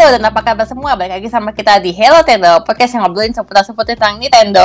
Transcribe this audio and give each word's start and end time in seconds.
Halo 0.00 0.16
dan 0.16 0.32
apa 0.32 0.40
kabar 0.40 0.64
semua? 0.64 0.96
Balik 0.96 1.12
lagi 1.20 1.28
sama 1.28 1.52
kita 1.52 1.76
di 1.76 1.92
Hello 1.92 2.24
Tendo, 2.24 2.48
podcast 2.64 2.96
yang 2.96 3.04
ngobrolin 3.04 3.36
seputar-seputar 3.36 4.00
tentang 4.00 4.16
Nintendo. 4.16 4.64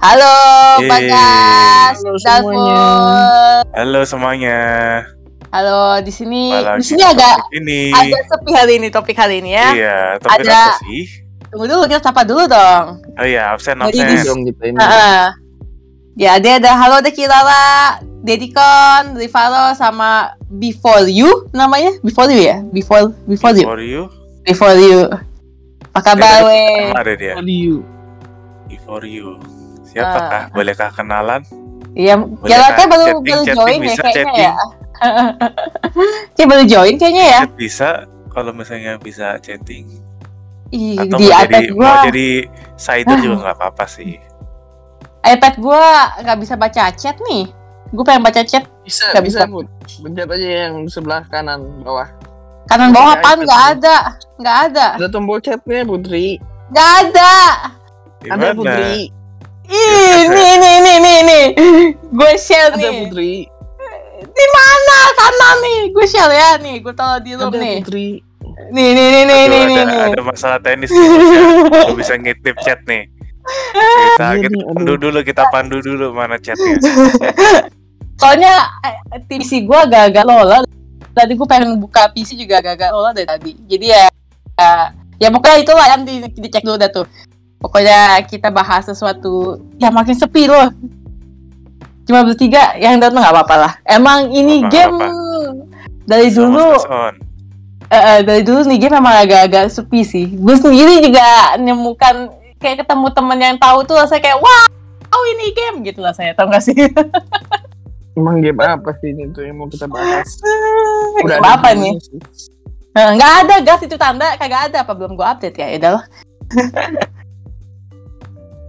Halo, 0.00 0.36
Yeay. 0.80 0.88
Bagas, 0.88 2.00
Halo 2.00 2.16
semuanya. 2.16 2.80
Halo 3.76 4.00
semuanya. 4.08 4.60
Halo, 5.52 6.00
di 6.00 6.08
sini 6.08 6.56
di 6.56 6.84
sini 6.88 7.04
agak 7.04 7.52
ini. 7.52 7.92
agak 7.92 8.24
sepi 8.24 8.50
hari 8.56 8.72
ini 8.80 8.88
topik 8.88 9.12
hari 9.12 9.44
ini 9.44 9.60
ya. 9.60 9.68
Iya, 9.76 9.98
topik 10.16 10.40
Ada- 10.40 10.72
apa 10.72 10.80
sih? 10.88 11.04
Tunggu 11.52 11.64
dulu, 11.68 11.82
kita 11.84 12.00
sapa 12.00 12.24
dulu 12.24 12.48
dong. 12.48 13.04
Oh 13.20 13.26
iya, 13.28 13.52
absen 13.52 13.76
Jadi 13.76 13.92
absen. 13.92 14.08
di- 14.08 14.24
dong 14.24 14.40
kita 14.48 14.62
ini. 14.72 14.76
Heeh. 14.80 15.43
Ya, 16.14 16.38
dia 16.38 16.62
ada 16.62 16.78
halo 16.78 17.02
ada 17.02 17.10
Kilala, 17.10 17.98
Dedikon, 18.22 19.18
Rivalo 19.18 19.74
sama 19.74 20.38
Before 20.46 21.10
You 21.10 21.50
namanya? 21.50 21.98
Before 22.06 22.30
You 22.30 22.38
ya? 22.38 22.62
Before 22.70 23.10
Before 23.26 23.50
You. 23.50 23.66
For 23.66 23.82
you. 23.82 24.02
Before 24.46 24.78
You. 24.78 25.10
Apa 25.90 26.14
kabar, 26.14 26.42
Beda 26.42 26.46
weh? 26.46 26.86
Nama 26.86 27.00
ada 27.02 27.14
dia. 27.18 27.34
Audio. 27.34 27.82
For 28.86 29.02
you. 29.02 29.42
Siapakah? 29.90 30.42
Ah. 30.46 30.54
Bolehkah 30.54 30.90
kenalan? 30.94 31.42
Iya, 31.94 32.18
kayak 32.46 32.90
baru 32.90 33.06
Chatting, 33.06 33.22
baru 33.22 33.42
chatting 33.42 33.54
join 33.54 33.78
ya 33.78 33.86
bisa, 33.86 34.02
kayaknya 34.02 34.14
chatting. 34.14 34.38
ya. 34.44 34.54
Kayak 36.34 36.48
baru 36.50 36.62
join 36.66 36.94
kayaknya 36.98 37.24
ya. 37.24 37.40
Chat 37.42 37.54
Bisa 37.58 37.90
kalau 38.30 38.52
misalnya 38.54 38.92
bisa 39.02 39.26
chatting. 39.42 39.86
Ih, 40.74 40.98
Atau 40.98 41.18
di 41.22 41.26
mau 41.30 41.42
jadi 41.46 41.66
gua, 41.70 41.86
mau 41.86 41.96
jadi 42.10 42.28
sider 42.74 43.16
juga 43.22 43.36
nggak 43.46 43.56
apa-apa 43.58 43.86
sih. 43.86 44.18
iPad 45.24 45.54
gua 45.56 45.84
nggak 46.20 46.38
bisa 46.38 46.54
baca 46.54 46.92
chat 46.92 47.16
nih. 47.24 47.48
Gue 47.90 48.02
pengen 48.02 48.26
baca 48.26 48.42
chat 48.42 48.66
Bisa, 48.82 49.06
Nggak 49.14 49.24
bisa, 49.24 49.38
bisa. 49.46 50.02
Pencet 50.02 50.26
aja 50.26 50.48
yang 50.66 50.74
sebelah 50.84 51.22
kanan 51.30 51.62
bawah. 51.80 52.10
kanan 52.66 52.90
bawah 52.90 53.14
apaan 53.14 53.38
nggak 53.40 53.60
nih. 53.60 53.72
ada, 53.78 53.96
nggak 54.34 54.56
ada, 54.66 54.86
Ada 54.98 55.06
tombol 55.08 55.38
chatnya, 55.38 55.86
Putri. 55.86 56.42
nggak 56.68 56.90
ada. 57.06 57.34
Ada? 58.26 58.48
Putri. 58.52 59.12
Ih, 59.64 60.18
nih 60.26 60.52
nih 60.58 60.76
nih 60.80 60.96
nih 60.98 61.18
nih. 61.22 61.44
Gue 62.10 62.32
share 62.34 62.72
Ada 62.72 62.82
nih. 62.82 62.92
Putri. 63.06 63.32
Di 64.24 64.46
mana 64.50 64.98
kanan 65.14 65.56
nih? 65.62 65.80
Gue 65.88 66.04
share 66.04 66.34
ya 66.34 66.50
nih. 66.58 66.76
Gue 66.82 66.92
taruh 66.92 67.20
di 67.22 67.32
room 67.32 67.48
Ada 67.48 67.58
nih. 67.62 67.76
Putri. 67.80 68.08
Nih 68.74 68.88
nih 68.90 69.06
nih 69.06 69.22
nih 69.24 69.38
Aduh, 69.38 69.48
nih 69.48 69.60
ada, 69.60 69.68
nih. 69.70 69.84
nih. 69.86 70.00
ada 70.10 70.22
masalah 70.24 70.58
teknis 70.58 70.90
ya. 70.90 70.98
Nggak 70.98 71.96
bisa 71.96 72.12
ngintip 72.18 72.56
chat 72.60 72.80
nih. 72.84 73.06
Kita, 73.44 74.26
kita 74.42 74.58
pandu 74.72 74.94
dulu, 74.96 75.18
kita 75.20 75.42
pandu 75.52 75.78
dulu 75.84 76.06
mana 76.16 76.40
chatnya. 76.40 76.80
Soalnya 78.20 78.54
eh, 78.86 79.20
PC 79.26 79.66
gue 79.66 79.78
agak-agak 79.78 80.24
lola. 80.24 80.58
Tadi 81.14 81.32
gue 81.38 81.46
pengen 81.46 81.78
buka 81.78 82.10
PC 82.10 82.34
juga 82.34 82.58
agak-agak 82.58 82.90
lola 82.90 83.10
dari 83.14 83.28
tadi. 83.28 83.52
Jadi 83.68 83.86
ya, 83.90 84.08
ya, 84.58 84.70
ya 85.20 85.28
pokoknya 85.30 85.58
itulah 85.62 85.86
yang 85.86 86.02
di, 86.06 86.14
dicek 86.30 86.64
dulu 86.64 86.76
dah 86.78 86.90
tuh. 86.90 87.06
Pokoknya 87.60 88.20
kita 88.28 88.52
bahas 88.52 88.84
sesuatu 88.84 89.60
yang 89.80 89.94
makin 89.94 90.14
sepi 90.16 90.48
loh. 90.48 90.68
Cuma 92.04 92.20
bertiga 92.20 92.76
yang 92.76 93.00
datang 93.00 93.24
nggak 93.24 93.34
apa-apa 93.34 93.56
lah. 93.56 93.72
Emang 93.88 94.28
ini 94.28 94.60
Apa-apa, 94.60 94.72
game 94.72 94.98
dari 96.04 96.28
So, 96.28 96.44
dulu. 96.44 96.76
Eh, 97.88 98.00
eh, 98.00 98.18
dari 98.24 98.42
dulu 98.44 98.64
nih 98.68 98.78
game 98.80 98.96
memang 99.00 99.16
agak-agak 99.24 99.72
sepi 99.72 100.00
sih. 100.04 100.26
Gue 100.36 100.56
sendiri 100.60 101.00
juga 101.00 101.56
nemukan 101.56 102.43
kayak 102.64 102.88
ketemu 102.88 103.12
temen 103.12 103.36
yang 103.36 103.60
tahu 103.60 103.84
tuh 103.84 104.00
rasanya 104.00 104.24
kayak 104.24 104.40
wah, 104.40 104.64
oh 105.12 105.24
ini 105.36 105.52
game 105.52 105.84
gitu 105.84 106.00
lah 106.00 106.16
saya 106.16 106.32
tau 106.32 106.48
gak 106.48 106.64
sih? 106.64 106.72
Emang 108.16 108.40
game 108.40 108.56
apa 108.62 108.94
sih 109.02 109.10
ini 109.12 109.28
tuh 109.34 109.44
yang 109.44 109.60
mau 109.60 109.68
kita 109.68 109.90
bahas? 109.90 110.38
Game 111.18 111.42
ada 111.42 111.58
apa 111.58 111.74
gamenya 111.74 111.98
nih? 111.98 112.22
Nggak 112.94 113.32
ada 113.42 113.54
gas 113.66 113.82
itu 113.82 113.98
tanda 113.98 114.38
kagak 114.38 114.70
ada 114.70 114.86
apa 114.86 114.94
belum 114.94 115.18
gue 115.18 115.26
update 115.26 115.58
ya? 115.58 115.66
Udah 115.82 115.90
lah. 115.98 116.04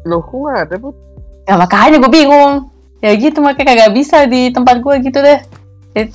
Loh, 0.09 0.25
kok 0.25 0.33
nggak 0.33 0.57
ada, 0.65 0.75
Put? 0.81 0.97
Ya 1.45 1.53
makanya 1.61 2.01
gue 2.01 2.09
bingung. 2.09 2.73
Ya 3.05 3.13
gitu 3.13 3.37
makanya 3.45 3.77
kagak 3.77 3.93
bisa 3.93 4.25
di 4.25 4.49
tempat 4.49 4.81
gue 4.81 4.97
gitu 5.05 5.21
deh. 5.21 5.37
Eh, 5.93 6.09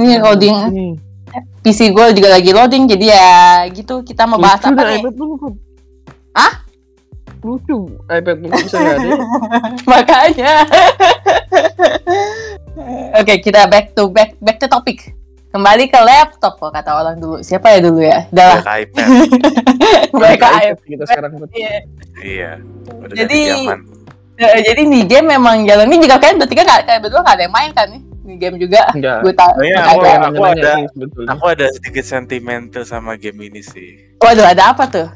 Ini 0.00 0.24
loading 0.24 0.56
Nih. 0.72 0.92
PC 1.60 1.92
gue 1.92 2.16
juga 2.16 2.32
lagi 2.32 2.56
loading 2.56 2.88
jadi 2.88 3.06
ya 3.12 3.36
gitu 3.68 4.00
kita 4.00 4.24
mau 4.24 4.40
bahas 4.40 4.64
Lucu 4.64 4.72
apa 4.72 4.80
dah 4.80 4.96
nih? 4.96 5.02
Hah? 6.32 6.52
Lucu. 7.40 7.78
iPad 8.06 8.36
lu 8.36 8.46
kok 8.46 8.60
bisa 8.60 8.76
nggak 8.76 8.96
ada. 8.96 9.10
makanya 9.90 10.52
oke 13.14 13.34
kita 13.40 13.66
back 13.66 13.92
to 13.92 14.08
back 14.08 14.36
back 14.38 14.56
to 14.56 14.66
topic 14.66 15.12
kembali 15.50 15.86
ke 15.86 15.98
laptop 15.98 16.56
kok 16.56 16.70
kata 16.70 16.90
orang 16.92 17.16
dulu 17.16 17.40
siapa 17.40 17.70
ya 17.70 17.78
dulu 17.80 17.98
ya 17.98 18.18
udah 18.28 18.50
ke 18.56 18.72
iPad. 18.80 19.06
kembali 20.12 20.36
ke 20.36 20.46
iPad 20.46 20.78
kita 20.86 21.04
sekarang. 21.04 21.30
Iya. 21.50 21.74
Iya. 22.20 22.50
Udah 22.96 23.14
Jadi-. 23.16 23.66
Eh, 24.36 24.60
jadi 24.64 24.80
nih 24.82 25.04
game 25.04 25.28
memang 25.30 25.68
jalan 25.68 25.84
ini 25.86 26.00
juga 26.00 26.16
kalian 26.16 26.40
bertiga 26.40 26.64
nggak 26.64 26.80
kalian 26.82 27.02
berdua 27.02 27.20
nggak 27.20 27.36
ada 27.36 27.44
yang 27.44 27.52
main 27.52 27.70
kan 27.70 27.86
nih 27.86 28.00
Ini 28.20 28.34
game 28.36 28.56
juga 28.56 28.80
Enggak. 28.90 29.18
gue 29.20 29.34
tahu 29.34 29.52
Oh 29.52 29.60
iya, 29.62 29.76
aku- 29.82 30.00
ada. 30.00 30.12
aku 30.22 30.40
Nanya-nanya 30.40 30.86
ada-. 30.88 31.28
Aku 31.28 31.44
ada 31.46 31.66
sedikit 31.70 32.04
sentimental 32.06 32.82
sama 32.84 33.16
game 33.16 33.36
ini 33.42 33.60
sih. 33.60 34.16
waduh 34.16 34.46
ada 34.46 34.72
apa 34.72 34.84
tuh 34.86 35.08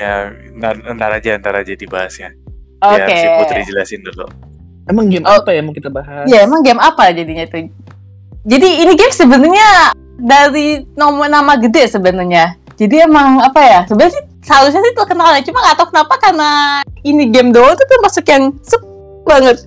Ya, 0.00 0.32
ntar, 0.56 0.80
ntar 0.96 1.10
aja, 1.12 1.36
ntar 1.36 1.54
aja 1.60 1.72
dibahasnya. 1.76 2.32
oke 2.80 2.96
Biar 2.96 3.08
si 3.12 3.26
Putri 3.36 3.60
jelasin 3.68 4.00
dulu. 4.00 4.24
Emang 4.88 5.12
game 5.12 5.28
Oh. 5.28 5.38
apa 5.44 5.52
yang 5.52 5.68
mau 5.68 5.76
kita 5.76 5.92
bahas? 5.92 6.24
ya 6.24 6.42
emang 6.48 6.64
game 6.64 6.80
apa 6.80 7.12
jadinya 7.12 7.44
tuh 7.46 7.68
jadi 8.42 8.68
ini 8.82 8.92
game 8.96 9.12
sebenarnya 9.12 9.92
dari 10.16 10.82
nomor 10.96 11.28
nama 11.28 11.54
gede 11.60 11.86
sebenarnya 11.86 12.56
jadi 12.80 13.04
emang 13.04 13.44
apa 13.44 13.60
ya 13.60 13.80
sebenarnya 13.84 14.16
sih 14.16 14.24
seharusnya 14.40 14.80
sih 14.80 14.94
terkenal 14.96 15.36
ya 15.36 15.44
cuma 15.44 15.60
nggak 15.60 15.76
tahu 15.76 15.88
kenapa 15.92 16.14
karena 16.16 16.50
ini 17.04 17.28
game 17.28 17.52
doang 17.52 17.76
tuh 17.76 17.86
termasuk 17.86 18.24
yang 18.26 18.50
sep 18.64 18.80
banget 19.28 19.62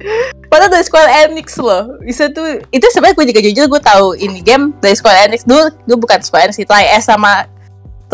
padahal 0.49 0.73
dari 0.73 0.83
Square 0.83 1.11
Enix 1.29 1.55
loh 1.61 1.95
bisa 2.01 2.27
tuh 2.33 2.59
itu 2.73 2.85
sebenarnya 2.91 3.15
gue 3.15 3.25
juga 3.31 3.41
jujur 3.45 3.65
gue 3.69 3.81
tahu 3.85 4.07
ini 4.17 4.41
game 4.41 4.73
dari 4.81 4.97
Square 4.97 5.29
Enix 5.29 5.45
dulu 5.45 5.69
gue 5.71 5.97
bukan 5.97 6.19
Square 6.19 6.51
Enix 6.51 6.57
S 6.59 7.05
sama 7.07 7.45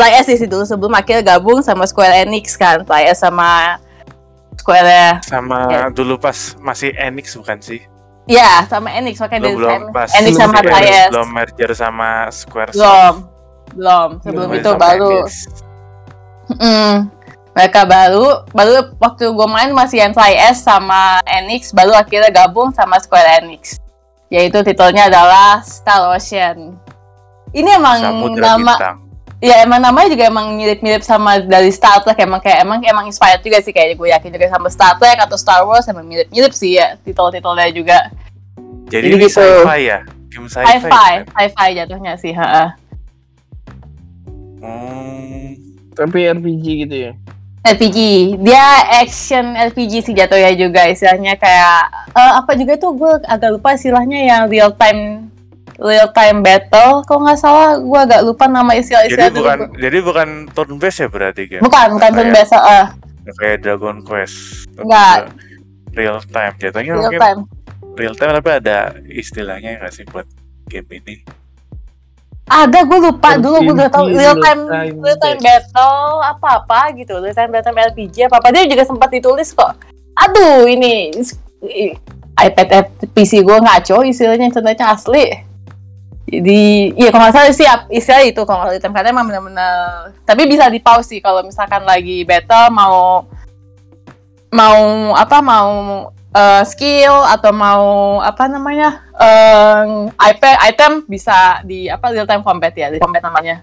Tri 0.00 0.16
S 0.16 0.32
sih 0.32 0.48
dulu 0.48 0.64
sebelum 0.64 0.96
akhirnya 0.96 1.36
gabung 1.36 1.60
sama 1.60 1.84
Square 1.84 2.24
Enix 2.24 2.56
kan. 2.56 2.80
Tri 2.88 3.04
S 3.12 3.20
sama 3.20 3.76
Square 4.56 5.20
Sama 5.20 5.68
Ya. 5.68 5.84
dulu 5.92 6.16
pas 6.16 6.56
masih 6.56 6.96
Enix 6.96 7.36
bukan 7.36 7.60
sih? 7.60 7.84
ya 8.24 8.64
sama 8.70 8.88
Enix. 8.96 9.20
Makanya 9.20 9.40
Belum, 9.44 9.52
dari 9.60 9.60
belum. 9.60 9.92
Pas 9.92 10.08
Enix 10.16 10.34
sama 10.40 10.58
Enix, 10.64 10.88
S. 10.88 11.08
belum 11.12 11.28
merger 11.28 11.70
sama 11.76 12.10
Square 12.32 12.72
belum 12.72 13.14
belum. 13.76 14.08
Sebelum 14.24 14.48
Belum, 14.48 14.58
itu 14.64 14.70
baru. 14.80 15.12
Enix. 15.20 15.32
Mm, 16.50 16.96
mereka 17.54 17.80
baru 17.86 18.26
baru 18.56 18.72
waktu 18.98 19.24
gue 19.30 19.48
main 19.52 19.70
masih 19.76 20.00
yang 20.00 20.14
S 20.16 20.64
sama 20.64 21.20
Enix 21.28 21.70
baru 21.76 21.92
akhirnya 21.92 22.32
gabung 22.32 22.72
sama 22.72 22.96
Square 22.96 23.44
Enix. 23.44 23.76
Yaitu 24.32 24.62
titelnya 24.64 25.10
adalah 25.12 25.60
Star 25.60 26.08
Ocean. 26.14 26.78
Ini 27.50 27.82
emang 27.82 27.98
Samudra 27.98 28.54
nama 28.56 28.74
Bintang. 28.78 29.09
Ya 29.40 29.64
emang 29.64 29.80
namanya 29.80 30.12
juga 30.12 30.28
emang 30.28 30.52
mirip-mirip 30.52 31.00
sama 31.00 31.40
dari 31.40 31.72
Star 31.72 32.04
Trek 32.04 32.20
emang 32.20 32.38
kayak 32.38 32.60
emang 32.60 32.84
emang 32.84 33.08
inspired 33.08 33.40
juga 33.40 33.56
sih 33.58 33.72
kayaknya 33.72 33.96
gue 33.96 34.08
yakin 34.12 34.30
juga 34.30 34.46
sama 34.52 34.68
Star 34.68 35.00
Trek 35.00 35.16
atau 35.16 35.36
Star 35.40 35.64
Wars 35.64 35.88
emang 35.88 36.04
mirip-mirip 36.04 36.52
sih 36.52 36.76
ya 36.76 37.00
titel-titelnya 37.00 37.72
juga 37.72 37.98
Jadi, 38.90 39.06
Jadi 39.06 39.16
ini 39.16 39.24
gitu. 39.24 39.40
sci-fi 39.40 39.80
ya? 39.80 39.98
Game 40.28 40.46
sci-fi. 40.46 40.66
sci-fi 40.76 40.90
kan? 40.90 41.20
sci-fi 41.26 41.68
jatuhnya 41.74 42.12
sih 42.14 42.32
ha 42.32 42.76
Hmm, 44.60 45.56
Tapi 45.96 46.18
RPG 46.28 46.64
gitu 46.84 46.96
ya. 47.08 47.12
RPG 47.60 47.98
dia 48.40 48.64
action 49.00 49.52
RPG 49.52 50.04
sih 50.04 50.12
jatuhnya 50.12 50.52
juga 50.52 50.84
istilahnya 50.84 51.36
kayak 51.36 51.80
eh, 52.12 52.32
apa 52.36 52.52
juga 52.56 52.76
tuh 52.76 52.92
gue 52.92 53.12
agak 53.24 53.56
lupa 53.56 53.72
istilahnya 53.72 54.16
yang 54.20 54.42
real 54.48 54.72
time 54.72 55.28
real 55.80 56.08
time 56.12 56.44
battle 56.44 57.00
kalau 57.08 57.24
nggak 57.24 57.40
salah 57.40 57.80
gue 57.80 57.98
agak 58.04 58.20
lupa 58.22 58.44
nama 58.46 58.76
istilah-istilah 58.76 59.28
jadi 59.28 59.32
itu. 59.32 59.40
bukan 59.40 59.58
jadi 59.80 59.98
bukan 60.04 60.28
turn 60.52 60.72
based 60.76 61.00
ya 61.00 61.08
berarti 61.08 61.42
game? 61.48 61.62
bukan 61.64 61.86
bukan 61.96 62.10
turn 62.12 62.30
biasa 62.30 62.56
eh 62.60 62.86
Kayak 63.30 63.58
Dragon 63.62 64.00
Quest. 64.02 64.66
Enggak. 64.74 64.86
nggak 64.88 65.18
Real 65.90 66.18
time 66.22 66.54
jatuhnya 66.58 66.92
real 66.94 67.02
mungkin 67.02 67.20
time 67.20 67.40
real 67.98 68.14
time 68.14 68.32
tapi 68.38 68.50
ada 68.62 68.94
istilahnya 69.10 69.82
nggak 69.82 69.92
sih 69.92 70.06
buat 70.06 70.26
game 70.70 70.86
ini? 71.02 71.26
ada 72.50 72.82
gue 72.82 72.98
lupa 72.98 73.38
dulu 73.38 73.62
gue 73.62 73.74
udah 73.78 73.90
tahu 73.94 74.10
RPG, 74.10 74.18
real 74.18 74.36
time 74.42 74.60
real 74.66 74.74
time 74.74 74.94
real 74.98 75.18
time 75.22 75.38
battle 75.38 76.18
apa 76.26 76.48
apa 76.58 76.80
gitu 76.98 77.14
real 77.22 77.34
time 77.34 77.50
battle 77.54 77.74
RPG 77.74 78.26
apa 78.26 78.42
apa 78.42 78.48
dia 78.50 78.66
juga 78.66 78.82
sempat 78.82 79.10
ditulis 79.14 79.54
kok 79.54 79.78
aduh 80.18 80.66
ini 80.66 81.14
iPad 82.34 82.90
PC 83.14 83.46
gue 83.46 83.54
ngaco 83.54 84.02
istilahnya 84.02 84.50
internetnya 84.50 84.98
asli 84.98 85.49
jadi 86.28 86.94
iya 86.94 87.08
kalau 87.10 87.26
nggak 87.26 87.34
salah 87.34 87.54
sih 87.56 87.66
istilah 87.90 88.22
itu 88.22 88.42
kalau 88.44 88.68
real 88.68 88.78
time 88.78 88.94
karena 88.94 89.10
emang 89.10 89.26
benar-benar 89.26 90.12
tapi 90.28 90.46
bisa 90.46 90.68
di 90.68 90.78
pause 90.78 91.16
sih 91.16 91.20
kalau 91.22 91.42
misalkan 91.42 91.82
lagi 91.82 92.22
battle 92.28 92.70
mau 92.70 93.24
mau 94.50 94.80
apa 95.14 95.38
mau 95.40 95.70
eh, 96.34 96.62
skill 96.66 97.26
atau 97.26 97.50
mau 97.54 97.84
apa 98.22 98.46
namanya 98.46 99.02
eh, 99.18 100.10
item 100.30 100.56
item 100.66 100.92
bisa 101.06 101.62
di 101.66 101.86
apa 101.86 102.10
real 102.10 102.26
time 102.26 102.42
combat 102.42 102.74
ya 102.74 102.90
di 102.90 102.98
combat 102.98 103.22
namanya. 103.22 103.62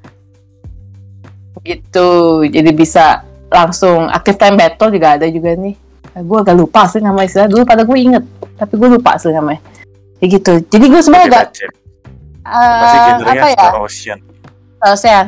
Gitu. 1.63 2.09
Jadi 2.47 2.71
bisa 2.71 3.27
langsung 3.51 4.07
active 4.07 4.39
time 4.39 4.55
battle 4.55 4.91
juga 4.91 5.19
ada 5.19 5.27
juga 5.27 5.55
nih. 5.55 5.75
Gue 6.17 6.37
agak 6.41 6.55
lupa 6.55 6.87
sih 6.87 7.03
nama 7.03 7.23
istilah. 7.27 7.51
Dulu 7.51 7.63
pada 7.67 7.83
gue 7.83 7.97
inget 7.99 8.23
tapi 8.55 8.73
gue 8.79 8.89
lupa 8.95 9.19
sih 9.19 9.31
namanya. 9.35 9.59
Kayak 10.17 10.29
gitu. 10.41 10.53
Jadi 10.71 10.85
gue 10.87 11.01
sebenarnya 11.03 11.27
agak 11.29 11.45
Cek. 12.47 12.79
Pasti 12.81 12.97
eh, 12.97 13.03
genrenya 13.03 13.41
apa 13.43 13.47
ya 13.51 13.65
Star 13.67 13.79
Ocean. 13.83 14.19
ASEAN 14.77 15.27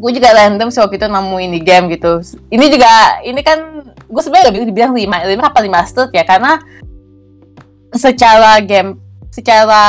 gue 0.00 0.10
juga 0.16 0.32
random 0.32 0.72
sih 0.72 0.80
waktu 0.80 0.96
itu 0.96 1.06
nemu 1.12 1.36
ini 1.44 1.58
game 1.60 1.92
gitu 1.92 2.24
ini 2.48 2.72
juga 2.72 3.20
ini 3.20 3.40
kan 3.44 3.84
gue 3.84 4.22
sebenarnya 4.24 4.48
bisa 4.56 4.64
dibilang 4.64 4.92
lima 4.96 5.20
lima 5.28 5.52
apa 5.52 5.60
lima 5.60 5.84
mastered 5.84 6.08
ya 6.16 6.24
karena 6.24 6.56
secara 7.92 8.64
game 8.64 8.96
secara 9.28 9.84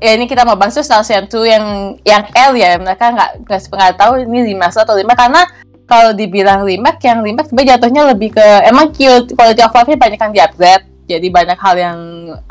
ya 0.00 0.16
ini 0.16 0.24
kita 0.24 0.48
mau 0.48 0.56
bahas 0.56 0.72
tuh 0.72 0.82
Star 0.82 1.04
Ocean 1.04 1.28
2 1.28 1.36
yang 1.46 1.66
yang 2.02 2.24
L 2.32 2.52
ya 2.56 2.80
mereka 2.80 3.12
nggak 3.12 3.30
nggak 3.44 3.60
nggak 3.70 3.94
tahu 4.00 4.12
ini 4.24 4.56
lima 4.56 4.72
atau 4.72 4.96
lima 4.96 5.12
karena 5.12 5.44
kalau 5.84 6.16
dibilang 6.16 6.64
remake 6.64 7.04
yang 7.04 7.20
remake 7.20 7.52
sebenarnya 7.52 7.76
jatuhnya 7.76 8.02
lebih 8.08 8.32
ke 8.32 8.46
emang 8.64 8.88
cute 8.96 9.36
quality 9.36 9.60
of 9.60 9.74
life-nya 9.76 10.00
banyak 10.00 10.18
yang 10.18 10.32
di 10.32 10.40
upgrade 10.40 10.84
jadi 11.06 11.26
banyak 11.28 11.58
hal 11.60 11.76
yang 11.76 11.98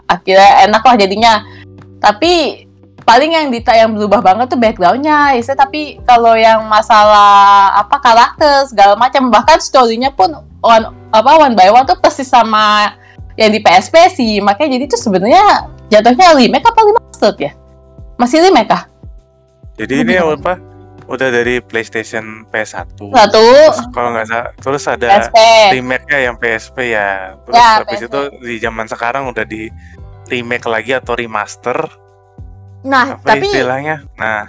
akhirnya 0.05 0.69
enak 0.69 0.83
lah 0.85 0.95
jadinya 0.95 1.33
tapi 2.01 2.65
paling 3.01 3.33
yang 3.33 3.47
dita 3.49 3.73
yang 3.73 3.93
berubah 3.93 4.21
banget 4.21 4.49
tuh 4.49 4.57
backgroundnya 4.57 5.33
istilah 5.33 5.65
tapi 5.65 5.97
kalau 6.05 6.33
yang 6.33 6.65
masalah 6.65 7.73
apa 7.77 7.97
karakter 7.97 8.65
segala 8.69 8.93
macam 8.93 9.29
bahkan 9.29 9.57
storynya 9.57 10.13
pun 10.13 10.33
one 10.61 10.85
apa 11.09 11.31
one 11.37 11.53
by 11.53 11.69
one 11.69 11.85
tuh 11.85 11.97
persis 11.97 12.29
sama 12.29 12.93
yang 13.37 13.49
di 13.49 13.57
PSP 13.57 13.95
sih 14.11 14.37
makanya 14.37 14.77
jadi 14.77 14.85
tuh 14.85 14.99
sebenarnya 15.01 15.43
jatuhnya 15.89 16.37
remake 16.37 16.61
apa 16.61 16.79
remastered 16.79 17.37
ya 17.39 17.51
masih 18.17 18.41
remake 18.41 18.69
kah 18.69 18.85
Jadi 19.71 20.05
ini 20.05 20.13
Lebih 20.13 20.37
apa? 20.37 20.53
Udah 21.09 21.27
dari 21.27 21.57
PlayStation 21.57 22.45
PS1. 22.47 22.95
satu 23.01 23.45
kalau 23.89 24.13
nggak 24.13 24.27
salah, 24.29 24.49
terus 24.55 24.83
ada 24.85 25.07
remake-nya 25.73 26.29
yang 26.29 26.35
PSP 26.37 26.93
ya. 26.93 27.33
Terus 27.43 27.55
Ya, 27.57 27.67
habis 27.81 27.97
PSP. 27.97 28.07
itu 28.07 28.19
di 28.45 28.55
zaman 28.61 28.85
sekarang 28.85 29.23
udah 29.25 29.41
di 29.41 29.67
remake 30.31 30.65
lagi 30.65 30.95
atau 30.95 31.13
remaster 31.13 31.77
nah 32.81 33.13
apa 33.19 33.37
tapi 33.37 33.45
istilahnya? 33.51 34.01
Nah, 34.17 34.47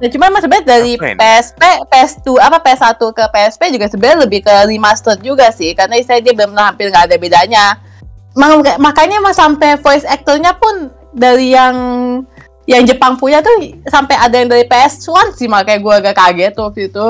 Ya, 0.00 0.08
cuma 0.08 0.32
mas 0.32 0.40
sebenarnya 0.40 0.64
dari 0.64 0.96
ini? 0.96 1.12
PSP, 1.12 1.60
PS2 1.92 2.40
apa 2.40 2.56
PS1 2.64 2.96
ke 2.96 3.20
PSP 3.20 3.62
juga 3.68 3.84
sebenarnya 3.84 4.24
lebih 4.24 4.40
ke 4.40 4.54
remastered 4.64 5.20
juga 5.20 5.52
sih 5.52 5.76
karena 5.76 6.00
istilahnya 6.00 6.24
dia 6.24 6.34
belum 6.40 6.56
hampir 6.56 6.88
nggak 6.88 7.04
ada 7.12 7.16
bedanya. 7.20 7.64
Mak- 8.32 8.80
makanya 8.80 9.20
mas 9.20 9.36
sampai 9.36 9.76
voice 9.76 10.08
actornya 10.08 10.56
pun 10.56 10.88
dari 11.12 11.52
yang 11.52 11.76
yang 12.64 12.80
Jepang 12.88 13.20
punya 13.20 13.44
tuh 13.44 13.52
sampai 13.92 14.16
ada 14.16 14.40
yang 14.40 14.48
dari 14.48 14.64
PS1 14.64 15.36
sih 15.36 15.52
makanya 15.52 15.84
gue 15.84 15.94
agak 16.00 16.16
kaget 16.16 16.54
waktu 16.56 16.80
itu. 16.88 17.08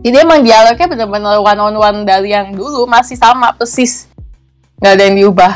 Jadi 0.00 0.16
emang 0.16 0.40
dialognya 0.40 0.86
bener-bener 0.88 1.36
one 1.44 1.60
on 1.60 1.76
one 1.76 1.98
dari 2.08 2.32
yang 2.32 2.56
dulu 2.56 2.88
masih 2.88 3.20
sama 3.20 3.52
persis 3.52 4.08
nggak 4.80 4.92
ada 4.96 5.02
yang 5.12 5.16
diubah. 5.20 5.52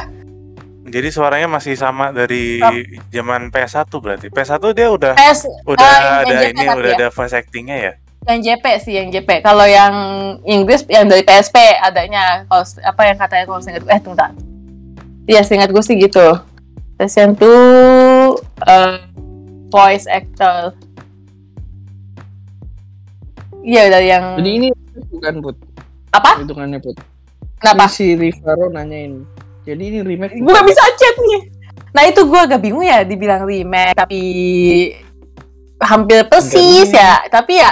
Jadi 0.91 1.09
suaranya 1.09 1.49
masih 1.49 1.75
sama 1.75 2.11
dari 2.11 2.59
Oh. 2.59 2.75
zaman 3.09 3.49
PS1 3.49 3.89
berarti. 3.95 4.27
PS1 4.29 4.65
dia 4.71 4.89
udah 4.89 5.15
PS 5.15 5.41
udah 5.65 5.81
Ah, 5.81 5.97
yang 5.97 6.15
ada 6.21 6.35
JP 6.37 6.51
ini 6.51 6.65
tapi 6.65 6.79
udah 6.79 6.91
ya. 6.91 6.97
ada 6.97 7.09
voice 7.09 7.33
actingnya 7.33 7.77
ya. 7.79 7.93
yang 8.23 8.39
JP 8.39 8.65
sih 8.79 8.95
yang 8.95 9.09
JP 9.09 9.41
kalau 9.41 9.65
yang 9.65 9.95
Inggris 10.45 10.85
yang 10.87 11.09
dari 11.09 11.23
PSP 11.23 11.57
adanya 11.79 12.45
kalau 12.45 12.61
apa 12.85 13.03
yang 13.03 13.17
katanya 13.17 13.45
kalau 13.47 13.61
seingat 13.61 13.81
eh 13.83 13.97
tunggu 13.97 14.21
iya 15.25 15.41
seingat 15.41 15.71
gue 15.71 15.81
sih 15.81 15.97
gitu 15.97 16.37
terus 16.95 17.17
yang 17.17 17.33
tuh 17.33 18.37
eh, 18.61 19.01
voice 19.69 20.05
actor 20.05 20.77
iya 23.63 23.89
dari 23.89 24.09
yang 24.11 24.37
Jadi 24.37 24.51
ini 24.53 24.69
bukan 25.11 25.35
put 25.41 25.57
apa 26.11 26.31
hitungannya 26.39 26.77
put. 26.77 26.97
kenapa 27.57 27.85
Ini 27.85 27.93
si 27.93 28.07
Rivaro 28.15 28.67
nanyain. 28.69 29.25
Jadi 29.71 29.83
ini 29.87 29.99
remake. 30.03 30.35
gue 30.43 30.53
gak 30.53 30.67
bisa 30.67 30.83
chat 30.99 31.17
nih 31.17 31.41
nah 31.91 32.03
itu 32.07 32.23
gue 32.23 32.39
agak 32.39 32.61
bingung 32.63 32.87
ya 32.87 33.03
dibilang 33.03 33.43
remake 33.43 33.99
tapi 33.99 34.23
hampir 35.83 36.23
persis 36.31 36.91
ya 36.95 37.27
tapi 37.27 37.59
ya 37.59 37.71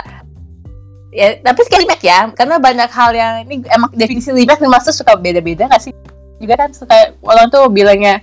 ya 1.14 1.38
tapi 1.38 1.60
sekali 1.62 1.86
remake 1.86 2.04
ya 2.06 2.26
karena 2.34 2.58
banyak 2.58 2.90
hal 2.90 3.10
yang 3.14 3.34
ini 3.46 3.62
emang 3.70 3.90
definisi 3.94 4.34
remake 4.34 4.58
master 4.66 4.90
suka 4.90 5.14
beda-beda 5.14 5.70
gak 5.70 5.82
sih 5.86 5.94
juga 6.42 6.54
kan 6.66 6.70
suka 6.74 7.14
orang 7.22 7.46
tuh 7.46 7.70
bilangnya 7.70 8.22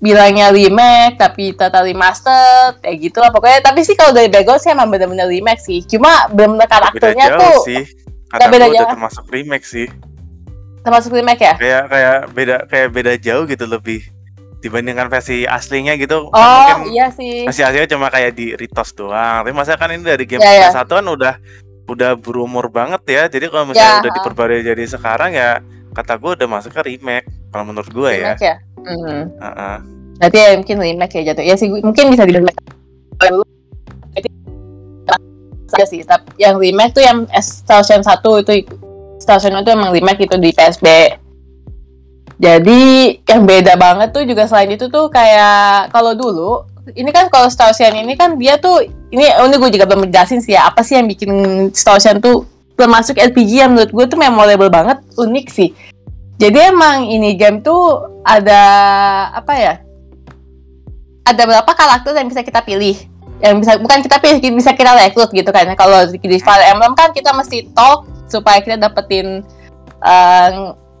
bilangnya 0.00 0.48
remake 0.48 1.20
tapi 1.20 1.52
total 1.52 1.84
remastered 1.84 2.80
kayak 2.80 2.96
gitu 3.04 3.20
lah 3.20 3.28
pokoknya 3.28 3.60
tapi 3.60 3.84
sih 3.84 3.92
kalau 3.92 4.16
dari 4.16 4.32
background 4.32 4.64
sih 4.64 4.72
emang 4.72 4.88
bener-bener 4.88 5.28
remake 5.28 5.60
sih 5.60 5.84
cuma 5.84 6.24
bener-bener 6.32 6.64
Beda 6.64 6.72
karakternya 6.72 7.26
jauh 7.36 7.40
tuh 7.40 7.58
sih. 7.68 7.84
Kata 8.30 8.46
beda 8.46 8.66
udah 8.70 8.78
jauh. 8.78 8.90
termasuk 8.94 9.24
remake 9.26 9.66
sih. 9.66 9.86
Termasuk 10.80 11.12
remake 11.12 11.42
ya 11.42 11.54
Kayak 11.56 11.82
kayak 11.88 12.18
beda 12.32 12.56
kayak 12.66 12.88
beda 12.90 13.12
jauh 13.16 13.44
gitu 13.44 13.64
lebih 13.64 14.00
dibandingkan 14.60 15.08
versi 15.08 15.44
aslinya 15.44 15.96
gitu. 15.96 16.28
kan 16.28 16.36
oh 16.36 16.60
mungkin 16.76 16.92
iya 16.92 17.08
sih 17.08 17.48
versi 17.48 17.64
aslinya 17.64 17.88
cuma 17.88 18.08
kayak 18.08 18.36
di 18.36 18.52
retos 18.52 18.92
doang. 18.92 19.40
Tapi 19.40 19.52
masa 19.52 19.74
kan 19.74 19.88
ini 19.88 20.04
dari 20.04 20.24
game 20.24 20.40
Iya, 20.40 20.52
iya. 20.52 20.68
PS1 20.68 20.84
kan 20.86 21.06
udah 21.06 21.34
udah 21.88 22.10
berumur 22.14 22.68
banget 22.68 23.00
ya. 23.08 23.22
Jadi 23.26 23.48
kalau 23.48 23.72
misalnya 23.72 23.88
Ya, 23.88 24.02
udah 24.04 24.12
diperbarui 24.14 24.60
jadi 24.60 24.84
sekarang 24.84 25.32
ya 25.32 25.64
kata 25.90 26.20
gue 26.20 26.30
udah 26.36 26.48
masuk 26.48 26.70
ke 26.70 26.82
remake 26.86 27.24
kalau 27.48 27.64
menurut 27.66 27.88
gue 27.88 28.10
ya. 28.14 28.36
remake 28.36 28.44
ya 28.44 28.56
Mhm. 28.80 29.20
Heeh. 29.36 29.76
Berarti 30.20 30.36
ya 30.36 30.48
mungkin 30.54 30.76
remake 30.78 31.14
ya 31.16 31.22
jatuh. 31.32 31.44
Ya 31.46 31.54
sih 31.56 31.68
mungkin 31.72 32.04
bisa 32.12 32.24
di 32.24 32.36
remake. 32.36 32.60
Saja 35.66 35.86
sih. 35.86 36.02
Tapi 36.02 36.36
yang 36.36 36.58
remake 36.58 36.92
tuh 36.92 37.00
yang 37.00 37.24
Station 37.38 38.02
1 38.02 38.20
itu 38.42 38.52
Station 39.20 39.52
itu 39.60 39.70
emang 39.70 39.92
remake 39.92 40.24
itu 40.24 40.36
di 40.40 40.50
PSP. 40.50 40.86
Jadi 42.40 42.80
yang 43.28 43.44
beda 43.44 43.76
banget 43.76 44.16
tuh 44.16 44.24
juga 44.24 44.48
selain 44.48 44.72
itu 44.72 44.88
tuh 44.88 45.12
kayak 45.12 45.92
kalau 45.92 46.16
dulu 46.16 46.64
ini 46.96 47.12
kan 47.12 47.28
kalau 47.28 47.52
Station 47.52 47.92
ini 47.92 48.16
kan 48.16 48.40
dia 48.40 48.56
tuh 48.56 48.80
ini 49.12 49.28
ini 49.28 49.54
gue 49.60 49.70
juga 49.76 49.84
belum 49.84 50.08
jelasin 50.08 50.40
sih 50.40 50.56
ya 50.56 50.72
apa 50.72 50.80
sih 50.80 50.96
yang 50.96 51.04
bikin 51.04 51.30
Station 51.76 52.16
tuh 52.18 52.48
termasuk 52.80 53.20
RPG 53.20 53.60
yang 53.60 53.76
menurut 53.76 53.92
gue 53.92 54.04
tuh 54.08 54.18
memorable 54.18 54.72
banget 54.72 54.98
unik 55.20 55.46
sih. 55.52 55.70
Jadi 56.40 56.72
emang 56.72 57.04
ini 57.04 57.36
game 57.36 57.60
tuh 57.60 58.08
ada 58.24 58.62
apa 59.36 59.52
ya? 59.60 59.74
ada 61.30 61.42
berapa 61.46 61.72
karakter 61.72 62.12
yang 62.16 62.28
bisa 62.28 62.42
kita 62.42 62.60
pilih 62.64 62.96
yang 63.40 63.56
bisa 63.56 63.80
bukan 63.80 64.04
kita 64.04 64.16
pilih 64.20 64.40
bisa 64.52 64.76
kita 64.76 64.92
rekrut 64.92 65.32
gitu 65.32 65.48
kan 65.48 65.64
kalau 65.72 66.04
di 66.12 66.38
Fire 66.42 66.64
Emblem 66.68 66.92
kan 66.92 67.14
kita 67.14 67.32
mesti 67.32 67.72
talk 67.72 68.04
supaya 68.30 68.62
kita 68.62 68.78
dapetin 68.78 69.42
eh, 70.00 70.50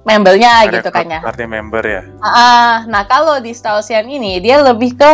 membernya 0.04 0.66
gitu 0.68 0.88
kan 0.90 1.06
ya. 1.06 1.20
Party 1.22 1.44
member 1.46 1.84
ya. 1.84 2.02
Ah, 2.20 2.84
nah 2.88 3.04
kalau 3.04 3.38
di 3.38 3.52
Star 3.52 3.78
Ocean 3.78 4.08
ini 4.08 4.40
dia 4.40 4.60
lebih 4.60 4.96
ke 4.96 5.10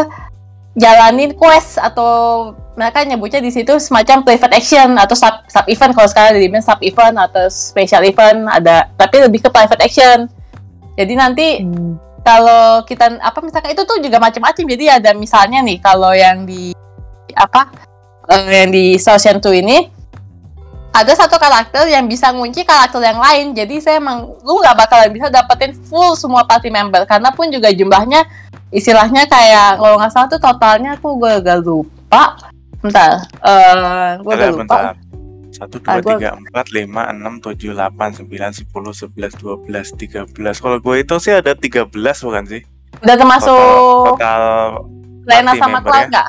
jalanin 0.76 1.32
quest 1.35 1.80
atau 1.80 2.52
mereka 2.76 3.00
nyebutnya 3.08 3.40
di 3.40 3.49
situ 3.49 3.80
semacam 3.80 4.20
private 4.23 4.52
action 4.52 5.00
atau 5.00 5.16
sub, 5.16 5.32
sub 5.49 5.64
event. 5.66 5.92
Kalau 5.96 6.08
sekarang 6.12 6.37
dibilang 6.37 6.62
sub 6.64 6.80
event 6.85 7.16
atau 7.16 7.49
special 7.49 8.04
event 8.04 8.46
ada 8.52 8.92
tapi 9.00 9.25
lebih 9.25 9.42
ke 9.42 9.49
private 9.49 9.82
action. 9.82 10.28
Jadi 10.96 11.12
nanti 11.16 11.46
Hmm. 11.61 11.96
kalau 12.20 12.85
kita 12.85 13.16
apa 13.20 13.38
misalkan 13.40 13.73
itu 13.73 13.82
tuh 13.88 13.99
juga 14.04 14.20
macam-macam. 14.20 14.64
Jadi 14.64 14.85
ada 14.87 15.11
misalnya 15.16 15.64
nih 15.64 15.78
kalau 15.80 16.12
yang 16.12 16.44
di 16.44 16.76
apa 17.35 17.68
eh, 18.28 18.64
yang 18.64 18.70
di 18.70 18.94
Ocean 19.00 19.40
2 19.40 19.62
ini 19.64 19.78
ada 20.97 21.12
satu 21.12 21.37
karakter 21.37 21.85
yang 21.87 22.09
bisa 22.09 22.33
ngunci 22.33 22.65
karakter 22.65 23.05
yang 23.05 23.21
lain 23.21 23.53
jadi 23.53 23.75
saya 23.79 23.97
emang 24.00 24.33
lu 24.41 24.57
nggak 24.59 24.76
bakalan 24.79 25.12
bisa 25.12 25.29
dapetin 25.29 25.76
full 25.85 26.17
semua 26.17 26.43
party 26.43 26.69
member 26.69 27.05
karena 27.05 27.29
pun 27.29 27.53
juga 27.53 27.69
jumlahnya 27.69 28.25
istilahnya 28.71 29.29
kayak 29.29 29.76
kalau 29.76 30.00
nggak 30.00 30.09
salah 30.09 30.26
tuh 30.26 30.41
totalnya 30.41 30.97
aku 30.97 31.21
gue 31.21 31.33
agak 31.37 31.61
lupa 31.61 32.41
bentar 32.81 33.21
eh 33.45 34.17
gue 34.19 34.33
agak 34.33 34.49
lupa 34.50 34.61
bentar. 34.65 34.95
Satu, 35.53 35.81
Ah, 35.88 35.97
dua, 35.97 36.05
gua- 36.05 36.21
tiga, 36.21 36.31
empat, 36.37 36.67
lima, 36.69 37.09
enam, 37.09 37.41
tujuh, 37.41 37.73
delapan, 37.73 38.12
sembilan, 38.12 38.53
sepuluh, 38.53 38.93
sebelas, 38.93 39.33
dua 39.41 39.57
belas, 39.57 39.88
tiga 39.91 40.29
belas. 40.29 40.61
Kalau 40.61 40.76
gue 40.76 41.00
itu 41.00 41.17
sih 41.17 41.33
ada 41.33 41.57
tiga 41.57 41.88
belas 41.88 42.21
bukan 42.21 42.45
sih? 42.45 42.61
udah 42.97 43.17
termasuk 43.17 44.12
Total, 44.21 44.45
Lena 45.25 45.53
party 45.53 45.61
sama 45.61 45.79
Cloud 45.81 45.97
ya? 45.97 46.09
nggak 46.09 46.29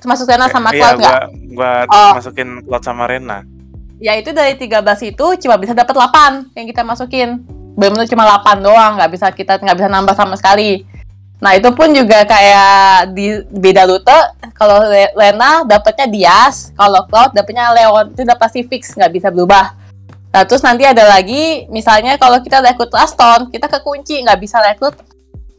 termasuk 0.00 0.24
Lena 0.24 0.46
sama 0.48 0.68
iya, 0.72 0.80
Cloud 0.80 0.96
nggak 0.98 1.20
gua, 1.52 1.68
gua 1.84 1.92
Oh. 1.92 2.12
masukin 2.16 2.48
Cloud 2.64 2.80
sama 2.82 3.04
Rena. 3.04 3.38
Ya 4.02 4.18
itu 4.18 4.34
dari 4.34 4.58
13 4.58 5.14
itu 5.14 5.26
cuma 5.46 5.54
bisa 5.54 5.78
dapat 5.78 5.94
8 5.94 6.58
yang 6.58 6.66
kita 6.66 6.82
masukin. 6.82 7.46
Benar-benar 7.78 8.10
cuma 8.10 8.24
8 8.42 8.58
doang 8.58 8.92
nggak 8.98 9.10
bisa 9.14 9.30
kita 9.30 9.62
nggak 9.62 9.78
bisa 9.78 9.88
nambah 9.88 10.14
sama 10.18 10.34
sekali. 10.34 10.82
Nah 11.38 11.54
itu 11.54 11.70
pun 11.70 11.94
juga 11.94 12.26
kayak 12.26 13.14
di 13.14 13.46
beda 13.54 13.86
rute. 13.86 14.18
Kalau 14.58 14.82
Le- 14.82 15.14
Lena 15.14 15.62
dapatnya 15.62 16.10
Dias 16.10 16.74
kalau 16.74 17.06
Cloud 17.06 17.30
dapatnya 17.30 17.70
Leon. 17.70 18.10
Itu 18.10 18.26
udah 18.26 18.38
pasti 18.38 18.66
fix 18.66 18.98
nggak 18.98 19.12
bisa 19.14 19.28
berubah. 19.30 19.78
Nah 20.34 20.42
terus 20.42 20.66
nanti 20.66 20.82
ada 20.82 21.06
lagi 21.06 21.70
misalnya 21.70 22.18
kalau 22.18 22.42
kita 22.42 22.58
rekrut 22.58 22.90
Aston 22.98 23.54
kita 23.54 23.70
kekunci 23.70 24.18
nggak 24.26 24.40
bisa 24.42 24.58
rekrut 24.58 24.98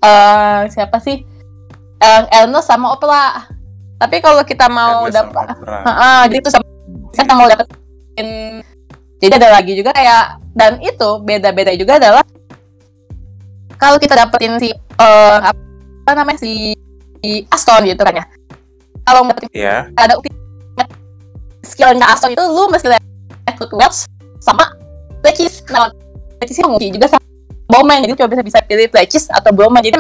eh 0.04 0.68
siapa 0.68 1.00
sih? 1.00 1.24
Eh, 2.04 2.24
Ernest 2.36 2.68
sama 2.68 2.92
Opera 2.92 3.48
tapi 4.04 4.20
kalau 4.20 4.44
kita 4.44 4.68
mau 4.68 5.08
dapat. 5.08 5.56
Heeh, 5.64 6.20
jadi 6.28 6.40
itu 6.44 6.50
sama 6.52 6.66
kita 7.16 7.32
mau 7.32 7.48
jadi 9.24 9.34
ada 9.40 9.50
lagi 9.60 9.74
juga 9.74 9.96
kayak 9.96 10.42
dan 10.54 10.78
itu 10.84 11.10
beda-beda 11.24 11.74
juga 11.74 11.98
adalah 11.98 12.24
kalau 13.80 13.98
kita 13.98 14.16
dapetin 14.16 14.60
si 14.62 14.70
eh, 14.76 15.38
apa 15.44 16.12
namanya 16.14 16.40
si, 16.40 16.78
si 17.24 17.44
Aston 17.52 17.84
gitu 17.90 18.00
kan 18.04 18.22
ya. 18.22 18.26
Kalau 19.04 19.28
dapetin 19.28 19.50
ya 19.52 19.88
ada 19.98 20.16
skillnya 21.64 22.06
Aston 22.06 22.36
itu 22.36 22.44
lu 22.44 22.70
mesti 22.70 22.88
rekrut 23.50 23.72
Welch 23.74 24.06
sama 24.44 24.76
Lecis 25.24 25.64
nah 25.72 25.90
Lecis 26.44 26.60
yang 26.60 26.76
mungkin 26.76 26.96
juga 26.96 27.08
sama 27.16 27.24
Bowman 27.72 28.06
jadi 28.06 28.14
cuma 28.14 28.30
bisa 28.30 28.44
bisa 28.46 28.60
pilih 28.62 28.86
Lecis 28.94 29.32
atau 29.34 29.50
Bowman. 29.50 29.82
Jadi 29.82 29.98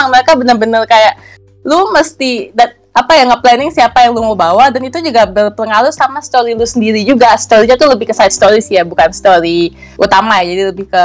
mereka 0.00 0.32
bener-bener 0.32 0.88
kayak 0.88 1.20
lu 1.68 1.92
mesti 1.92 2.56
dat, 2.56 2.79
apa 2.90 3.12
ya 3.14 3.22
nge-planning 3.22 3.70
siapa 3.70 4.02
yang 4.02 4.18
lu 4.18 4.22
mau 4.26 4.34
bawa 4.34 4.66
dan 4.66 4.82
itu 4.82 4.98
juga 4.98 5.22
berpengaruh 5.22 5.94
sama 5.94 6.18
story 6.18 6.58
lu 6.58 6.66
sendiri 6.66 7.06
juga. 7.06 7.30
Story-nya 7.38 7.78
tuh 7.78 7.86
lebih 7.86 8.10
ke 8.10 8.14
side 8.14 8.34
story 8.34 8.58
sih 8.58 8.74
ya 8.74 8.82
bukan 8.82 9.14
story 9.14 9.70
utama 9.94 10.42
ya 10.42 10.50
jadi 10.50 10.62
lebih 10.74 10.86
ke 10.90 11.04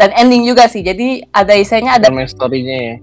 dan 0.00 0.10
ending 0.16 0.48
juga 0.48 0.64
sih. 0.72 0.80
Jadi 0.80 1.28
ada 1.28 1.52
istilahnya 1.52 2.00
ada 2.00 2.08
main 2.08 2.28
story-nya 2.28 2.78
ya. 2.80 2.96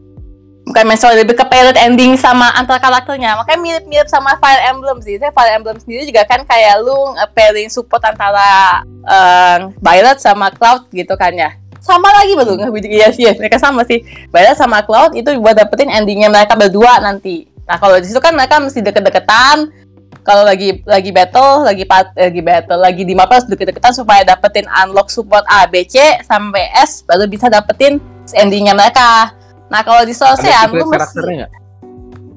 bukan 0.66 0.82
main 0.82 0.98
story 0.98 1.22
lebih 1.22 1.38
ke 1.38 1.46
parent 1.46 1.78
ending 1.78 2.18
sama 2.18 2.50
antar 2.58 2.82
karakternya. 2.82 3.38
Makanya 3.38 3.62
mirip-mirip 3.62 4.10
sama 4.10 4.34
Fire 4.42 4.66
Emblem 4.74 4.98
sih. 5.06 5.22
Saya 5.22 5.30
Fire 5.30 5.54
Emblem 5.54 5.78
sendiri 5.78 6.10
juga 6.10 6.26
kan 6.26 6.42
kayak 6.42 6.82
lu 6.82 7.14
uh, 7.14 7.30
pairing 7.38 7.70
support 7.70 8.02
antara 8.02 8.82
uh, 9.06 9.70
Violet 9.78 10.18
sama 10.18 10.50
Cloud 10.50 10.90
gitu 10.90 11.14
kan 11.14 11.38
ya. 11.38 11.54
Sama 11.86 12.10
lagi 12.18 12.34
betul 12.34 12.58
nggak 12.58 12.74
iya 12.90 13.14
sih 13.14 13.30
ya, 13.30 13.38
mereka 13.38 13.62
sama 13.62 13.86
sih. 13.86 14.02
Violet 14.34 14.58
sama 14.58 14.82
Cloud 14.82 15.14
itu 15.14 15.30
buat 15.38 15.54
dapetin 15.54 15.94
endingnya 15.94 16.34
mereka 16.34 16.58
berdua 16.58 16.98
nanti 16.98 17.46
nah 17.66 17.82
kalau 17.82 17.98
di 17.98 18.06
situ 18.06 18.22
kan 18.22 18.34
mereka 18.38 18.62
mesti 18.62 18.82
deket-deketan. 18.86 19.86
Kalau 20.26 20.42
lagi 20.42 20.82
lagi 20.90 21.14
battle 21.14 21.62
lagi 21.62 21.86
pat, 21.86 22.10
lagi 22.18 22.42
battle 22.42 22.82
lagi 22.82 23.06
di 23.06 23.14
map 23.14 23.30
harus 23.30 23.46
deket-deketan 23.46 23.94
supaya 23.94 24.26
dapetin 24.26 24.66
unlock 24.82 25.14
support 25.14 25.46
A 25.46 25.70
B 25.70 25.86
C 25.86 26.18
sampai 26.26 26.66
S 26.82 27.06
baru 27.06 27.30
bisa 27.30 27.46
dapetin 27.46 28.02
endingnya 28.34 28.74
mereka. 28.74 29.38
Nah 29.70 29.86
kalau 29.86 30.02
di 30.02 30.18
secret 30.18 30.74
lu 30.74 30.90
mesti 30.90 31.46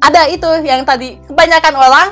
ada 0.04 0.28
itu 0.28 0.48
yang 0.68 0.84
tadi 0.84 1.16
kebanyakan 1.32 1.74
orang 1.80 2.08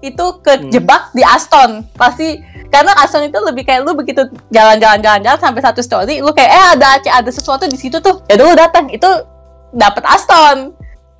itu 0.00 0.40
kejebak 0.40 1.12
di 1.12 1.20
Aston. 1.20 1.84
Pasti 1.92 2.40
karena 2.72 2.96
Aston 2.96 3.28
itu 3.28 3.36
lebih 3.44 3.68
kayak 3.68 3.84
lu 3.84 3.92
begitu 3.92 4.24
jalan-jalan 4.48 5.04
jalan-jalan 5.04 5.36
sampai 5.36 5.60
satu 5.60 5.84
story 5.84 6.24
lu 6.24 6.32
kayak 6.32 6.56
eh 6.56 6.66
ada 6.72 7.04
ada 7.04 7.28
sesuatu 7.28 7.68
di 7.68 7.76
situ 7.76 8.00
tuh. 8.00 8.24
Ya 8.32 8.40
dulu 8.40 8.56
datang 8.56 8.88
itu 8.88 9.08
dapat 9.76 10.08
Aston 10.08 10.72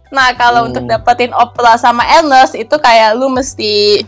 nah 0.08 0.32
kalau 0.32 0.64
Hmm. 0.64 0.68
untuk 0.72 0.84
dapetin 0.88 1.32
Opera 1.36 1.76
sama 1.76 2.04
Ernest 2.08 2.56
itu 2.56 2.74
kayak 2.80 3.16
lu 3.16 3.28
mesti 3.28 4.04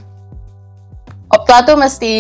Opera 1.30 1.62
tuh 1.62 1.78
mesti 1.78 2.14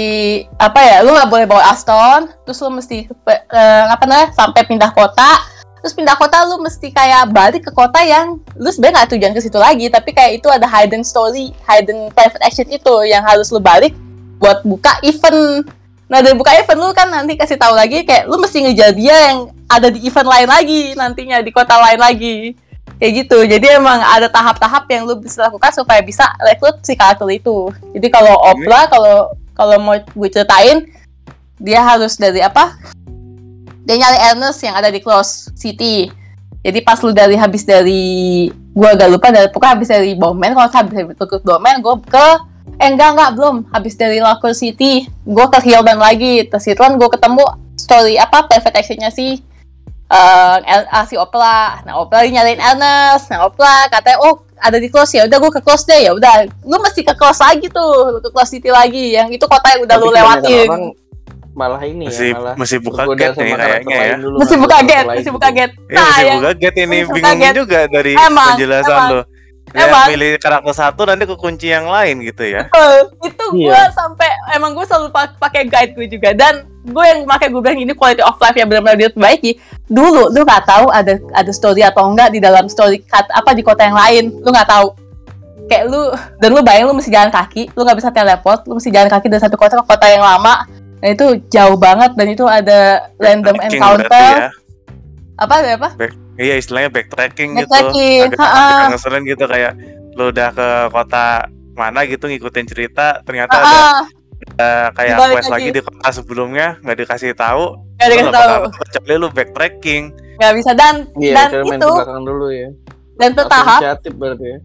apa 0.54 0.78
ya 0.86 0.96
lu 1.02 1.10
nggak 1.10 1.26
boleh 1.26 1.46
bawa 1.50 1.74
Aston 1.74 2.30
terus 2.46 2.62
lu 2.62 2.70
mesti 2.70 3.10
eh, 3.10 3.84
apa 3.90 4.06
namanya 4.06 4.30
sampai 4.38 4.62
pindah 4.62 4.94
kota. 4.94 5.50
Terus 5.80 5.96
pindah 5.96 6.12
kota 6.14 6.44
lu 6.44 6.60
mesti 6.60 6.92
kayak 6.92 7.32
balik 7.32 7.64
ke 7.66 7.72
kota 7.72 7.98
yang 8.04 8.38
lu 8.54 8.68
sebenarnya 8.68 9.02
nggak 9.02 9.10
tujuan 9.16 9.32
ke 9.32 9.40
situ 9.40 9.58
lagi 9.58 9.88
tapi 9.88 10.12
kayak 10.12 10.38
itu 10.38 10.46
ada 10.52 10.68
hidden 10.68 11.00
story 11.02 11.56
hidden 11.64 12.12
private 12.12 12.44
action 12.44 12.68
itu 12.68 12.94
yang 13.08 13.24
harus 13.24 13.48
lu 13.50 13.58
balik 13.58 13.96
buat 14.38 14.62
buka 14.62 15.00
event. 15.02 15.66
Nah 16.06 16.22
dari 16.22 16.36
buka 16.38 16.54
event 16.54 16.78
lu 16.78 16.92
kan 16.94 17.10
nanti 17.10 17.34
kasih 17.34 17.58
tahu 17.58 17.74
lagi 17.74 18.06
kayak 18.06 18.30
lu 18.30 18.38
mesti 18.38 18.62
ngejar 18.62 18.94
dia 18.94 19.16
yang 19.32 19.50
ada 19.66 19.90
di 19.90 20.06
event 20.06 20.28
lain 20.28 20.48
lagi 20.52 20.82
nantinya 20.94 21.42
di 21.42 21.50
kota 21.50 21.80
lain 21.80 21.98
lagi 21.98 22.54
kayak 23.00 23.26
gitu. 23.26 23.38
Jadi 23.48 23.66
emang 23.72 23.98
ada 24.04 24.28
tahap-tahap 24.28 24.84
yang 24.92 25.08
lu 25.08 25.16
bisa 25.16 25.48
lakukan 25.48 25.72
supaya 25.72 26.04
bisa 26.04 26.28
rekrut 26.44 26.84
si 26.84 26.92
karakter 26.94 27.26
itu. 27.32 27.72
Jadi 27.96 28.06
kalau 28.12 28.36
Opera 28.36 28.86
kalau 28.92 29.16
kalau 29.56 29.76
mau 29.80 29.96
gue 29.96 30.28
ceritain 30.28 30.84
dia 31.56 31.80
harus 31.80 32.20
dari 32.20 32.44
apa? 32.44 32.76
Dia 33.88 33.96
nyari 33.96 34.18
Ernest 34.32 34.60
yang 34.60 34.76
ada 34.76 34.92
di 34.92 35.00
Close 35.00 35.48
City. 35.56 36.12
Jadi 36.60 36.84
pas 36.84 37.00
lu 37.00 37.16
dari 37.16 37.40
habis 37.40 37.64
dari 37.64 38.48
gua 38.76 38.92
agak 38.92 39.08
lupa 39.08 39.32
dari 39.32 39.48
pokoknya 39.48 39.72
habis 39.80 39.88
dari 39.88 40.12
Bowman 40.12 40.52
kalau 40.52 40.68
habis 40.68 40.92
dari 40.92 41.08
Turkut 41.16 41.40
Bowman 41.40 41.80
gua 41.80 41.96
ke 41.96 42.26
eh 42.76 42.88
enggak 42.92 43.16
enggak 43.16 43.30
belum. 43.36 43.56
Habis 43.72 43.96
dari 43.96 44.20
Locker 44.20 44.52
City 44.52 45.08
gua 45.24 45.48
ke 45.48 45.64
Hilton 45.64 45.96
lagi. 45.96 46.44
Terus 46.44 46.68
Hilton 46.68 47.00
gua 47.00 47.08
ketemu 47.08 47.44
story 47.80 48.20
apa 48.20 48.44
private 48.44 48.76
actionnya 48.76 49.08
si 49.08 49.40
eh 50.10 50.56
El- 50.66 50.88
ah, 50.88 51.04
si 51.04 51.14
Opera 51.14 51.80
nah 51.82 51.94
Opera 51.96 52.22
nyariin 52.22 52.58
Ernest 52.58 53.30
nah 53.30 53.46
Opera 53.46 53.86
katanya 53.88 54.18
oh 54.20 54.34
ada 54.56 54.76
di 54.76 54.86
close 54.86 55.14
ya 55.14 55.24
udah 55.24 55.38
gua 55.38 55.50
ke 55.50 55.60
close 55.60 55.84
deh 55.84 56.00
ya 56.02 56.12
udah 56.12 56.34
lu 56.60 56.76
mesti 56.78 57.00
ke 57.00 57.14
close 57.14 57.38
lagi 57.38 57.66
tuh 57.66 57.88
lu 58.10 58.20
ke 58.20 58.28
close 58.28 58.50
city 58.50 58.68
lagi 58.68 59.14
yang 59.14 59.30
itu 59.30 59.42
kota 59.42 59.70
yang 59.70 59.82
udah 59.82 59.96
Tapi 59.96 60.02
lu 60.02 60.10
lewatin 60.10 60.66
orang 60.66 60.84
malah 61.50 61.82
ini 61.82 62.06
ya, 62.06 62.30
malah 62.32 62.54
mesti 62.54 62.76
buka 62.78 63.02
gate 63.10 63.36
nih 63.36 63.52
kayaknya 63.52 63.96
ya. 63.96 64.14
dulu, 64.16 64.36
mesti 64.38 64.54
nggak 64.54 64.64
buka 64.64 64.78
gate 64.80 65.06
gitu. 65.16 65.30
buka 65.30 65.48
gate 65.50 65.74
Iya 65.74 65.90
nah 65.90 66.04
masih 66.04 66.22
yang 66.22 66.36
buka 66.36 66.52
gate 66.54 66.76
ini 66.76 66.86
masih 67.00 67.12
bingung 67.12 67.40
gate. 67.40 67.56
juga 67.56 67.80
dari 67.86 68.12
Emang, 68.14 68.48
penjelasan 68.52 68.90
emang. 68.92 69.10
lo. 69.10 69.22
Ya 69.70 69.86
Emang. 69.86 70.06
pilih 70.08 70.30
karakter 70.36 70.74
satu 70.74 71.02
nanti 71.06 71.24
kekunci 71.24 71.66
yang 71.68 71.86
lain 71.86 72.16
gitu 72.20 72.42
ya. 72.42 72.66
Betul. 72.66 72.94
itu 73.22 73.44
Iya. 73.54 73.70
gue 73.70 73.82
sampai 73.92 74.19
emang 74.54 74.74
gue 74.74 74.84
selalu 74.86 75.08
pa- 75.10 75.36
pakai 75.36 75.66
guide 75.66 75.92
gue 75.94 76.06
juga. 76.06 76.30
Dan 76.34 76.66
gue 76.86 77.04
yang 77.04 77.24
pakai 77.28 77.48
gue 77.52 77.60
bilang 77.60 77.78
ini 77.78 77.92
quality 77.92 78.24
of 78.24 78.38
life 78.40 78.56
yang 78.56 78.68
benar-benar 78.68 79.10
diperbaiki. 79.10 79.58
Dulu 79.90 80.32
lu 80.32 80.40
nggak 80.42 80.64
tahu 80.66 80.86
ada 80.90 81.18
ada 81.36 81.52
story 81.52 81.84
atau 81.84 82.08
enggak 82.08 82.34
di 82.34 82.40
dalam 82.40 82.66
story 82.66 83.02
kat, 83.04 83.26
apa 83.30 83.52
di 83.52 83.62
kota 83.62 83.84
yang 83.84 83.98
lain. 83.98 84.24
Lu 84.40 84.48
nggak 84.50 84.68
tahu. 84.68 84.88
Kayak 85.70 85.84
lu 85.86 86.02
dan 86.42 86.50
lu 86.50 86.60
bayang 86.66 86.90
lu 86.90 86.98
mesti 86.98 87.14
jalan 87.14 87.30
kaki 87.30 87.70
lu 87.78 87.86
nggak 87.86 87.98
bisa 88.02 88.10
teleport 88.10 88.66
lu 88.66 88.74
mesti 88.74 88.90
jalan 88.90 89.06
kaki 89.06 89.30
dari 89.30 89.38
satu 89.38 89.54
kota 89.54 89.78
ke 89.78 89.84
kota 89.86 90.06
yang 90.10 90.24
lama. 90.24 90.66
Dan 91.00 91.16
itu 91.16 91.26
jauh 91.48 91.78
banget 91.80 92.12
dan 92.12 92.26
itu 92.28 92.44
ada 92.44 93.08
random 93.16 93.56
encounter. 93.62 94.50
ya. 94.50 94.50
apa 95.40 95.54
ada 95.64 95.70
apa? 95.80 95.88
Iya 96.40 96.56
istilahnya 96.60 96.92
backtracking, 96.92 97.56
Backtracking, 97.56 98.32
gitu. 98.32 98.40
Agak 98.40 98.96
ngeselin 98.96 99.22
gitu 99.24 99.44
kayak 99.44 99.72
lo 100.16 100.28
udah 100.28 100.48
ke 100.52 100.68
kota 100.92 101.48
mana 101.72 102.04
gitu 102.04 102.28
ngikutin 102.28 102.66
cerita 102.68 103.24
ternyata 103.24 103.56
ada 103.56 103.64
ah 103.64 104.00
uh, 104.60 104.86
kayak 104.92 105.16
Balik 105.16 105.34
quest 105.40 105.48
lagi. 105.48 105.62
lagi. 105.64 105.70
di 105.72 105.80
kota 105.80 106.08
sebelumnya 106.12 106.66
nggak 106.84 106.98
dikasih 107.00 107.32
tahu. 107.32 107.64
nggak 107.96 108.08
dikasih 108.12 108.32
tahu 108.36 108.52
kecuali 108.76 109.14
lu 109.16 109.28
backtracking. 109.32 110.04
nggak 110.36 110.52
bisa 110.56 110.70
dan 110.72 110.94
Iya, 111.16 111.34
dan 111.48 111.64
itu 111.64 111.88
dulu 112.24 112.48
ya. 112.48 112.68
dan 113.16 113.30
bertahap 113.36 113.80
Inisiatif 113.80 114.12
berarti 114.16 114.46
ya. 114.46 114.58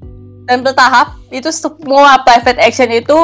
dan 0.46 0.58
bertahap 0.64 1.08
itu 1.32 1.50
semua 1.52 2.20
private 2.24 2.60
action 2.60 2.92
itu 2.92 3.18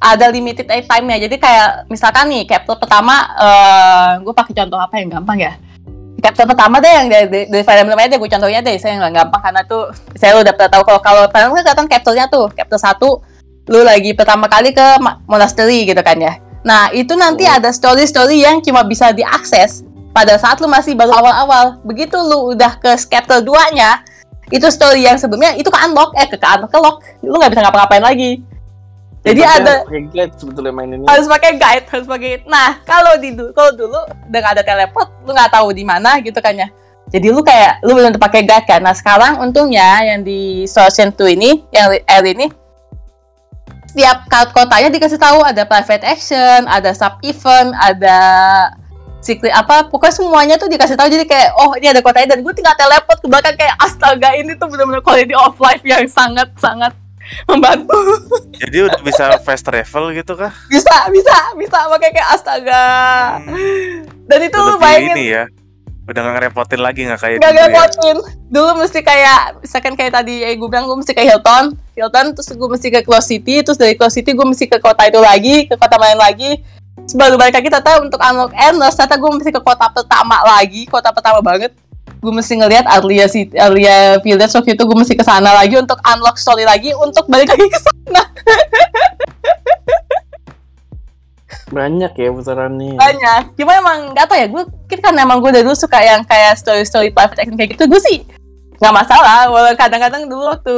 ada 0.00 0.32
limited 0.32 0.64
time-nya. 0.64 1.20
Jadi 1.20 1.36
kayak 1.36 1.92
misalkan 1.92 2.32
nih 2.32 2.48
chapter 2.48 2.72
pertama 2.80 3.20
eh 3.36 4.10
gue 4.24 4.32
pakai 4.32 4.56
contoh 4.56 4.80
apa 4.80 4.96
yang 4.96 5.20
gampang 5.20 5.44
ya? 5.44 5.52
Chapter 6.20 6.44
pertama 6.48 6.80
deh 6.80 6.88
yang 6.88 7.08
dari, 7.08 7.26
dari, 7.28 7.44
dari 7.52 7.64
Fire 7.64 7.80
Emblem 7.84 8.00
aja 8.00 8.16
gue 8.16 8.30
contohnya 8.32 8.60
deh, 8.64 8.76
saya 8.80 8.96
nggak 8.96 9.12
gampang 9.20 9.40
karena 9.44 9.60
tuh 9.68 9.92
saya 10.16 10.40
udah 10.40 10.52
pernah 10.56 10.72
tahu 10.72 10.82
kalau 10.88 11.00
kalau 11.04 11.22
Fire 11.28 11.44
Emblem 11.48 11.60
kan 11.60 11.64
kelihatan 11.68 11.86
chapternya 11.92 12.26
tuh, 12.32 12.48
chapter 12.56 12.80
satu 12.80 13.20
lu 13.70 13.86
lagi 13.86 14.10
pertama 14.18 14.50
kali 14.50 14.74
ke 14.74 14.98
monastery 15.30 15.86
gitu 15.86 16.02
kan 16.02 16.18
ya. 16.18 16.42
Nah 16.66 16.90
itu 16.90 17.14
nanti 17.14 17.46
Hmm. 17.46 17.62
ada 17.62 17.70
story-story 17.70 18.42
yang 18.42 18.58
cuma 18.60 18.82
bisa 18.82 19.14
diakses 19.14 19.86
pada 20.10 20.34
saat 20.36 20.58
lu 20.58 20.66
masih 20.66 20.98
baru 20.98 21.14
awal-awal. 21.14 21.78
Begitu 21.86 22.18
lu 22.18 22.52
udah 22.52 22.76
ke 22.82 22.90
chapter 23.06 23.38
2-nya, 23.38 24.02
itu 24.50 24.66
story 24.68 25.06
yang 25.06 25.14
sebelumnya 25.16 25.54
itu 25.54 25.70
ke 25.70 25.78
unlock, 25.86 26.10
eh 26.18 26.26
ke, 26.26 26.34
ke 26.34 26.46
unlock, 26.50 26.70
ke 26.74 26.78
lock. 26.82 26.96
Lu 27.22 27.38
nggak 27.38 27.54
bisa 27.54 27.62
ngapa-ngapain 27.62 28.02
lagi. 28.02 28.42
Jadi 29.20 29.44
ada 29.44 29.84
harus 29.84 29.86
pakai 29.86 30.02
guide 30.08 30.32
sebetulnya 30.40 30.72
main 30.72 30.88
ini. 30.96 31.04
harus 31.04 31.26
pakai 31.28 31.52
guide, 31.60 31.86
harus 31.92 32.06
pakai. 32.08 32.30
Nah, 32.48 32.80
kalau 32.88 33.12
di 33.20 33.36
kalau 33.52 33.70
dulu 33.76 34.00
udah 34.32 34.38
nggak 34.40 34.54
ada 34.58 34.64
teleport, 34.64 35.08
lu 35.28 35.30
nggak 35.36 35.52
tahu 35.52 35.68
di 35.76 35.84
mana 35.84 36.18
gitu 36.24 36.40
kan 36.40 36.56
ya. 36.56 36.68
Jadi 37.12 37.28
lu 37.28 37.44
kayak 37.44 37.84
lu 37.84 37.94
belum 37.94 38.16
pakai 38.16 38.42
guide 38.48 38.66
kan. 38.66 38.80
Nah, 38.80 38.96
sekarang 38.96 39.38
untungnya 39.38 40.02
yang 40.08 40.24
di 40.24 40.64
Source 40.64 40.98
2 41.04 41.36
ini, 41.36 41.62
yang 41.70 41.92
R 42.00 42.24
ini 42.26 42.48
setiap 43.90 44.22
kat- 44.30 44.54
kotanya 44.54 44.86
dikasih 44.86 45.18
tahu 45.18 45.42
ada 45.42 45.66
private 45.66 46.06
action, 46.06 46.70
ada 46.70 46.94
sub 46.94 47.18
event, 47.26 47.74
ada 47.74 48.18
secret 49.20 49.52
apa 49.52 49.90
pokoknya 49.90 50.14
semuanya 50.14 50.54
tuh 50.56 50.70
dikasih 50.70 50.94
tahu. 50.94 51.10
Jadi 51.10 51.26
kayak 51.26 51.58
oh 51.58 51.74
ini 51.74 51.90
ada 51.90 51.98
kotanya. 51.98 52.38
Dan 52.38 52.46
gue 52.46 52.54
tinggal 52.54 52.78
teleport 52.78 53.18
ke 53.18 53.26
belakang 53.26 53.58
kayak 53.58 53.74
astaga 53.82 54.30
ini 54.38 54.54
tuh 54.54 54.70
benar-benar 54.70 55.02
quality 55.02 55.34
of 55.34 55.58
life 55.58 55.82
yang 55.82 56.06
sangat 56.06 56.48
sangat 56.62 56.94
membantu. 57.50 57.98
Jadi 58.62 58.76
udah 58.86 59.00
bisa 59.02 59.24
fast 59.42 59.66
travel 59.66 60.14
gitu 60.14 60.38
kah? 60.38 60.54
bisa 60.70 61.10
bisa 61.10 61.36
bisa. 61.58 61.78
Pakai 61.90 62.10
kayak 62.14 62.30
astaga. 62.38 62.86
Hmm, 63.42 64.06
dan 64.30 64.38
itu 64.46 64.54
lebih 64.56 64.78
bayangin 64.78 65.14
ini 65.18 65.26
ya. 65.34 65.44
Udah 66.08 66.20
nggak 66.24 66.34
ngerepotin 66.40 66.80
lagi 66.80 67.00
nggak 67.06 67.20
kayak 67.20 67.36
gak 67.38 67.44
dulu 67.44 67.50
ya. 67.50 67.66
ngerepotin. 67.68 68.16
Dulu 68.50 68.70
mesti 68.82 69.00
kayak 69.04 69.40
misalkan 69.62 69.94
kayak 69.94 70.12
tadi 70.16 70.42
ya 70.42 70.50
gue 70.56 70.68
bilang 70.68 70.86
gue 70.88 70.98
mesti 70.98 71.12
ke 71.12 71.22
Hilton. 71.22 71.76
Hilton 71.94 72.26
terus 72.34 72.48
gue 72.50 72.68
mesti 72.68 72.88
ke 72.88 73.00
Close 73.04 73.26
City 73.28 73.60
terus 73.60 73.76
dari 73.76 73.94
Close 73.94 74.16
City 74.16 74.32
gue 74.32 74.46
mesti 74.46 74.64
ke 74.66 74.78
kota 74.80 75.06
itu 75.06 75.20
lagi 75.20 75.68
ke 75.68 75.74
kota 75.76 75.96
lain 76.00 76.18
lagi. 76.18 76.60
Baru 77.16 77.36
balik 77.40 77.58
lagi 77.58 77.68
ternyata 77.68 78.00
untuk 78.02 78.20
unlock 78.20 78.52
endless 78.56 78.94
ternyata 78.96 79.16
gue 79.18 79.30
mesti 79.38 79.50
ke 79.52 79.60
kota 79.62 79.86
pertama 79.92 80.36
lagi 80.46 80.88
kota 80.88 81.12
pertama 81.12 81.40
banget. 81.44 81.72
Gue 82.20 82.32
mesti 82.36 82.52
ngelihat 82.52 82.84
Arlia 82.84 83.26
City, 83.32 83.56
Arlia 83.56 84.20
Village 84.20 84.52
waktu 84.52 84.76
itu 84.76 84.82
gue 84.84 84.96
mesti 84.98 85.14
ke 85.16 85.24
sana 85.24 85.56
lagi 85.56 85.72
untuk 85.80 85.96
unlock 86.04 86.36
story 86.36 86.68
lagi 86.68 86.92
untuk 86.92 87.24
balik 87.32 87.48
lagi 87.48 87.64
ke 87.64 87.80
sana 87.80 88.22
Banyak 91.70 92.12
ya 92.18 92.28
putarannya. 92.34 92.98
banyak. 92.98 93.42
Cuma 93.54 93.72
emang 93.78 93.98
nggak 94.10 94.26
tau 94.26 94.36
ya 94.36 94.46
gue 94.50 94.62
kan 94.98 95.14
emang 95.14 95.38
gue 95.38 95.54
dari 95.54 95.62
dulu 95.62 95.78
suka 95.78 96.02
yang 96.02 96.26
kayak 96.26 96.58
story 96.58 96.82
story 96.82 97.08
private 97.14 97.38
action 97.38 97.54
kayak 97.54 97.78
gitu. 97.78 97.86
Gue 97.86 98.02
sih 98.02 98.26
nggak 98.80 98.96
masalah 98.96 99.52
walau 99.52 99.76
kadang-kadang 99.76 100.24
dulu 100.24 100.48
waktu 100.48 100.74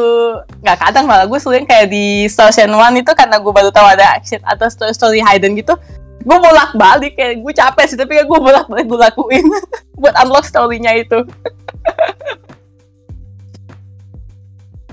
nggak 0.59 0.75
kadang 0.75 1.07
malah 1.07 1.23
gue 1.23 1.39
sering 1.39 1.63
kayak 1.63 1.87
di 1.87 2.27
Ocean 2.27 2.75
One 2.75 2.99
itu 2.99 3.15
karena 3.15 3.39
gue 3.39 3.53
baru 3.55 3.71
tahu 3.71 3.87
ada 3.87 4.19
action 4.19 4.43
atau 4.43 4.67
story 4.67 4.91
story 4.91 5.21
hidden 5.23 5.55
gitu 5.55 5.79
gue 6.23 6.39
bolak 6.39 6.75
balik 6.75 7.15
kayak 7.15 7.39
gue 7.39 7.53
capek 7.55 7.85
sih 7.87 7.99
tapi 7.99 8.19
gue 8.19 8.39
bolak 8.43 8.67
balik 8.67 8.91
gue 8.91 8.99
lakuin 8.99 9.47
buat 10.03 10.15
unlock 10.19 10.47
storynya 10.47 10.99
itu. 10.99 11.23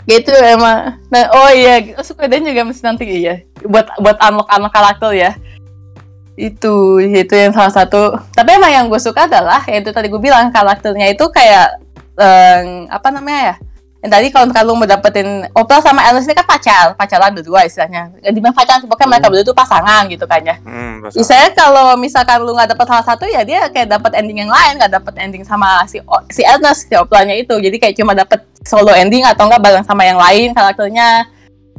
Gitu 0.09 0.33
emang. 0.33 0.97
Nah 1.13 1.29
oh 1.29 1.53
iya 1.53 1.85
suka 2.01 2.25
dan 2.25 2.41
juga 2.41 2.65
mesti 2.65 2.81
nanti 2.81 3.05
iya. 3.05 3.45
Buat 3.61 3.93
buat 4.01 4.17
unlock 4.17 4.49
unlock 4.49 4.73
karakter 4.73 5.13
ya 5.13 5.37
itu 6.39 7.03
itu 7.03 7.33
yang 7.35 7.51
salah 7.51 7.73
satu. 7.75 8.15
Tapi 8.31 8.55
emang 8.55 8.71
yang 8.71 8.85
gue 8.87 9.01
suka 9.01 9.27
adalah 9.27 9.59
yang 9.67 9.83
itu 9.83 9.91
tadi 9.91 10.07
gue 10.07 10.21
bilang 10.23 10.47
karakternya 10.55 11.11
itu 11.11 11.27
kayak 11.27 11.83
em, 12.15 12.87
apa 12.87 13.11
namanya 13.11 13.41
ya? 13.43 13.55
Yang 13.99 14.11
tadi 14.15 14.27
kalau 14.31 14.71
lu 14.71 14.79
mau 14.79 14.87
dapetin 14.87 15.43
Opal 15.51 15.83
sama 15.83 15.99
Alice 16.07 16.23
ini 16.23 16.31
kan 16.31 16.47
pacar 16.47 16.95
pacaran 16.95 17.35
berdua 17.35 17.67
istilahnya. 17.67 18.15
Di 18.23 18.39
pacaran 18.39 18.87
pokoknya 18.87 19.07
mereka 19.11 19.27
berdua 19.27 19.43
itu 19.43 19.51
pasangan 19.51 20.07
gitu 20.07 20.23
kan 20.23 20.39
ya. 20.39 20.55
Hmm, 20.63 21.03
Misalnya 21.03 21.51
kalau 21.51 21.99
misalkan 21.99 22.39
lu 22.39 22.55
nggak 22.55 22.71
dapet 22.71 22.87
salah 22.87 23.03
satu 23.03 23.27
ya 23.27 23.43
dia 23.43 23.67
kayak 23.67 23.91
dapet 23.91 24.15
ending 24.15 24.47
yang 24.47 24.51
lain 24.51 24.79
nggak 24.79 24.95
dapet 24.95 25.13
ending 25.19 25.43
sama 25.43 25.83
si 25.83 25.99
si 26.31 26.47
Ernest 26.47 26.87
si 26.87 26.95
Opalnya 26.95 27.35
itu. 27.35 27.59
Jadi 27.59 27.75
kayak 27.75 27.99
cuma 27.99 28.15
dapet 28.15 28.39
solo 28.63 28.95
ending 28.95 29.27
atau 29.27 29.51
enggak 29.51 29.67
bareng 29.67 29.83
sama 29.83 30.07
yang 30.07 30.15
lain 30.15 30.55
karakternya. 30.55 31.27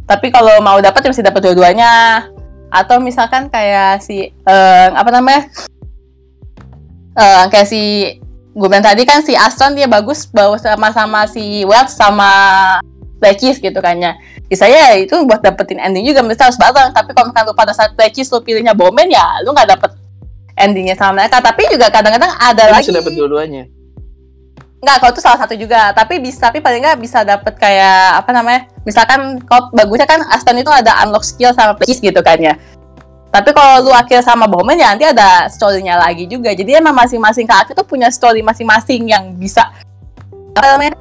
Tapi 0.04 0.28
kalau 0.28 0.60
mau 0.60 0.76
dapet 0.84 1.00
ya 1.00 1.08
mesti 1.16 1.24
dapet 1.24 1.40
dua-duanya 1.40 2.26
atau 2.70 3.02
misalkan 3.02 3.50
kayak 3.50 4.00
si 4.00 4.30
eh, 4.30 4.88
apa 4.94 5.10
namanya? 5.10 5.50
Eh, 7.18 7.44
kayak 7.50 7.68
si 7.68 7.82
gue 8.50 8.66
bilang 8.66 8.82
tadi 8.82 9.02
kan 9.06 9.22
si 9.22 9.34
Aston 9.34 9.74
dia 9.78 9.86
bagus 9.86 10.26
bawa 10.26 10.58
sama-sama 10.58 11.26
si 11.26 11.62
Wells 11.66 11.94
sama 11.94 12.30
Plekis 13.20 13.60
gitu 13.60 13.78
kan 13.82 13.98
ya. 13.98 14.14
Bisa 14.48 14.66
ya 14.66 14.96
itu 14.96 15.14
buat 15.26 15.42
dapetin 15.44 15.78
ending 15.82 16.06
juga 16.06 16.22
mesti 16.24 16.46
harus 16.46 16.58
bareng. 16.58 16.94
Tapi 16.94 17.10
kalau 17.12 17.30
misalkan 17.30 17.50
lu 17.50 17.54
pada 17.58 17.74
saat 17.74 17.92
Plekis 17.98 18.30
lu 18.32 18.40
pilihnya 18.40 18.72
Bowman 18.72 19.10
ya 19.10 19.42
lu 19.44 19.52
nggak 19.52 19.76
dapet 19.76 19.90
endingnya 20.56 20.94
sama 20.94 21.20
mereka. 21.20 21.42
Tapi 21.42 21.68
juga 21.68 21.90
kadang-kadang 21.90 22.32
ada 22.38 22.62
Dia 22.70 22.72
lagi 22.72 22.88
bisa 22.88 22.96
dapat 23.02 23.12
dua-duanya. 23.18 23.64
Nggak 24.80 24.96
kalau 24.96 25.12
itu 25.12 25.22
salah 25.22 25.38
satu 25.40 25.54
juga. 25.54 25.92
Tapi 25.92 26.18
bisa 26.18 26.48
tapi 26.48 26.58
paling 26.64 26.80
nggak 26.80 26.98
bisa 27.00 27.20
dapet 27.22 27.54
kayak 27.60 28.24
apa 28.24 28.30
namanya 28.32 28.60
misalkan 28.82 29.38
kalau 29.44 29.68
bagusnya 29.76 30.08
kan 30.08 30.20
Aston 30.32 30.56
itu 30.56 30.72
ada 30.72 31.04
unlock 31.04 31.24
skill 31.24 31.52
sama 31.52 31.76
Plekis 31.76 32.00
gitu 32.00 32.20
kan 32.24 32.40
ya. 32.40 32.56
Tapi 33.30 33.54
kalau 33.54 33.86
lu 33.86 33.92
akhir 33.94 34.26
sama 34.26 34.50
Bowman 34.50 34.74
ya 34.74 34.90
nanti 34.90 35.06
ada 35.06 35.46
story-nya 35.46 35.94
lagi 35.94 36.26
juga. 36.26 36.50
Jadi 36.50 36.74
emang 36.74 36.96
masing-masing 36.96 37.46
karakter 37.46 37.78
tuh 37.78 37.86
punya 37.86 38.10
story 38.10 38.42
masing-masing 38.42 39.06
yang 39.06 39.38
bisa 39.38 39.70
apa 40.50 40.66
namanya 40.66 40.98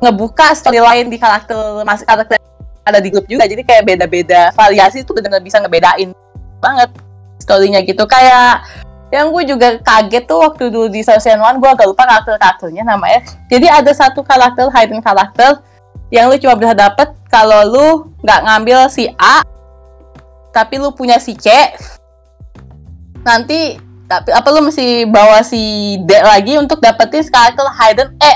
ngebuka 0.00 0.56
story 0.56 0.80
lain 0.80 1.12
di 1.12 1.20
karakter 1.20 1.84
masing 1.84 2.08
karakter 2.08 2.40
ada 2.88 3.04
di 3.04 3.12
grup 3.12 3.28
juga. 3.28 3.44
Jadi 3.44 3.60
kayak 3.68 3.84
beda-beda 3.84 4.48
variasi 4.56 5.04
itu 5.04 5.12
benar-benar 5.12 5.44
bisa 5.44 5.60
ngebedain 5.60 6.08
banget 6.56 6.88
story-nya 7.36 7.84
gitu. 7.84 8.08
Kayak 8.08 8.64
yang 9.08 9.32
gue 9.32 9.42
juga 9.48 9.80
kaget 9.80 10.24
tuh 10.28 10.38
waktu 10.44 10.68
dulu 10.68 10.86
di 10.92 11.00
Season 11.00 11.40
1 11.40 11.56
gue 11.56 11.70
agak 11.70 11.88
lupa 11.88 12.04
karakter-karakternya 12.04 12.84
namanya. 12.84 13.24
Jadi 13.48 13.66
ada 13.68 13.88
satu 13.92 14.20
karakter 14.20 14.68
hidden 14.68 15.00
karakter 15.00 15.64
yang 16.12 16.28
lu 16.28 16.36
cuma 16.36 16.56
bisa 16.56 16.76
dapet 16.76 17.08
kalau 17.32 17.60
lu 17.64 17.88
nggak 18.24 18.40
ngambil 18.44 18.88
si 18.92 19.08
A 19.16 19.44
tapi 20.52 20.76
lu 20.76 20.92
punya 20.92 21.16
si 21.16 21.32
C. 21.36 21.48
Nanti 23.24 23.80
tapi 24.08 24.32
apa 24.32 24.48
lu 24.52 24.68
mesti 24.68 25.04
bawa 25.08 25.44
si 25.44 25.96
D 26.04 26.10
lagi 26.20 26.60
untuk 26.60 26.80
dapetin 26.84 27.24
karakter 27.24 27.64
hidden 27.64 28.08
E. 28.20 28.32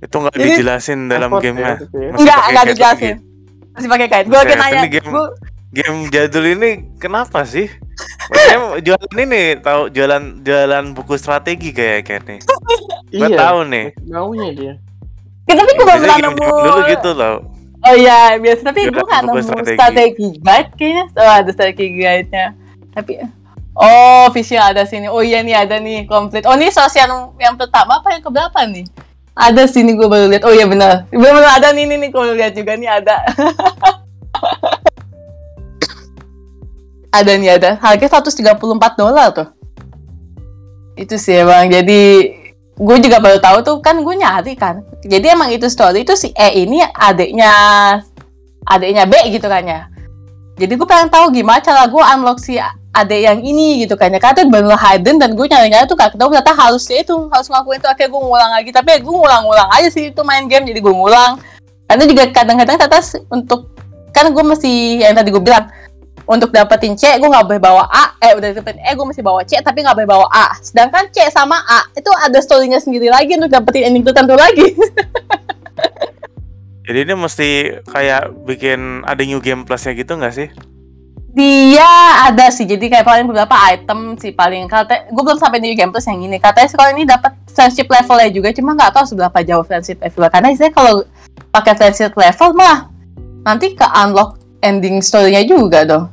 Itu 0.06 0.16
nggak 0.22 0.38
dijelasin 0.38 1.10
dalam 1.10 1.34
ya, 1.34 1.38
gamenya. 1.42 1.74
ya. 1.82 2.14
Pakai 2.14 2.22
enggak 2.22 2.38
kait 2.46 2.66
dijelasin. 2.70 3.16
Masih 3.74 3.88
pakai 3.90 4.06
kait 4.06 4.26
gue 4.26 4.38
Buset, 4.38 4.46
lagi 4.46 4.54
nanya 4.54 4.80
ini 4.86 4.90
game- 5.70 6.08
jadul 6.08 6.46
ini 6.48 6.70
kenapa 6.96 7.42
sih? 7.42 7.70
Maksudnya 8.26 8.58
jualan 8.80 9.14
ini 9.18 9.42
tahu 9.58 9.82
jualan 9.88 10.22
jualan 10.40 10.84
buku 10.90 11.14
strategi 11.14 11.70
kayak 11.70 12.00
kayak 12.02 12.22
nih. 12.24 12.40
Gue 13.12 13.26
Iya. 13.26 13.38
tahu 13.38 13.58
nih. 13.66 13.86
Maunya 14.04 14.48
dia. 14.52 14.74
Ya, 15.44 15.54
tapi 15.56 15.70
gue 15.72 15.82
belum 15.84 16.18
nemu 16.20 16.46
dulu 16.46 16.80
gitu 16.86 17.10
loh. 17.12 17.36
oh 17.80 17.94
iya 17.96 18.36
biasa 18.36 18.60
tapi 18.62 18.86
gue 18.86 18.92
buku 18.92 19.08
nemu 19.10 19.40
strategi. 19.40 19.74
strategi. 19.74 20.28
guide 20.38 20.70
kayaknya 20.76 21.04
oh 21.16 21.32
ada 21.32 21.50
strategi 21.50 21.86
guide-nya 21.96 22.46
tapi 22.92 23.12
oh 23.72 24.28
visual 24.30 24.62
ada 24.62 24.84
sini 24.84 25.08
oh 25.08 25.18
iya 25.18 25.40
nih 25.40 25.56
ada 25.56 25.76
nih 25.76 26.04
komplit 26.04 26.44
oh 26.44 26.54
ini 26.54 26.68
sos 26.68 26.92
yang 26.92 27.08
yang 27.34 27.56
pertama 27.56 27.98
apa 27.98 28.12
yang 28.12 28.20
keberapa 28.20 28.60
nih 28.62 28.84
ada 29.32 29.64
sini 29.64 29.96
gue 29.96 30.04
baru 30.04 30.28
lihat 30.28 30.44
oh 30.44 30.52
iya 30.52 30.68
benar 30.68 31.08
benar 31.08 31.56
ada 31.56 31.72
nih 31.72 31.88
nih 31.88 31.98
nih 31.98 32.10
kalau 32.12 32.30
lihat 32.30 32.52
juga 32.52 32.76
nih 32.76 32.90
ada 32.92 33.16
ada 37.10 37.32
nih 37.34 37.58
ada. 37.58 37.70
Harganya 37.82 38.22
134 38.22 38.98
dolar 38.98 39.28
tuh. 39.34 39.48
Itu 40.94 41.18
sih 41.18 41.42
emang. 41.42 41.70
Jadi 41.70 42.32
gue 42.80 42.96
juga 43.04 43.20
baru 43.20 43.38
tahu 43.42 43.58
tuh 43.60 43.76
kan 43.82 43.98
gue 44.00 44.14
nyari 44.14 44.54
kan. 44.56 44.82
Jadi 45.04 45.26
emang 45.30 45.50
itu 45.52 45.66
story 45.68 46.06
itu 46.06 46.14
si 46.16 46.32
E 46.32 46.64
ini 46.64 46.80
adiknya 46.96 47.52
adiknya 48.64 49.04
B 49.04 49.14
gitu 49.34 49.46
kan 49.50 49.66
ya. 49.66 49.80
Jadi 50.60 50.72
gue 50.76 50.88
pengen 50.88 51.08
tahu 51.08 51.32
gimana 51.32 51.60
cara 51.64 51.88
gue 51.88 52.02
unlock 52.02 52.38
si 52.40 52.60
adik 52.90 53.20
yang 53.22 53.40
ini 53.40 53.84
gitu 53.84 53.96
kan 53.96 54.12
ya. 54.12 54.20
Karena 54.22 54.34
itu 54.40 54.42
bener 54.48 54.76
hidden 54.76 55.16
dan 55.18 55.30
gue 55.34 55.46
nyari-nyari 55.48 55.88
tuh 55.88 55.96
gak 55.96 56.14
ketemu 56.14 56.36
ternyata 56.36 56.52
harusnya 56.54 56.98
itu 57.00 57.14
harus 57.32 57.46
ngelakuin 57.48 57.78
itu. 57.80 57.88
Akhirnya 57.88 58.10
gue 58.12 58.22
ngulang 58.22 58.50
lagi. 58.54 58.70
Tapi 58.70 58.88
ya 58.92 58.98
gue 59.02 59.14
ngulang-ngulang 59.14 59.68
aja 59.72 59.88
sih 59.88 60.04
itu 60.12 60.20
main 60.22 60.44
game. 60.46 60.68
Jadi 60.68 60.78
gue 60.78 60.94
ngulang. 60.94 61.40
Karena 61.90 62.04
juga 62.06 62.22
kadang-kadang 62.30 62.76
ternyata 62.78 63.02
untuk 63.34 63.74
kan 64.10 64.30
gue 64.30 64.44
mesti 64.44 65.00
yang 65.02 65.14
tadi 65.16 65.30
gue 65.32 65.42
bilang 65.42 65.70
untuk 66.26 66.52
dapetin 66.52 66.96
C 66.96 67.16
gue 67.16 67.28
nggak 67.28 67.46
boleh 67.46 67.62
bawa 67.62 67.84
A. 67.88 68.04
Eh 68.20 68.36
udah 68.36 68.52
dapetin 68.56 68.82
E 68.82 68.90
gue 68.92 69.06
mesti 69.06 69.22
bawa 69.22 69.44
C 69.44 69.60
tapi 69.60 69.84
nggak 69.84 69.96
boleh 69.96 70.08
bawa 70.08 70.26
A. 70.28 70.56
Sedangkan 70.60 71.08
C 71.12 71.28
sama 71.32 71.56
A 71.64 71.80
itu 71.96 72.10
ada 72.12 72.38
storynya 72.40 72.80
sendiri 72.80 73.08
lagi 73.08 73.36
untuk 73.36 73.52
dapetin 73.52 73.92
ending 73.92 74.04
tertentu 74.04 74.36
lagi. 74.36 74.72
Jadi 76.90 77.06
ini 77.06 77.14
mesti 77.14 77.48
kayak 77.86 78.34
bikin 78.44 79.06
ada 79.06 79.22
new 79.22 79.38
game 79.38 79.62
plusnya 79.62 79.94
gitu 79.94 80.18
nggak 80.18 80.34
sih? 80.34 80.50
dia 81.30 81.86
ada 82.26 82.50
sih. 82.50 82.66
Jadi 82.66 82.90
kayak 82.90 83.06
paling 83.06 83.30
beberapa 83.30 83.54
item 83.70 84.18
sih 84.18 84.34
paling. 84.34 84.66
Kata 84.66 85.14
gue 85.14 85.22
belum 85.22 85.38
sampai 85.38 85.62
di 85.62 85.78
game 85.78 85.94
plus 85.94 86.10
yang 86.10 86.26
ini. 86.26 86.42
Katanya 86.42 86.66
sih 86.66 86.74
kalau 86.74 86.90
ini 86.90 87.06
dapat 87.06 87.38
friendship 87.50 87.90
levelnya 87.90 88.30
juga 88.30 88.48
cuma 88.54 88.74
nggak 88.74 88.92
tahu 88.94 89.04
seberapa 89.14 89.38
jauh 89.44 89.64
friendship 89.66 89.98
level 90.00 90.30
karena 90.30 90.54
saya 90.54 90.72
kalau 90.72 91.04
pakai 91.50 91.74
friendship 91.76 92.14
level 92.14 92.50
mah 92.54 92.88
nanti 93.44 93.74
ke 93.74 93.84
unlock 93.84 94.38
ending 94.60 95.00
story-nya 95.00 95.42
juga 95.42 95.84
dong. 95.84 96.04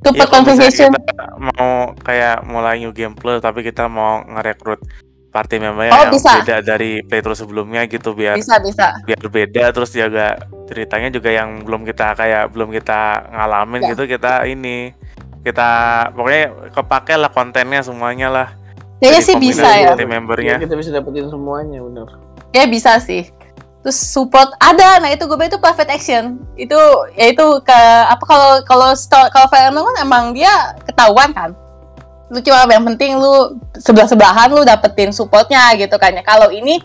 Itu 0.00 0.16
Ya, 0.16 0.24
conversation. 0.24 0.88
kita 0.90 1.24
mau 1.52 1.92
kayak 1.98 2.40
mulai 2.42 2.80
new 2.80 2.88
game 2.90 3.12
plus 3.12 3.38
tapi 3.38 3.60
kita 3.60 3.84
mau 3.84 4.24
ngerekrut 4.24 4.80
party 5.28 5.60
membernya 5.60 5.92
Oh, 5.92 6.02
yang 6.02 6.12
bisa. 6.12 6.40
beda 6.40 6.56
dari 6.58 7.00
playthrough 7.00 7.36
sebelumnya 7.36 7.84
gitu 7.84 8.12
biar 8.12 8.34
bisa 8.34 8.56
bisa. 8.58 8.96
biar 9.04 9.20
beda. 9.22 9.70
Terus 9.70 9.90
juga 9.90 10.40
ceritanya 10.66 11.08
juga 11.08 11.30
yang 11.30 11.62
belum 11.62 11.84
kita 11.84 12.12
kayak 12.14 12.50
belum 12.50 12.72
kita 12.72 13.00
ngalamin 13.30 13.80
Ya. 13.80 13.88
gitu 13.92 14.02
kita 14.06 14.42
ini 14.44 14.90
kita 15.40 15.70
pokoknya 16.10 16.44
kepake 16.72 17.14
lah 17.14 17.30
kontennya 17.30 17.80
semuanya 17.80 18.28
lah. 18.28 18.48
Kayaknya 18.98 19.20
sih 19.22 19.36
bisa 19.38 19.68
ya. 19.70 19.92
membernya. 19.96 20.56
Iya, 20.56 20.64
kita 20.64 20.76
bisa 20.76 20.90
dapetin 20.90 21.28
semuanya 21.28 21.80
bener. 21.80 22.08
ya 22.50 22.64
bisa 22.66 22.98
sih 22.98 23.30
terus 23.80 23.96
support 23.96 24.52
ada. 24.60 25.00
Nah 25.00 25.10
itu 25.12 25.24
gue 25.24 25.36
itu 25.40 25.58
perfect 25.60 25.90
action. 25.90 26.40
Itu 26.56 26.76
ya 27.16 27.32
itu 27.32 27.46
ke 27.64 27.80
apa 28.06 28.24
kalau 28.24 28.50
kalau 28.64 28.88
kalau 29.32 29.48
Emblem 29.56 29.84
kan 29.92 29.96
emang 30.04 30.24
dia 30.36 30.52
ketahuan 30.84 31.32
kan? 31.32 31.50
Lu 32.30 32.38
cuma 32.44 32.68
yang 32.70 32.86
penting 32.94 33.18
lu 33.18 33.58
sebelah 33.80 34.06
sebelahan 34.06 34.48
lu 34.52 34.62
dapetin 34.62 35.10
supportnya 35.10 35.72
gitu 35.74 35.96
kan. 35.96 36.12
Ya 36.14 36.22
kalau 36.22 36.52
ini 36.52 36.78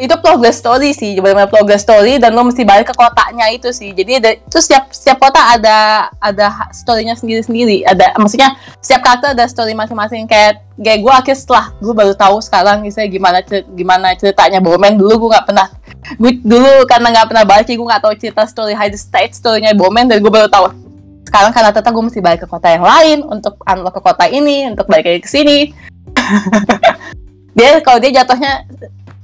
itu 0.00 0.16
progress 0.24 0.56
story 0.56 0.96
sih 0.96 1.20
benar-benar 1.20 1.52
progress 1.52 1.84
story 1.84 2.16
dan 2.16 2.32
lu 2.32 2.40
mesti 2.48 2.64
balik 2.64 2.88
ke 2.88 2.94
kotaknya 2.96 3.52
itu 3.52 3.68
sih. 3.68 3.92
Jadi 3.92 4.16
ada 4.16 4.32
terus 4.48 4.64
setiap 4.64 4.88
setiap 4.88 5.20
kota 5.20 5.36
ada 5.36 6.08
ada 6.16 6.72
storynya 6.72 7.12
sendiri-sendiri. 7.20 7.84
Ada 7.84 8.16
maksudnya 8.16 8.56
setiap 8.80 9.04
karakter 9.04 9.36
ada 9.36 9.44
story 9.44 9.76
masing-masing. 9.76 10.24
Kayak 10.24 10.64
kayak 10.80 11.04
gue 11.04 11.12
akhirnya 11.12 11.38
setelah 11.38 11.64
gue 11.76 11.92
baru 11.92 12.16
tahu 12.16 12.40
sekarang 12.40 12.80
misalnya 12.80 13.10
gimana 13.12 13.38
cer- 13.44 13.68
gimana 13.76 14.16
ceritanya 14.16 14.64
Bowman. 14.64 14.96
Dulu 14.96 15.28
gue 15.28 15.30
nggak 15.36 15.46
pernah 15.52 15.68
gue 16.16 16.32
dulu 16.40 16.72
karena 16.88 17.06
nggak 17.12 17.26
pernah 17.28 17.44
baca 17.44 17.68
gue 17.68 17.86
nggak 17.92 18.02
tahu 18.02 18.14
cerita 18.16 18.42
story 18.48 18.72
hide 18.72 18.96
state 18.96 19.36
storynya 19.36 19.76
Bowman. 19.76 20.08
Dan 20.08 20.24
gue 20.24 20.32
baru 20.32 20.48
tahu 20.48 20.72
sekarang 21.28 21.52
karena 21.52 21.76
ternyata 21.76 21.92
gue 21.92 22.04
mesti 22.08 22.20
balik 22.24 22.40
ke 22.42 22.48
kota 22.48 22.72
yang 22.72 22.88
lain 22.88 23.20
untuk 23.28 23.60
unlock 23.68 24.00
ke 24.00 24.02
kota 24.02 24.24
ini 24.32 24.64
untuk 24.72 24.88
balik 24.88 25.04
lagi 25.04 25.20
ke 25.20 25.28
sini. 25.28 25.58
Dia 27.50 27.82
kalau 27.82 27.98
dia 27.98 28.22
jatuhnya 28.22 28.62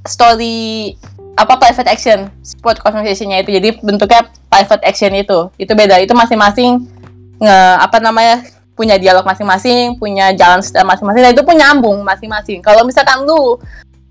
story 0.08 0.94
apa 1.36 1.60
private 1.60 1.90
action 1.92 2.32
sport 2.40 2.80
conversationnya 2.80 3.44
itu 3.44 3.52
jadi 3.52 3.76
bentuknya 3.84 4.24
private 4.48 4.82
action 4.88 5.12
itu 5.12 5.52
itu 5.60 5.72
beda 5.76 6.00
itu 6.00 6.16
masing-masing 6.16 6.88
nge 7.36 7.58
apa 7.84 8.00
namanya 8.00 8.40
punya 8.76 9.00
dialog 9.00 9.24
masing-masing, 9.24 9.96
punya 9.96 10.36
jalan 10.36 10.60
style 10.60 10.84
masing-masing, 10.84 11.24
dan 11.24 11.32
itu 11.32 11.42
pun 11.42 11.56
nyambung 11.56 12.04
masing-masing. 12.04 12.60
Kalau 12.60 12.84
misalkan 12.84 13.24
lu 13.24 13.56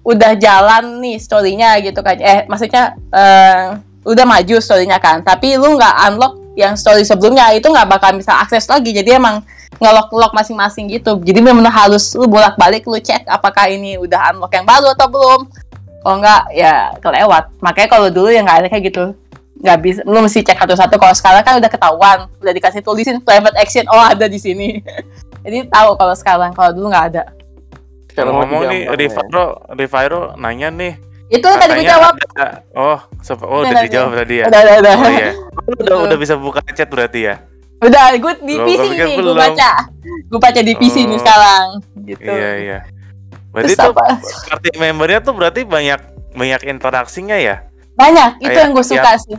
udah 0.01 0.33
jalan 0.35 0.99
nih 1.05 1.21
story-nya 1.21 1.77
gitu 1.85 2.01
kan, 2.01 2.17
eh 2.17 2.49
maksudnya 2.49 2.97
eh, 3.13 3.77
udah 4.01 4.25
maju 4.25 4.57
story-nya 4.57 4.97
kan, 4.97 5.21
tapi 5.21 5.53
lu 5.61 5.77
nggak 5.77 5.95
unlock 6.09 6.33
yang 6.57 6.73
story 6.73 7.05
sebelumnya 7.05 7.53
itu 7.53 7.69
nggak 7.69 7.85
bakal 7.85 8.09
bisa 8.17 8.33
akses 8.41 8.65
lagi. 8.65 8.89
Jadi 8.89 9.21
emang 9.21 9.45
ngelok-ngelok 9.77 10.33
masing-masing 10.33 10.89
gitu. 10.89 11.21
Jadi 11.21 11.39
benar 11.45 11.69
harus 11.69 12.15
lu 12.17 12.25
bolak-balik 12.25 12.87
lu 12.89 12.97
cek 12.97 13.27
apakah 13.29 13.69
ini 13.69 14.01
udah 14.01 14.33
unlock 14.33 14.49
yang 14.55 14.65
baru 14.65 14.97
atau 14.97 15.07
belum. 15.11 15.41
Kalau 16.05 16.21
nggak 16.21 16.53
ya 16.53 16.73
kelewat. 16.95 17.43
Makanya 17.59 17.89
kalau 17.89 18.07
dulu 18.07 18.29
ya 18.29 18.39
nggak 18.39 18.59
ada 18.61 18.67
kayak 18.69 18.85
gitu 18.85 19.05
nggak 19.55 19.77
bisa 19.79 19.99
lu 20.03 20.19
mesti 20.19 20.43
cek 20.43 20.59
satu-satu 20.59 20.93
kalau 20.95 21.15
sekarang 21.15 21.41
kan 21.41 21.55
udah 21.55 21.65
ketahuan 21.65 22.17
udah 22.37 22.53
dikasih 22.53 22.83
tulisin 22.83 23.17
private 23.17 23.55
action 23.55 23.87
oh 23.87 24.03
ada 24.03 24.27
di 24.27 24.35
sini 24.35 24.83
jadi 25.47 25.65
tahu 25.65 25.95
kalau 25.95 26.11
sekarang 26.13 26.51
kalau 26.51 26.69
dulu 26.69 26.91
nggak 26.91 27.07
ada 27.09 27.23
Kalau 28.11 28.35
ngomong 28.35 28.67
nih, 28.67 28.83
ya. 28.83 28.93
Rivaro, 28.93 29.45
Rivaro 29.71 30.21
nanya 30.35 30.69
nih. 30.69 30.93
itu 31.27 31.41
tadi 31.41 31.71
gue 31.73 31.87
jawab 31.87 32.13
ada- 32.35 32.61
oh, 32.73 32.99
oh 33.41 33.59
Udah, 33.59 33.81
dijawab 33.81 34.11
tadi 34.13 34.35
ya. 34.39 34.45
udah 34.45 34.59
udah 34.61 34.75
udah 34.77 34.93
Oh 34.93 35.09
iya. 35.09 35.31
Udah 35.79 35.95
udah 36.03 36.17
bisa 36.19 36.33
buka 36.35 36.59
chat 36.69 36.87
berarti 36.87 37.19
ya. 37.25 37.35
udah 37.77 38.03
gue 38.13 38.33
di 38.41 38.55
Loh, 38.55 38.65
PC 38.65 38.83
nih 38.85 38.97
gue 38.99 39.15
belum. 39.17 39.35
baca 39.35 39.71
gue 40.05 40.39
baca 40.41 40.61
di 40.61 40.73
PC 40.75 40.95
nih 41.01 41.11
Oh. 41.11 41.19
sekarang 41.19 41.65
gitu 42.03 42.27
Iya 42.27 42.51
iya. 42.57 42.77
Berarti 43.55 43.71
Terus 43.71 43.79
tuh 43.79 43.91
apa? 43.95 44.05
party 44.51 44.69
membernya 44.75 45.19
tuh 45.23 45.31
berarti 45.31 45.63
banyak 45.63 45.99
banyak 46.35 46.61
interaksinya 46.67 47.39
ya. 47.39 47.63
banyak 47.95 48.35
itu 48.37 48.51
Kayak 48.51 48.59
yang 48.59 48.71
gue 48.75 48.83
suka 48.85 49.11
sih 49.15 49.37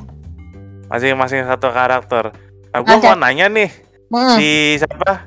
Masing-masing 0.86 1.44
satu 1.44 1.68
karakter. 1.68 2.32
Nah, 2.70 2.80
gue 2.80 2.96
mau 2.96 3.12
nanya 3.14 3.46
nih, 3.46 3.68
Hmm. 4.06 4.32
si 4.32 4.48
siapa? 4.76 5.26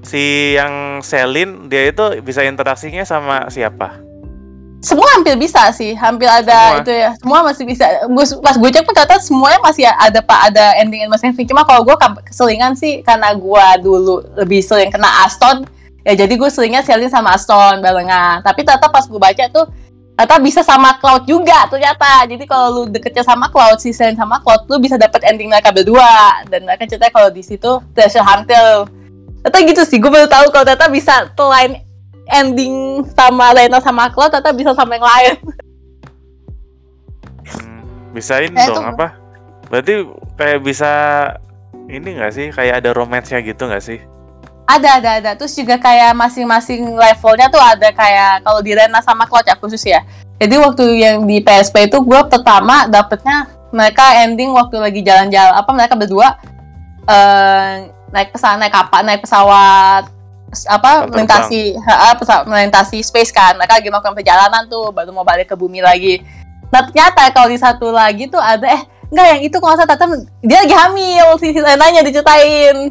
Si 0.00 0.22
yang 0.52 0.98
Selin 0.98 1.68
dia 1.68 1.86
itu 1.86 2.02
bisa 2.20 2.42
interaksinya 2.42 3.02
sama 3.02 3.46
siapa? 3.46 4.02
semua 4.78 5.08
hampir 5.10 5.34
bisa 5.34 5.66
sih 5.72 5.92
hampir 5.92 6.28
ada 6.28 6.46
Semua. 6.46 6.78
itu 6.78 6.92
ya 6.92 7.10
semua 7.16 7.38
masih 7.42 7.64
bisa 7.64 7.82
Gua- 8.06 8.38
pas 8.38 8.54
gue 8.54 8.70
cek 8.70 8.86
pun 8.86 8.94
ternyata 8.94 9.18
semuanya 9.18 9.58
masih 9.58 9.82
ada 9.82 10.20
pak 10.20 10.40
ada 10.46 10.78
ending 10.78 11.08
masing-masing 11.08 11.42
cuma 11.44 11.66
kalau 11.66 11.82
gue 11.82 11.96
keselingan 12.22 12.76
sih 12.76 13.02
karena 13.02 13.34
gue 13.34 13.66
dulu 13.82 14.22
lebih 14.36 14.62
sering 14.62 14.86
kena 14.88 15.26
Aston 15.26 15.66
ya 16.06 16.14
jadi 16.14 16.30
gue 16.30 16.46
seringnya 16.46 16.86
selling 16.86 17.10
sama 17.10 17.34
Aston 17.34 17.82
barengan 17.82 18.38
tapi 18.40 18.62
ternyata 18.62 18.86
pas 18.86 19.02
gue 19.02 19.18
baca 19.18 19.44
tuh 19.50 19.66
ternyata 20.14 20.36
bisa 20.38 20.62
sama 20.62 20.94
Cloud 20.96 21.26
juga 21.26 21.66
ternyata 21.66 22.24
jadi 22.24 22.46
kalau 22.46 22.66
lu 22.70 22.82
deketnya 22.86 23.20
sama 23.20 23.50
Cloud 23.50 23.76
si 23.76 23.90
selling 23.90 24.14
sama 24.14 24.38
Cloud 24.38 24.70
lu 24.70 24.78
bisa 24.78 24.94
dapat 24.94 25.26
ending 25.26 25.50
mereka 25.50 25.74
berdua 25.74 26.46
dan 26.46 26.62
mereka 26.62 26.86
cerita 26.86 27.10
kalau 27.10 27.28
di 27.28 27.42
situ 27.42 27.82
treasure 27.90 28.22
hunter 28.22 28.86
ternyata 29.42 29.58
gitu 29.66 29.82
sih 29.82 29.98
gue 29.98 30.06
baru 30.08 30.30
tahu 30.30 30.48
kalau 30.48 30.62
ternyata 30.62 30.86
bisa 30.88 31.26
selain 31.34 31.82
ending 32.30 33.02
sama 33.12 33.50
Lena 33.50 33.82
sama 33.82 34.06
Cloud 34.08 34.30
ternyata 34.30 34.54
bisa 34.54 34.70
sama 34.72 34.94
yang 34.94 35.04
lain 35.04 35.34
Hmm, 37.46 38.10
bisain 38.10 38.50
Eh, 38.50 38.66
dong 38.66 38.74
tuh. 38.74 38.90
apa? 38.90 39.06
Berarti 39.70 40.02
kayak 40.34 40.60
bisa 40.62 40.90
ini 41.86 42.18
nggak 42.18 42.32
sih? 42.34 42.46
Kayak 42.50 42.82
ada 42.82 42.90
romance-nya 42.90 43.38
gitu 43.38 43.70
nggak 43.70 43.84
sih? 43.84 44.02
Ada, 44.66 44.88
ada, 44.98 45.10
ada. 45.22 45.30
Terus 45.38 45.54
juga 45.54 45.78
kayak 45.78 46.10
masing-masing 46.18 46.98
levelnya 46.98 47.46
tuh 47.46 47.62
ada 47.62 47.88
kayak 47.94 48.42
kalau 48.42 48.58
di 48.58 48.74
Rena 48.74 48.98
sama 48.98 49.22
ya 49.26 49.54
khusus 49.62 49.82
ya. 49.86 50.02
Jadi 50.42 50.54
waktu 50.58 50.84
yang 51.00 51.22
di 51.24 51.38
PSP 51.38 51.86
itu 51.86 52.02
gue 52.02 52.20
pertama 52.26 52.90
dapetnya 52.90 53.46
mereka 53.70 54.18
ending 54.26 54.50
waktu 54.52 54.76
lagi 54.82 55.00
jalan-jalan 55.06 55.54
apa 55.54 55.70
mereka 55.70 55.94
berdua 55.94 56.28
eh 57.06 57.90
naik 58.10 58.34
pesawat 58.34 58.58
naik 58.58 58.74
kapal 58.74 59.00
naik 59.02 59.22
pesawat 59.22 60.04
apa 60.70 61.10
melintasi 61.10 61.74
ha, 61.82 62.14
pesawat 62.14 62.46
melintasi 62.46 63.02
space 63.02 63.34
kan 63.34 63.58
mereka 63.58 63.78
lagi 63.78 63.90
melakukan 63.90 64.14
perjalanan 64.14 64.64
tuh 64.70 64.94
baru 64.94 65.10
mau 65.10 65.26
balik 65.26 65.50
ke 65.50 65.56
bumi 65.58 65.82
lagi 65.82 66.22
nah 66.70 66.82
ternyata 66.86 67.30
kalau 67.34 67.50
di 67.50 67.58
satu 67.58 67.90
lagi 67.90 68.30
tuh 68.30 68.40
ada 68.40 68.66
eh 68.66 68.82
enggak 69.10 69.26
yang 69.36 69.40
itu 69.42 69.56
kalau 69.58 69.74
salah 69.78 69.94
ternyata 69.94 70.26
dia 70.42 70.58
lagi 70.66 70.74
hamil 70.74 71.26
si 71.38 71.48
Lenanya 71.54 72.02
diceritain 72.02 72.90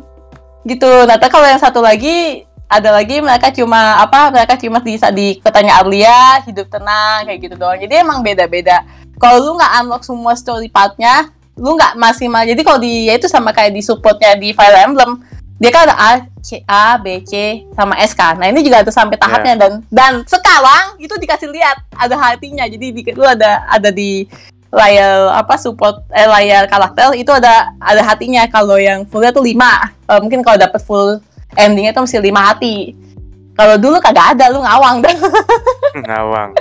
gitu. 0.65 0.89
Nah 1.05 1.15
ternyata 1.15 1.31
kalau 1.31 1.47
yang 1.47 1.61
satu 1.61 1.79
lagi 1.79 2.43
ada 2.65 2.89
lagi 2.89 3.21
mereka 3.21 3.53
cuma 3.53 4.01
apa 4.01 4.33
mereka 4.33 4.57
cuma 4.57 4.81
bisa 4.81 5.13
di 5.13 5.37
kotanya 5.37 5.77
Arlia 5.79 6.41
hidup 6.43 6.67
tenang 6.67 7.29
kayak 7.29 7.39
gitu 7.45 7.55
doang. 7.55 7.77
Jadi 7.77 7.93
emang 8.01 8.25
beda-beda. 8.25 8.81
Kalau 9.21 9.37
lu 9.39 9.51
nggak 9.55 9.73
unlock 9.85 10.03
semua 10.03 10.33
story 10.33 10.67
partnya 10.67 11.29
lu 11.55 11.77
nggak 11.77 11.95
maksimal. 11.95 12.43
Jadi 12.43 12.61
kalau 12.65 12.81
di 12.81 13.07
ya 13.07 13.15
itu 13.15 13.29
sama 13.29 13.53
kayak 13.55 13.71
di 13.71 13.81
supportnya 13.85 14.35
di 14.35 14.51
Fire 14.51 14.75
Emblem 14.81 15.21
dia 15.55 15.71
kan 15.71 15.87
ada 15.87 15.95
A, 15.95 16.11
C, 16.43 16.59
A, 16.67 16.99
B, 16.99 17.23
C, 17.23 17.63
sama 17.71 17.95
S 18.03 18.11
kan. 18.11 18.35
Nah 18.35 18.51
ini 18.51 18.59
juga 18.59 18.83
ada 18.83 18.91
sampai 18.91 19.15
tahapnya 19.15 19.55
dan 19.55 19.71
dan 19.87 20.13
sekarang 20.27 20.99
itu 20.99 21.15
dikasih 21.15 21.47
lihat 21.47 21.79
ada 21.95 22.15
hatinya. 22.19 22.67
Jadi 22.67 22.91
di, 22.91 23.01
lu 23.15 23.23
ada 23.23 23.63
ada 23.71 23.87
di 23.87 24.27
layar 24.75 25.31
apa 25.39 25.55
support 25.55 26.03
eh, 26.11 26.27
layar 26.27 26.67
karakter 26.67 27.15
itu 27.15 27.31
ada 27.31 27.71
ada 27.79 28.03
hatinya. 28.03 28.43
Kalau 28.51 28.75
yang 28.75 29.07
fullnya 29.07 29.31
tuh 29.31 29.47
5 29.47 30.19
mungkin 30.19 30.43
kalau 30.43 30.59
dapet 30.59 30.83
full 30.83 31.23
endingnya 31.55 31.95
tuh 31.95 32.03
mesti 32.03 32.19
5 32.19 32.35
hati. 32.35 32.75
Kalau 33.55 33.79
dulu 33.79 34.03
kagak 34.03 34.35
ada, 34.35 34.51
lu 34.51 34.59
ngawang 34.59 34.99
dah. 34.99 35.15
Ngawang. 36.11 36.51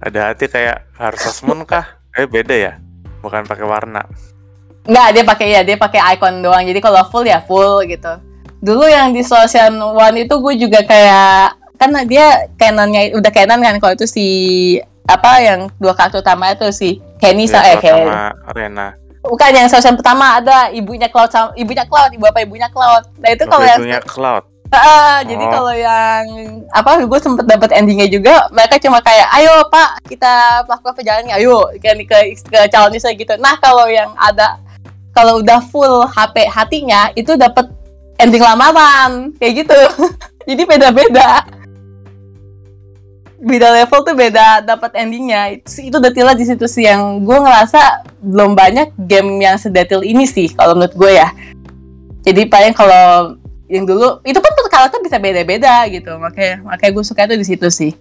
ada 0.00 0.32
hati 0.32 0.48
kayak 0.48 0.88
Harvest 0.96 1.44
Moon 1.44 1.60
kah? 1.68 2.00
Eh 2.16 2.24
beda 2.24 2.56
ya? 2.56 2.72
Bukan 3.20 3.44
pakai 3.44 3.68
warna. 3.68 4.08
Enggak, 4.88 5.08
dia 5.12 5.24
pakai 5.28 5.46
ya, 5.52 5.60
dia 5.60 5.76
pakai 5.76 6.00
icon 6.16 6.40
doang. 6.40 6.64
Jadi 6.64 6.80
kalau 6.80 7.04
full 7.12 7.28
ya 7.28 7.44
full 7.44 7.84
gitu. 7.84 8.16
Dulu 8.64 8.88
yang 8.88 9.12
di 9.12 9.20
Solution 9.20 9.76
One 9.76 10.24
itu 10.24 10.34
gue 10.40 10.54
juga 10.56 10.80
kayak 10.80 11.60
kan 11.78 11.94
dia 12.10 12.50
canonnya 12.58 13.14
udah 13.14 13.30
canon 13.30 13.62
kan 13.62 13.78
kalau 13.78 13.94
itu 13.94 14.06
si 14.08 14.26
apa 15.08 15.40
yang 15.40 15.72
dua 15.80 15.96
karakter 15.96 16.20
utama 16.20 16.52
itu 16.52 16.68
si 16.68 16.88
Kenny 17.16 17.48
Iya, 17.48 17.58
sama 17.58 17.66
eh 17.66 17.76
Kenny. 17.80 18.04
Rena. 18.52 18.88
Bukan 19.24 19.50
yang 19.50 19.66
Solution 19.66 19.96
pertama 19.96 20.36
ada 20.36 20.68
ibunya 20.70 21.08
Cloud 21.08 21.32
sama 21.32 21.50
ibunya 21.56 21.82
Cloud, 21.82 22.12
ibu 22.12 22.24
apa 22.24 22.44
ibunya 22.44 22.68
Cloud. 22.68 23.08
Nah 23.18 23.28
itu 23.32 23.44
kalau 23.44 23.64
yang 23.64 23.80
Begitu 23.80 24.04
Cloud. 24.06 24.44
Ah, 24.68 25.24
jadi 25.24 25.40
Oh. 25.40 25.50
kalau 25.50 25.72
yang 25.72 26.24
apa 26.76 27.00
gue 27.00 27.20
sempet 27.24 27.48
dapat 27.48 27.72
endingnya 27.72 28.04
juga 28.04 28.52
mereka 28.52 28.76
cuma 28.76 29.00
kayak 29.00 29.24
ayo 29.40 29.64
pak 29.72 29.96
kita 30.04 30.60
melakukan 30.68 30.92
perjalanan 30.92 31.40
ayo 31.40 31.64
ke 31.80 31.88
ke, 32.04 32.18
ke 32.36 32.60
calon 32.68 32.92
saya 33.00 33.16
gitu 33.16 33.32
nah 33.40 33.56
kalau 33.56 33.88
yang 33.88 34.12
ada 34.20 34.60
kalau 35.16 35.40
udah 35.40 35.64
full 35.72 36.04
HP 36.12 36.44
hatinya 36.52 37.08
itu 37.16 37.32
dapat 37.32 37.64
ending 38.20 38.44
lamaran 38.44 39.32
kayak 39.40 39.64
gitu 39.64 39.78
jadi 40.52 40.62
beda-beda 40.68 41.48
beda 43.38 43.70
level 43.70 44.02
tuh 44.02 44.14
beda 44.18 44.66
dapat 44.66 44.98
endingnya 44.98 45.54
itu 45.54 45.86
itu 45.86 45.98
detailnya 46.02 46.34
di 46.34 46.46
situ 46.46 46.66
sih 46.66 46.90
yang 46.90 47.22
gue 47.22 47.38
ngerasa 47.38 48.02
belum 48.18 48.58
banyak 48.58 48.90
game 49.06 49.38
yang 49.38 49.54
sedetil 49.54 50.02
ini 50.02 50.26
sih 50.26 50.50
kalau 50.58 50.74
menurut 50.74 50.94
gue 50.98 51.12
ya 51.14 51.30
jadi 52.26 52.50
paling 52.50 52.74
kalau 52.74 53.38
yang 53.70 53.86
dulu 53.86 54.18
itu 54.26 54.38
pun 54.42 54.52
karakter 54.78 55.02
bisa 55.02 55.18
beda-beda 55.18 55.86
gitu 55.90 56.14
makanya 56.18 56.62
makanya 56.62 56.92
gue 56.94 57.04
suka 57.06 57.26
itu 57.26 57.34
di 57.34 57.46
situ 57.46 57.68
sih 57.70 57.92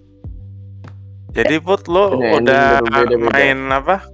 Jadi 1.37 1.61
Put 1.61 1.85
lo 1.85 2.17
ending 2.17 2.41
udah 2.41 2.81
main 3.29 3.57
apa? 3.69 4.09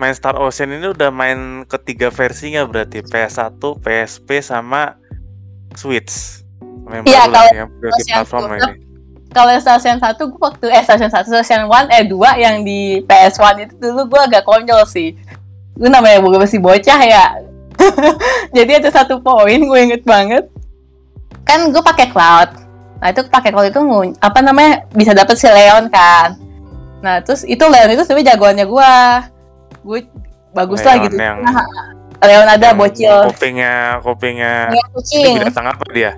Main 0.00 0.16
Star 0.16 0.40
Ocean 0.40 0.72
ini 0.72 0.96
udah 0.96 1.12
main 1.12 1.68
ketiga 1.68 2.08
versinya 2.08 2.64
berarti 2.64 3.04
PS1, 3.04 3.60
PSP 3.60 4.40
sama 4.40 4.96
Switch. 5.76 6.40
Main 6.88 7.04
Iya, 7.04 7.28
kalau 7.28 7.52
yang 7.52 7.68
Ocean 7.68 8.06
platform 8.16 8.50
ini. 8.56 8.72
Kalau 9.34 9.50
Station 9.58 9.98
1 9.98 10.14
gue 10.14 10.38
waktu 10.38 10.66
eh 10.70 10.80
Station 10.80 11.10
1 11.10 11.26
Station 11.26 11.66
1 11.66 11.90
eh 11.90 12.04
2 12.06 12.14
yang 12.38 12.62
di 12.62 13.02
PS1 13.02 13.42
itu 13.60 13.74
dulu 13.76 14.06
gue 14.08 14.20
agak 14.22 14.46
konyol 14.46 14.86
sih. 14.86 15.12
Gue 15.74 15.90
namanya 15.90 16.22
gue 16.22 16.38
masih 16.38 16.62
bocah 16.62 17.00
ya? 17.02 17.42
Jadi 18.56 18.72
ada 18.78 18.88
satu 18.88 19.18
poin 19.18 19.58
gue 19.58 19.78
inget 19.82 20.02
banget. 20.02 20.46
Kan 21.42 21.68
gue 21.68 21.82
pakai 21.82 22.08
cloud. 22.08 22.54
Nah 23.02 23.10
itu 23.10 23.26
pakai 23.26 23.50
cloud 23.50 23.68
itu 23.68 23.80
apa 24.16 24.38
namanya 24.38 24.86
bisa 24.94 25.10
dapet 25.10 25.34
si 25.34 25.44
Leon 25.44 25.90
kan. 25.90 26.38
Nah 27.02 27.20
terus 27.20 27.42
itu 27.42 27.60
Leon 27.60 27.90
itu 27.90 28.00
sebenarnya 28.00 28.32
jagoannya 28.32 28.64
gue 28.64 28.90
gue 29.84 29.98
bagus 30.54 30.80
lah 30.80 30.94
Leon 30.96 31.04
gitu. 31.04 31.16
yang- 31.18 31.42
Nah, 31.42 31.60
Leon 32.24 32.48
ada 32.48 32.72
Yang 32.72 32.78
bocil. 32.78 33.16
Kupingnya, 33.28 33.74
kupingnya 34.00 34.52
ini 34.70 34.80
kucing. 34.94 35.34
binatang 35.36 35.66
apa 35.68 35.84
dia? 35.92 36.12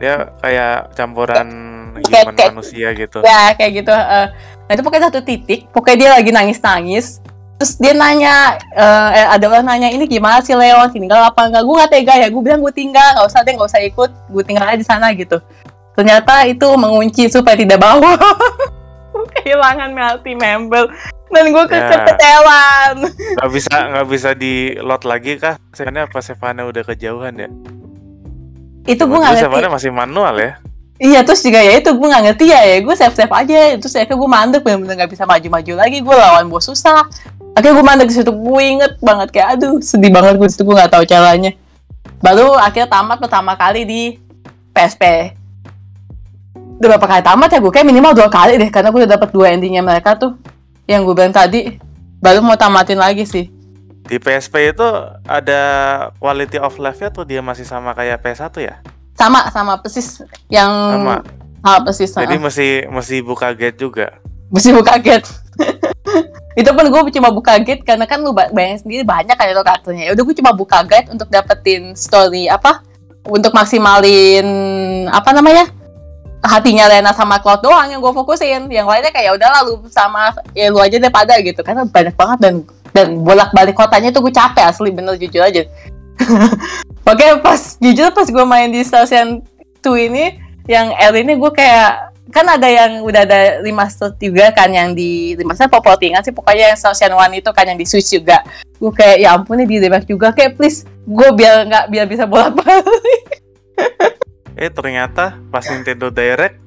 Dia 0.00 0.14
kayak 0.40 0.96
campuran 0.96 1.46
Kayak- 1.46 1.67
human 2.00 2.34
kayak- 2.34 2.52
manusia 2.52 2.88
gitu. 2.92 3.18
ya 3.20 3.52
kayak 3.52 3.72
gitu 3.76 3.90
eh. 3.90 4.26
nah 4.64 4.72
itu 4.72 4.82
pokoknya 4.82 5.04
satu 5.08 5.20
titik 5.20 5.66
pokoknya 5.70 5.96
dia 5.96 6.10
lagi 6.14 6.30
nangis 6.30 6.58
nangis 6.58 7.06
terus 7.56 7.74
dia 7.74 7.90
nanya 7.90 8.54
eh, 8.70 9.10
eh, 9.16 9.28
ada 9.28 9.44
orang 9.44 9.66
nanya 9.66 9.88
ini 9.88 10.06
gimana 10.06 10.38
sih 10.38 10.52
Leon 10.52 10.86
tinggal 10.88 11.18
apa 11.24 11.48
enggak 11.48 11.62
gue 11.62 11.74
nggak 11.74 11.90
tega 11.90 12.14
ya 12.16 12.28
gue 12.28 12.38
bilang 12.38 12.60
gue 12.60 12.70
tinggal 12.70 13.18
nggak 13.18 13.26
usah 13.26 13.42
deh 13.42 13.52
nggak 13.52 13.66
usah 13.66 13.82
ikut 13.82 14.10
gue 14.30 14.42
tinggal 14.42 14.64
aja 14.64 14.76
di 14.76 14.86
sana 14.86 15.10
gitu 15.10 15.42
ternyata 15.92 16.46
itu 16.46 16.66
mengunci 16.78 17.26
supaya 17.26 17.58
tidak 17.58 17.82
bawa 17.82 18.14
kehilangan 19.34 19.90
multi 19.90 20.32
member 20.34 20.86
Dan 21.28 21.52
gue 21.52 21.60
Ya. 21.68 21.92
kekecewan. 21.92 23.04
nggak 23.36 23.50
bisa 23.52 23.74
nggak 23.92 24.06
bisa 24.08 24.30
di 24.32 24.72
load 24.80 25.04
lagi 25.04 25.36
kah? 25.36 25.60
Sebenarnya 25.76 26.08
apa 26.08 26.24
Sevana 26.24 26.64
udah 26.64 26.80
kejauhan 26.82 27.36
ya? 27.36 27.48
Itu 28.88 29.04
gue 29.04 29.12
nggak 29.12 29.36
ngerti. 29.36 29.44
Sevana 29.44 29.68
masih 29.68 29.90
manual 29.92 30.34
ya? 30.40 30.56
Iya 30.98 31.22
terus 31.22 31.46
juga 31.46 31.62
ya 31.62 31.78
itu 31.78 31.94
gue 31.94 32.08
nggak 32.10 32.24
ngerti 32.26 32.44
ya 32.50 32.60
ya 32.66 32.76
gue 32.82 32.94
save 32.98 33.14
save 33.14 33.30
aja. 33.30 33.78
Terus 33.78 33.94
akhirnya 33.94 34.18
gue 34.18 34.30
mandek 34.30 34.60
bener-bener 34.66 34.94
nggak 34.98 35.10
bisa 35.14 35.24
maju-maju 35.24 35.72
lagi. 35.78 35.98
Gue 36.02 36.16
lawan 36.18 36.50
bos 36.50 36.66
susah. 36.66 37.06
Akhirnya 37.54 37.74
gue 37.78 37.86
mandek 37.86 38.06
di 38.10 38.14
situ 38.18 38.34
gue 38.34 38.62
inget 38.66 38.92
banget 38.98 39.28
kayak 39.30 39.48
aduh 39.58 39.78
sedih 39.78 40.10
banget 40.10 40.34
gue 40.36 40.48
situ 40.50 40.66
gue 40.66 40.74
nggak 40.74 40.90
tahu 40.90 41.06
caranya. 41.06 41.54
Baru 42.18 42.58
akhirnya 42.58 42.90
tamat 42.90 43.22
pertama 43.22 43.54
kali 43.54 43.86
di 43.86 44.02
PSP 44.74 45.34
udah 46.78 46.94
berapa 46.94 47.06
kali 47.10 47.22
tamat 47.26 47.48
ya 47.50 47.58
gue 47.58 47.72
kayak 47.74 47.86
minimal 47.90 48.14
dua 48.14 48.30
kali 48.30 48.54
deh 48.54 48.70
karena 48.70 48.94
gue 48.94 49.02
udah 49.02 49.12
dapet 49.18 49.34
dua 49.34 49.50
endingnya 49.50 49.82
mereka 49.82 50.14
tuh 50.14 50.34
yang 50.90 51.06
gue 51.06 51.14
bilang 51.14 51.34
tadi. 51.34 51.78
Baru 52.18 52.42
mau 52.42 52.58
tamatin 52.58 52.98
lagi 52.98 53.22
sih. 53.22 53.46
Di 54.08 54.18
PSP 54.18 54.74
itu 54.74 54.88
ada 55.22 55.60
quality 56.18 56.58
of 56.58 56.74
life-nya 56.80 57.14
tuh 57.14 57.22
dia 57.22 57.38
masih 57.38 57.62
sama 57.62 57.94
kayak 57.94 58.24
PS1 58.24 58.50
ya? 58.58 58.74
Sama 59.18 59.50
sama 59.50 59.74
persis 59.82 60.22
yang 60.46 60.70
Sama. 60.70 61.16
sama 61.58 61.78
persis 61.82 62.10
Jadi 62.14 62.38
sama. 62.38 62.46
mesti 62.46 62.68
mesti 62.86 63.16
buka 63.20 63.50
gate 63.50 63.76
juga. 63.76 64.06
mesti 64.48 64.70
buka 64.72 64.94
gate 64.96 65.26
itu 66.60 66.70
pun 66.72 66.86
gue 66.88 67.00
cuma 67.12 67.28
buka 67.28 67.60
gate 67.60 67.84
karena 67.84 68.08
kan 68.08 68.22
lu 68.22 68.32
ba- 68.32 68.48
bayangin 68.48 68.80
sendiri 68.80 69.02
banyak 69.04 69.36
kan 69.36 69.44
itu 69.44 69.60
karakternya 69.60 70.04
ya 70.08 70.12
udah 70.16 70.24
gue 70.24 70.36
cuma 70.38 70.50
buka 70.56 70.80
gate 70.88 71.12
untuk 71.12 71.28
dapetin 71.28 71.92
story 71.92 72.48
apa 72.48 72.80
untuk 73.28 73.52
maksimalin 73.52 74.46
apa 75.12 75.30
namanya 75.36 75.68
hatinya 76.40 76.86
Lena 76.88 77.10
sama 77.12 77.42
Cloud 77.42 77.60
doang 77.60 77.90
yang 77.90 78.00
gue 78.00 78.12
fokusin 78.14 78.70
yang 78.70 78.86
lainnya 78.86 79.10
kayak 79.10 79.26
"Ya 79.26 79.32
udah 79.34 79.48
lalu 79.60 79.84
sama 79.90 80.30
ya 80.54 80.70
lu 80.70 80.78
aja 80.78 80.96
deh 80.96 81.10
pada 81.10 81.34
gitu 81.42 81.60
karena 81.60 81.82
banyak 81.84 82.14
banget 82.14 82.38
dan 82.40 82.54
dan 82.94 83.06
bolak 83.20 83.50
balik 83.52 83.74
kotanya 83.74 84.08
tuh 84.08 84.22
gue 84.24 84.32
capek 84.32 84.64
asli 84.64 84.94
bener 84.94 85.18
jujur 85.18 85.42
aja 85.42 85.66
Oke 87.10 87.26
pas 87.40 87.60
jujur 87.78 88.10
pas 88.10 88.24
gue 88.24 88.44
main 88.44 88.68
di 88.68 88.82
Station 88.82 89.40
2 89.80 90.08
ini 90.08 90.24
yang 90.66 90.92
L 90.92 91.14
ini 91.16 91.34
gue 91.34 91.50
kayak 91.50 92.10
kan 92.28 92.44
ada 92.44 92.68
yang 92.68 93.00
udah 93.00 93.24
ada 93.24 93.40
remaster 93.60 94.12
juga 94.14 94.52
kan 94.52 94.68
yang 94.68 94.92
di 94.92 95.32
remaster 95.32 95.64
pop 95.64 95.80
postingan 95.80 96.20
sih 96.20 96.30
pokoknya 96.30 96.68
yang 96.68 96.78
Station 96.78 97.12
One 97.12 97.32
itu 97.34 97.48
kan 97.48 97.64
yang 97.64 97.76
di 97.76 97.88
Switch 97.88 98.12
juga. 98.12 98.44
Gue 98.76 98.92
kayak 98.92 99.16
ya 99.18 99.32
ampun 99.32 99.56
nih 99.56 99.66
di 99.66 99.76
remake 99.80 100.04
juga. 100.06 100.30
Kayak 100.30 100.54
please 100.54 100.84
gue 101.02 101.28
biar 101.32 101.64
nggak 101.64 101.84
biar 101.88 102.04
bisa 102.04 102.24
bolak 102.24 102.52
balik 102.54 103.40
Eh 104.60 104.68
ternyata 104.68 105.40
pas 105.48 105.64
Nintendo 105.64 106.10
Direct 106.10 106.60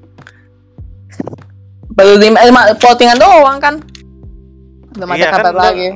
baru 1.91 2.17
di 2.17 2.27
eh, 2.31 2.49
postingan 2.79 3.19
doang 3.19 3.59
kan? 3.59 3.75
Belum 4.91 5.07
ada 5.07 5.19
Iya, 5.19 5.27
kan 5.29 5.37
kabar 5.37 5.51
lu- 5.51 5.61
lagi. 5.61 5.89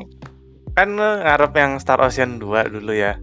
kan 0.72 0.88
ngarep 0.92 1.54
yang 1.56 1.72
Star 1.80 2.00
Ocean 2.00 2.38
2 2.38 2.44
dulu 2.70 2.92
ya. 2.92 3.16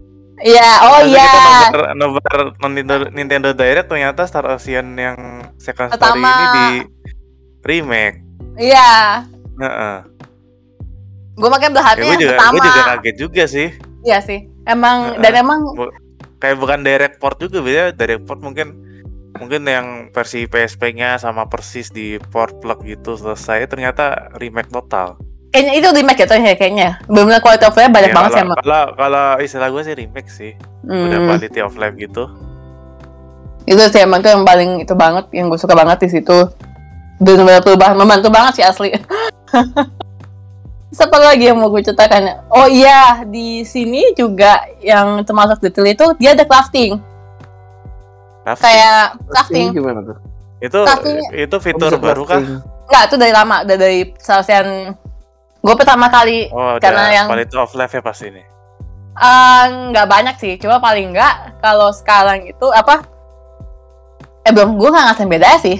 Iya 0.43 0.69
oh 0.83 0.99
iya 1.01 1.27
kita 1.71 1.95
nobar, 1.95 2.39
Nintendo, 2.67 3.07
Nintendo 3.09 3.49
Direct 3.51 3.87
ternyata 3.87 4.27
Star 4.27 4.45
Ocean 4.45 4.93
yang 4.93 5.17
second 5.57 5.89
story 5.89 6.19
Pertama. 6.19 6.29
ini 6.29 6.43
di 6.43 6.67
remake. 7.63 8.17
iya 8.59 9.23
Heeh. 9.55 9.95
gue 11.33 11.49
makanya 11.49 11.65
Ya, 11.65 11.75
berharapnya 11.75 12.03
gue 12.03 12.11
yang 12.11 12.21
juga 12.21 12.33
pertama 12.35 12.53
gue 12.53 12.63
juga 12.63 12.83
kaget 12.91 13.15
juga 13.17 13.43
sih. 13.47 13.67
iya 14.03 14.17
sih 14.19 14.39
emang 14.65 14.97
Heeh. 15.09 15.21
dan 15.21 15.33
emang 15.39 15.59
Kayak 16.37 16.59
bukan 16.59 16.79
direct 16.83 17.15
port 17.17 17.39
juga 17.39 17.63
beda 17.63 17.83
direct 17.95 18.27
port 18.27 18.43
mungkin 18.43 18.75
mungkin 19.33 19.63
yang 19.63 19.87
versi 20.11 20.43
PSP-nya 20.43 21.15
sama 21.15 21.47
persis 21.47 21.87
di 21.87 22.19
port 22.19 22.59
plug 22.59 22.83
gitu 22.83 23.15
selesai 23.15 23.65
ternyata 23.65 24.27
remake 24.35 24.67
total. 24.67 25.15
Kayaknya 25.53 25.73
itu 25.75 25.87
remake 25.87 26.19
ya 26.19 26.27
ya 26.33 26.55
kayaknya 26.55 26.89
benar 27.05 27.37
quality 27.37 27.61
of 27.63 27.71
life 27.71 27.87
banyak 27.87 28.09
Ya, 28.09 28.15
banget 28.15 28.29
sih 28.29 28.35
kalau, 28.35 28.47
emang 28.47 28.57
kalau 28.59 28.83
kalau 28.95 29.25
istilah 29.37 29.69
gue 29.69 29.81
sih 29.81 29.93
remake 29.95 30.27
sih. 30.27 30.51
Udah 30.81 30.97
Hmm. 31.15 31.27
quality 31.29 31.59
of 31.61 31.73
life 31.75 31.95
gitu. 31.95 32.25
itu 33.63 33.79
sih 33.79 34.01
emang 34.01 34.19
tuh 34.19 34.27
yang 34.29 34.43
paling 34.43 34.81
itu 34.81 34.91
banget 34.91 35.23
yang 35.31 35.47
gue 35.47 35.55
suka 35.55 35.71
banget 35.71 35.95
di 35.97 36.09
situ 36.11 36.35
benar-benar 37.15 37.61
perubahan 37.61 37.95
membantu 37.95 38.27
banget 38.27 38.53
sih 38.55 38.65
asli 38.65 38.91
Terus 40.89 40.99
apa 40.99 41.17
lagi 41.17 41.47
yang 41.47 41.55
mau 41.55 41.69
gue 41.69 41.79
ceritakan 41.79 42.21
oh 42.49 42.67
iya 42.67 43.23
di 43.23 43.63
sini 43.63 44.11
juga 44.11 44.51
yang 44.77 45.21
termasuk 45.21 45.57
detail 45.59 45.87
itu 45.87 46.05
dia 46.17 46.33
ada 46.33 46.43
crafting 46.43 46.99
Crafting. 48.43 48.59
kayak 48.59 48.99
Ini 49.15 49.29
crafting 49.31 49.67
gimana 49.71 49.99
tuh? 50.03 50.17
itu 50.59 50.79
crafting- 50.81 51.23
itu 51.33 51.55
fitur 51.57 51.91
baru 51.95 52.23
kah? 52.23 52.37
crafting. 52.37 52.59
nggak 52.85 53.03
itu 53.05 53.15
dari 53.15 53.31
lama 53.31 53.55
udah 53.63 53.77
dari 53.79 53.99
selesaian 54.17 54.67
gue 55.63 55.73
pertama 55.73 56.11
kali 56.11 56.51
Oh, 56.51 56.75
Karena 56.77 57.07
yang- 57.09 57.27
quality 57.31 57.55
of 57.55 57.71
life 57.73 57.93
ya 57.93 58.03
pas 58.03 58.19
ini. 58.19 58.43
Eh, 59.13 59.63
nggak 59.89 60.07
banyak 60.09 60.35
sih 60.35 60.53
cuma 60.57 60.77
paling 60.77 61.13
nggak 61.13 61.61
kalau 61.61 61.89
sekarang 61.89 62.43
itu 62.43 62.67
apa 62.67 63.05
eh 64.41 64.51
belum 64.51 64.75
gue 64.75 64.89
nggak 64.89 65.03
ngerasain 65.07 65.29
beda 65.29 65.49
sih. 65.57 65.77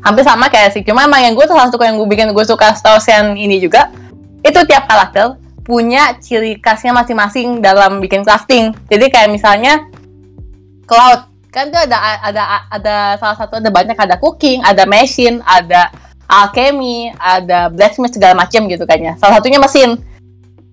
Hampir 0.00 0.22
sama 0.22 0.46
kayak 0.46 0.70
sih 0.70 0.80
cuma 0.80 1.02
emang 1.02 1.20
yang 1.20 1.34
gue 1.34 1.44
tuh 1.44 1.52
salah 1.52 1.68
satu 1.68 1.82
yang 1.82 1.98
gue 1.98 2.06
bikin 2.06 2.30
gue 2.30 2.44
suka 2.44 2.72
Star 2.72 2.96
Ocean 2.96 3.34
ini 3.34 3.58
juga. 3.58 3.90
Itu 4.40 4.62
tiap 4.64 4.86
karakter 4.86 5.34
punya 5.62 6.14
ciri 6.16 6.56
khasnya 6.56 6.94
masing-masing 6.94 7.58
dalam 7.58 7.98
bikin 7.98 8.22
crafting. 8.22 8.70
Jadi 8.86 9.10
kayak 9.10 9.28
misalnya 9.28 9.82
Cloud 10.86 11.26
kan 11.50 11.68
tuh 11.68 11.82
ada 11.82 11.98
ada 12.22 12.42
ada 12.70 12.96
salah 13.16 13.34
satu 13.34 13.58
ada 13.58 13.68
banyak 13.68 13.96
ada 13.96 14.14
cooking 14.14 14.62
ada 14.62 14.86
machine 14.86 15.42
ada 15.42 15.90
alchemy 16.26 17.14
ada 17.16 17.70
blacksmith 17.70 18.14
segala 18.14 18.34
macam 18.34 18.66
gitu 18.66 18.82
kayaknya. 18.84 19.14
Salah 19.18 19.38
satunya 19.38 19.62
mesin. 19.62 19.98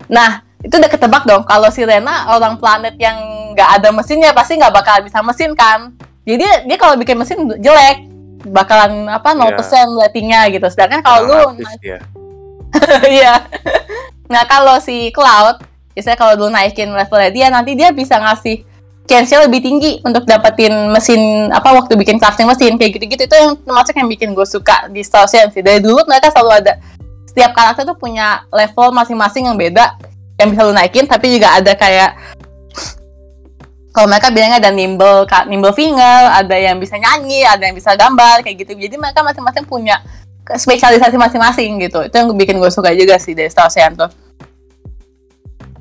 Nah 0.10 0.42
itu 0.64 0.74
udah 0.76 0.90
ketebak 0.90 1.24
dong. 1.26 1.46
Kalau 1.46 1.70
si 1.70 1.86
Rena 1.86 2.30
orang 2.34 2.58
planet 2.58 2.98
yang 2.98 3.18
nggak 3.54 3.70
ada 3.80 3.90
mesinnya 3.94 4.34
pasti 4.34 4.58
nggak 4.58 4.74
bakal 4.74 4.98
bisa 5.06 5.22
mesin 5.22 5.54
kan? 5.54 5.94
Jadi 6.24 6.44
dia 6.66 6.78
kalau 6.80 6.98
bikin 6.98 7.20
mesin 7.20 7.46
jelek. 7.60 8.10
Bakalan 8.44 9.08
apa 9.08 9.32
0% 9.32 9.56
ratingnya 10.04 10.52
gitu. 10.52 10.68
Sedangkan 10.68 11.00
kalau 11.00 11.20
lu 11.24 11.40
dia. 11.80 12.04
Iya. 13.06 13.46
nah 14.26 14.50
kalau 14.50 14.82
si 14.82 15.14
Cloud, 15.14 15.62
biasanya 15.94 16.18
kalau 16.18 16.34
dulu 16.34 16.50
naikin 16.50 16.90
levelnya 16.90 17.30
dia, 17.30 17.48
nanti 17.54 17.78
dia 17.78 17.94
bisa 17.94 18.18
ngasih 18.18 18.66
chance 19.04 19.36
lebih 19.36 19.60
tinggi 19.60 20.00
untuk 20.08 20.24
dapetin 20.24 20.90
mesin 20.90 21.52
apa 21.52 21.76
waktu 21.76 22.00
bikin 22.00 22.16
crafting 22.18 22.48
mesin 22.48 22.80
kayak 22.80 22.96
gitu-gitu 22.96 23.28
itu 23.28 23.36
yang 23.36 23.60
termasuk 23.60 23.94
yang 24.00 24.08
bikin 24.08 24.32
gue 24.32 24.48
suka 24.48 24.88
di 24.88 25.04
Star 25.04 25.28
Ocean 25.28 25.52
sih. 25.52 25.60
Dari 25.60 25.84
dulu 25.84 26.08
mereka 26.08 26.32
selalu 26.32 26.64
ada 26.64 26.80
setiap 27.28 27.52
karakter 27.52 27.84
tuh 27.84 27.98
punya 28.00 28.48
level 28.54 28.96
masing-masing 28.96 29.52
yang 29.52 29.58
beda 29.60 30.00
yang 30.40 30.50
bisa 30.50 30.62
lu 30.66 30.74
naikin, 30.74 31.06
tapi 31.06 31.36
juga 31.36 31.60
ada 31.60 31.74
kayak 31.76 32.16
kalau 33.94 34.10
mereka 34.10 34.34
bilangnya 34.34 34.58
ada 34.58 34.72
nimble 34.74 35.30
nimble 35.46 35.76
finger, 35.76 36.34
ada 36.34 36.56
yang 36.58 36.82
bisa 36.82 36.98
nyanyi, 36.98 37.46
ada 37.46 37.70
yang 37.70 37.78
bisa 37.78 37.94
gambar 37.94 38.42
kayak 38.42 38.66
gitu. 38.66 38.74
Jadi 38.74 38.96
mereka 38.98 39.22
masing-masing 39.22 39.70
punya 39.70 40.02
spesialisasi 40.48 41.14
masing-masing 41.14 41.78
gitu. 41.86 42.02
Itu 42.08 42.16
yang 42.18 42.34
bikin 42.34 42.58
gue 42.58 42.72
suka 42.74 42.90
juga 42.96 43.22
sih 43.22 43.38
dari 43.38 43.52
Star 43.52 43.70
Ocean 43.70 43.94
tuh. 43.94 44.23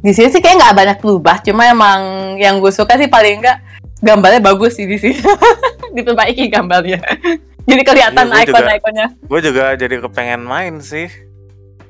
Di 0.03 0.11
sini 0.11 0.29
sih 0.29 0.43
kayak 0.43 0.59
nggak 0.59 0.77
banyak 0.77 0.99
berubah, 0.99 1.39
cuma 1.47 1.63
emang 1.71 2.01
yang 2.35 2.59
gue 2.59 2.75
suka 2.75 2.99
sih 2.99 3.07
paling 3.07 3.39
nggak 3.39 3.59
gambarnya 4.03 4.43
bagus 4.43 4.75
sih 4.75 4.87
di 4.91 4.99
sini. 4.99 5.15
Diperbaiki 5.97 6.51
gambarnya. 6.51 6.99
Jadi 7.71 7.83
kelihatan 7.87 8.27
Iya, 8.27 8.35
gua 8.35 8.43
juga. 8.43 8.59
ikon-ikonnya. 8.59 9.07
Gue 9.31 9.39
juga 9.39 9.65
jadi 9.79 9.95
kepengen 10.03 10.43
main 10.43 10.83
sih. 10.83 11.07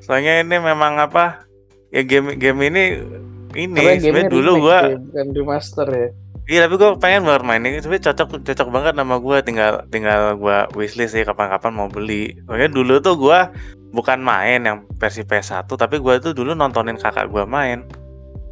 Soalnya 0.05 0.45
ini 0.45 0.61
memang 0.61 1.01
apa? 1.01 1.49
Ya 1.89 2.05
game 2.05 2.37
game 2.37 2.69
ini 2.69 3.01
ini 3.57 3.97
sebenarnya 3.97 4.29
dulu 4.29 4.69
ya, 4.69 4.97
bukan 4.97 5.27
remaster 5.33 5.87
ya. 5.89 6.09
iya 6.49 6.59
tapi 6.65 6.75
gue 6.75 6.89
pengen 6.97 7.23
banget 7.23 7.43
main 7.45 7.61
ini 7.61 7.77
sebenarnya 7.79 8.11
cocok 8.11 8.41
cocok 8.43 8.67
banget 8.73 8.93
sama 8.97 9.15
gue 9.21 9.37
tinggal 9.45 9.73
tinggal 9.87 10.35
gue 10.35 10.57
wishlist 10.73 11.13
sih 11.13 11.23
kapan-kapan 11.23 11.71
mau 11.71 11.87
beli 11.87 12.33
soalnya 12.49 12.67
dulu 12.67 12.97
tuh 12.99 13.15
gue 13.15 13.39
bukan 13.93 14.19
main 14.19 14.59
yang 14.65 14.77
versi 14.97 15.21
PS1 15.21 15.69
tapi 15.69 16.01
gue 16.01 16.13
tuh 16.19 16.33
dulu 16.33 16.57
nontonin 16.57 16.97
kakak 16.97 17.29
gue 17.29 17.45
main 17.45 17.85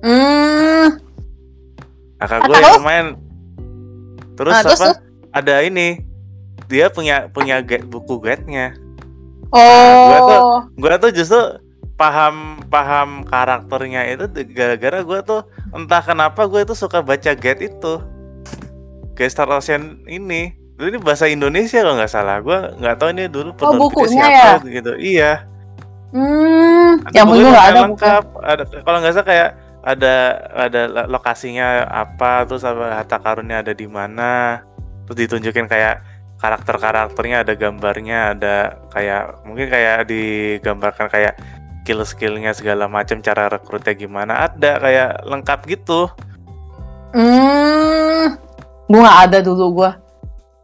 Hmm, 0.02 0.88
kakak 2.18 2.40
gue 2.44 2.56
terus? 2.56 2.72
yang 2.72 2.84
main. 2.84 3.08
Terus 4.34 4.54
Ah, 4.54 4.62
terus, 4.64 4.80
apa? 4.80 4.90
ada 5.32 5.56
ini. 5.62 6.02
Dia 6.66 6.88
punya 6.88 7.28
punya 7.28 7.60
guide, 7.60 7.84
buku 7.84 8.16
guide-nya 8.18 8.72
oh, 9.52 9.60
gua 10.08 10.20
tuh- 10.22 10.44
gue 10.74 10.94
tuh 10.98 11.12
justru 11.14 11.42
paham 11.94 12.36
paham 12.66 13.22
karakternya 13.22 14.08
itu 14.10 14.24
gara-gara 14.48 15.04
gue 15.04 15.20
tuh 15.22 15.42
entah 15.70 16.00
kenapa 16.00 16.48
gue 16.48 16.64
tuh 16.64 16.74
suka 16.74 17.00
baca 17.00 17.32
guide 17.32 17.68
itu. 17.68 17.94
Guide 19.12 19.30
Star 19.30 19.52
Ocean 19.52 20.00
ini. 20.08 20.56
Dulu 20.74 20.88
ini 20.88 20.98
bahasa 20.98 21.28
Indonesia 21.28 21.78
kalau 21.78 21.94
nggak 21.94 22.10
salah. 22.10 22.40
Gue 22.40 22.56
nggak 22.74 22.96
tahu 22.96 23.10
ini 23.12 23.28
dulu 23.28 23.52
penerbitnya 23.52 23.76
Oh, 23.76 23.84
bukunya 23.86 24.24
siapa 24.24 24.66
gitu. 24.66 24.92
Iya. 24.96 25.32
Hmm, 26.10 26.92
yang 27.12 27.26
punya 27.26 27.44
nggak 27.48 27.68
ada 27.68 27.82
lengkap. 27.86 28.24
ada 28.42 28.64
kalau 28.82 28.98
nggak 28.98 29.14
salah 29.14 29.28
kayak 29.28 29.50
ada 29.82 30.38
ada 30.54 30.82
lo- 30.86 31.10
lokasinya 31.17 31.89
apa 31.89 32.46
terus 32.46 32.62
apa 32.62 33.02
harta 33.02 33.17
karunnya 33.17 33.65
ada 33.65 33.74
di 33.74 33.89
mana 33.89 34.62
terus 35.10 35.26
ditunjukin 35.26 35.65
kayak 35.65 36.06
karakter-karakternya 36.38 37.46
ada 37.46 37.54
gambarnya 37.58 38.20
ada 38.38 38.56
kayak 38.94 39.46
mungkin 39.46 39.67
kayak 39.70 40.06
digambarkan 40.10 41.10
kayak 41.10 41.34
skill-skillnya 41.82 42.54
segala 42.54 42.86
macam 42.86 43.22
cara 43.26 43.50
rekrutnya 43.50 43.98
gimana 43.98 44.46
ada 44.46 44.78
kayak 44.78 45.26
lengkap 45.26 45.60
gitu 45.65 46.10
Hmm, 47.12 48.39
gue 48.88 49.00
nggak 49.04 49.20
ada 49.28 49.38
dulu 49.44 49.84
gue. 49.84 49.91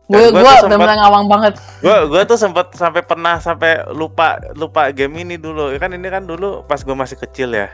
Gue 0.08 0.32
gua 0.32 0.40
gue 0.40 0.54
tuh 0.64 0.68
udah 0.72 0.80
mulai 0.80 0.96
ngawang 0.96 1.26
banget. 1.28 1.54
gua 1.84 2.08
gua 2.08 2.22
tuh 2.24 2.40
sempet 2.40 2.72
sampai 2.72 3.04
pernah 3.04 3.36
sampai 3.44 3.84
lupa 3.92 4.40
lupa 4.56 4.88
game 4.96 5.28
ini 5.28 5.36
dulu 5.36 5.76
kan 5.76 5.92
ini 5.92 6.08
kan 6.08 6.24
dulu 6.24 6.64
pas 6.64 6.80
gua 6.88 6.96
masih 6.96 7.20
kecil 7.20 7.52
ya 7.52 7.68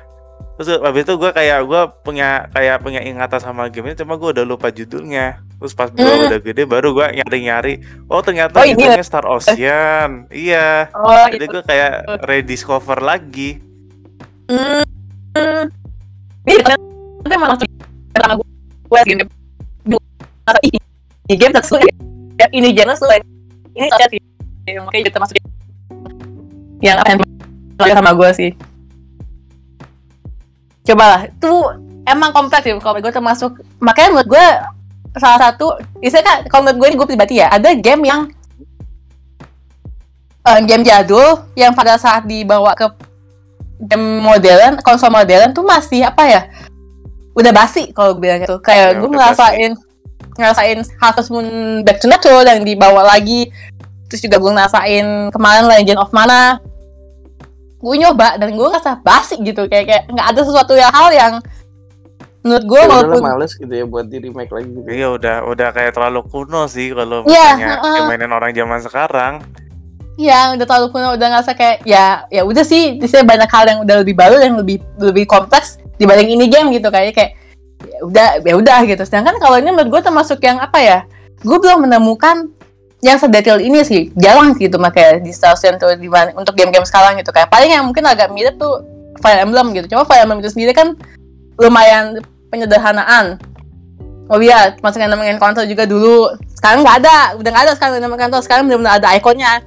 terus 0.54 0.78
habis 0.86 1.02
itu 1.06 1.14
gua 1.18 1.32
kayak 1.34 1.60
gua 1.66 1.90
punya 1.90 2.46
kayak 2.54 2.82
punya 2.86 3.02
ingatan 3.02 3.42
sama 3.42 3.68
game 3.74 3.90
ini 3.90 3.98
cuma 3.98 4.16
gua 4.18 4.32
udah 4.36 4.46
lupa 4.46 4.70
judulnya. 4.70 5.42
Terus 5.58 5.74
pas 5.74 5.90
gua 5.90 6.06
Hmm. 6.06 6.28
udah 6.30 6.40
gede 6.44 6.64
baru 6.68 6.94
gua 6.94 7.10
nyari 7.10 7.40
nyari 7.48 7.74
oh 8.12 8.22
ternyata 8.22 8.62
Oh, 8.62 8.68
ini 8.68 8.78
judulnya 8.78 9.06
Star 9.06 9.26
Ocean. 9.26 10.28
Iya. 10.30 10.94
Oh, 10.94 11.26
jadi 11.32 11.46
gua 11.50 11.64
kayak 11.66 11.94
rediscover 12.28 13.00
lagi. 13.02 13.64
Hmm. 14.52 14.84
Ini 16.44 16.60
emang 17.34 17.56
langsung 17.56 17.68
gue 18.94 19.02
game 19.10 19.26
ini 21.26 21.34
game 21.34 21.54
terus 21.56 21.72
ya, 22.38 22.46
ini 22.54 22.70
genre 22.78 22.94
lu 22.94 24.92
ini 24.94 25.10
termasuk 25.10 25.40
yang 26.84 27.00
apa 27.00 27.18
yang 27.90 27.98
sama 27.98 28.12
gue 28.14 28.30
sih. 28.36 28.52
Coba 30.84 31.04
lah, 31.08 31.22
itu 31.32 31.52
emang 32.04 32.36
kompleks 32.36 32.68
sih 32.68 32.76
kalau 32.84 33.00
gue 33.00 33.14
termasuk 33.14 33.64
makanya 33.80 34.20
menurut 34.20 34.30
gue 34.36 34.46
salah 35.16 35.40
satu 35.40 35.80
istilah 36.04 36.26
kan 36.26 36.38
kalau 36.52 36.68
menurut 36.68 36.80
gue 36.84 36.88
ini 36.92 36.98
gue 37.00 37.08
pribadi 37.08 37.36
ya 37.40 37.48
ada 37.48 37.72
game 37.80 38.04
yang 38.04 38.28
eh, 40.44 40.60
game 40.68 40.84
jadul 40.84 41.48
yang 41.56 41.72
pada 41.72 41.96
saat 41.96 42.28
dibawa 42.28 42.76
ke 42.76 42.92
game 43.88 44.24
modern, 44.24 44.80
konsol 44.80 45.12
modern 45.12 45.52
tuh 45.52 45.66
masih 45.66 46.08
apa 46.08 46.24
ya? 46.28 46.42
Udah 47.34 47.52
basi 47.52 47.92
kalau 47.92 48.16
gue 48.16 48.30
bilang 48.30 48.40
gitu. 48.44 48.62
Kayak 48.62 48.96
Ya, 48.96 49.00
gue 49.00 49.10
ngerasain 49.10 49.72
ngerasain 50.34 50.80
Harvest 50.98 51.30
Moon 51.30 51.48
Back 51.86 52.02
to 52.02 52.08
Nature 52.08 52.46
yang 52.46 52.64
dibawa 52.64 53.04
lagi. 53.04 53.50
Terus 54.08 54.22
juga 54.24 54.38
gue 54.38 54.52
ngerasain 54.54 55.06
kemarin 55.34 55.66
Legend 55.68 56.00
of 56.00 56.14
Mana. 56.14 56.62
Gue 57.84 57.96
nyoba 58.00 58.40
dan 58.40 58.56
gue 58.56 58.64
ngerasa 58.64 59.04
basi 59.04 59.36
gitu. 59.44 59.68
Kayak 59.68 59.86
kayak 59.92 60.04
nggak 60.08 60.28
ada 60.32 60.42
sesuatu 60.42 60.74
yang 60.74 60.88
hal 60.90 61.10
yang 61.12 61.34
menurut 62.44 62.64
gue 62.68 62.80
Ya 62.80 62.88
walaupun 62.92 63.22
males 63.24 63.52
gitu 63.56 63.72
ya 63.72 63.84
buat 63.84 64.08
di 64.08 64.20
remake 64.20 64.52
lagi. 64.52 64.68
Gitu. 64.68 64.88
iya 64.88 65.08
udah 65.12 65.48
udah 65.48 65.70
kayak 65.72 65.96
terlalu 65.96 66.28
kuno 66.28 66.68
sih 66.68 66.92
kalau 66.92 67.24
Iya, 67.24 67.48
misalnya 67.56 67.70
heeh. 67.80 68.04
mainin 68.08 68.32
orang 68.32 68.52
zaman 68.52 68.80
sekarang. 68.84 69.34
Ya 70.16 70.52
udah 70.52 70.66
terlalu 70.68 70.88
kuno 70.92 71.08
udah 71.16 71.28
ngerasa 71.28 71.52
kayak 71.56 71.84
ya 71.84 72.28
ya 72.28 72.44
udah 72.44 72.62
sih 72.62 73.00
di 73.00 73.08
sini 73.08 73.24
banyak 73.24 73.48
hal 73.48 73.64
yang 73.66 73.80
udah 73.84 73.96
lebih 74.04 74.16
baru 74.16 74.44
yang 74.44 74.60
lebih 74.60 74.84
lebih 75.00 75.24
kompleks 75.26 75.80
dibanding 75.96 76.36
ini 76.36 76.48
game 76.48 76.72
gitu. 76.72 76.88
Kayak 76.88 77.16
kayak 77.16 77.32
ya 77.84 78.00
udah 78.04 78.28
ya 78.44 78.54
udah 78.60 78.80
gitu. 78.88 79.04
Sedangkan 79.04 79.40
kalau 79.40 79.60
ini 79.60 79.72
menurut 79.72 80.00
gue 80.00 80.02
termasuk 80.04 80.40
yang 80.44 80.60
apa 80.60 80.80
ya? 80.80 81.00
Gue 81.44 81.60
belum 81.60 81.88
menemukan 81.88 82.52
yang 83.04 83.20
sedetail 83.20 83.60
ini 83.60 83.84
sih 83.84 84.16
jarang 84.16 84.56
gitu 84.56 84.80
makanya 84.80 85.20
di 85.20 85.36
Ocean 85.36 85.76
tuh 85.76 85.92
di 86.00 86.08
mana- 86.08 86.32
untuk 86.40 86.56
game-game 86.56 86.88
sekarang 86.88 87.20
gitu 87.20 87.36
kayak 87.36 87.52
paling 87.52 87.68
yang 87.68 87.84
mungkin 87.84 88.08
agak 88.08 88.32
mirip 88.32 88.56
tuh 88.56 88.80
Fire 89.20 89.44
Emblem 89.44 89.76
gitu 89.76 89.92
cuma 89.92 90.08
Fire 90.08 90.24
Emblem 90.24 90.40
itu 90.40 90.56
sendiri 90.56 90.72
kan 90.72 90.96
lumayan 91.60 92.24
penyederhanaan 92.48 93.38
Oh 94.32 94.40
iya, 94.40 94.72
masukin 94.80 95.12
namanya 95.12 95.36
counter 95.36 95.68
juga 95.68 95.84
dulu. 95.84 96.32
Sekarang 96.56 96.80
nggak 96.80 97.04
ada, 97.04 97.36
udah 97.36 97.50
nggak 97.52 97.66
ada 97.68 97.74
sekarang 97.76 98.00
namanya 98.00 98.22
counter. 98.28 98.40
Sekarang 98.40 98.64
benar-benar 98.72 98.96
ada 99.04 99.12
ikonnya. 99.20 99.60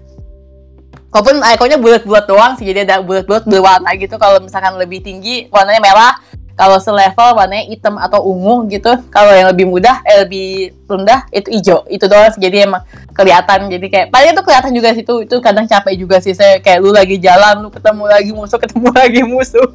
Walaupun 1.12 1.44
ikonnya 1.44 1.76
bulat-bulat 1.76 2.24
doang 2.24 2.56
sih, 2.56 2.64
jadi 2.64 2.88
ada 2.88 3.04
bulat-bulat 3.04 3.44
berwarna 3.44 3.92
gitu. 4.00 4.16
Kalau 4.16 4.40
misalkan 4.40 4.80
lebih 4.80 5.04
tinggi, 5.04 5.52
warnanya 5.52 5.80
merah. 5.84 6.16
Kalau 6.56 6.80
selevel, 6.80 7.36
warnanya 7.36 7.68
hitam 7.68 8.00
atau 8.00 8.24
ungu 8.24 8.64
gitu. 8.66 8.88
Kalau 9.08 9.28
yang 9.28 9.52
lebih 9.52 9.68
mudah, 9.68 10.00
eh 10.02 10.24
lebih 10.24 10.72
rendah, 10.88 11.28
itu 11.28 11.52
hijau. 11.52 11.84
Itu 11.84 12.08
doang 12.08 12.32
jadi 12.32 12.64
emang 12.64 12.80
kelihatan. 13.12 13.68
Jadi 13.68 13.86
kayak, 13.86 14.06
paling 14.08 14.32
itu 14.32 14.40
kelihatan 14.40 14.72
juga 14.72 14.88
sih, 14.90 15.04
itu, 15.04 15.14
itu 15.22 15.36
kadang 15.38 15.68
capek 15.68 15.94
juga 15.94 16.16
sih. 16.16 16.32
Saya 16.32 16.56
kayak 16.58 16.80
lu 16.80 16.96
lagi 16.96 17.20
jalan, 17.20 17.60
lu 17.60 17.68
ketemu 17.68 18.04
lagi 18.08 18.32
musuh, 18.32 18.56
ketemu 18.56 18.88
lagi 18.96 19.20
musuh. 19.20 19.68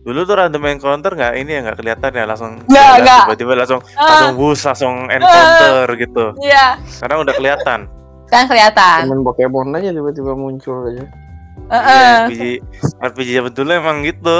Dulu 0.00 0.24
tuh 0.24 0.32
random 0.34 0.64
encounter 0.66 1.12
nggak 1.12 1.32
ini 1.36 1.50
ya 1.52 1.60
nggak 1.62 1.76
kelihatan 1.76 2.10
ya 2.10 2.24
langsung 2.24 2.52
tiba-tiba 2.64 3.52
langsung 3.52 3.80
Ah. 3.94 4.08
langsung 4.08 4.32
bus 4.34 4.60
langsung 4.64 4.94
encounter 5.08 5.86
gitu. 5.96 6.24
Iya, 6.40 6.80
Sekarang 6.88 7.20
udah 7.20 7.34
kelihatan. 7.36 7.80
kan 8.26 8.44
kelihatan. 8.46 8.98
Temen 9.04 9.20
Pokemon 9.20 9.74
aja 9.74 9.90
tiba-tiba 9.90 10.32
muncul 10.32 10.88
aja. 10.88 11.04
Heeh. 11.68 12.16
Iya, 12.28 12.28
RPG 12.28 12.42
RPG 12.96 13.28
zaman 13.36 13.52
dulu 13.52 13.70
emang 13.72 13.96
gitu. 14.02 14.36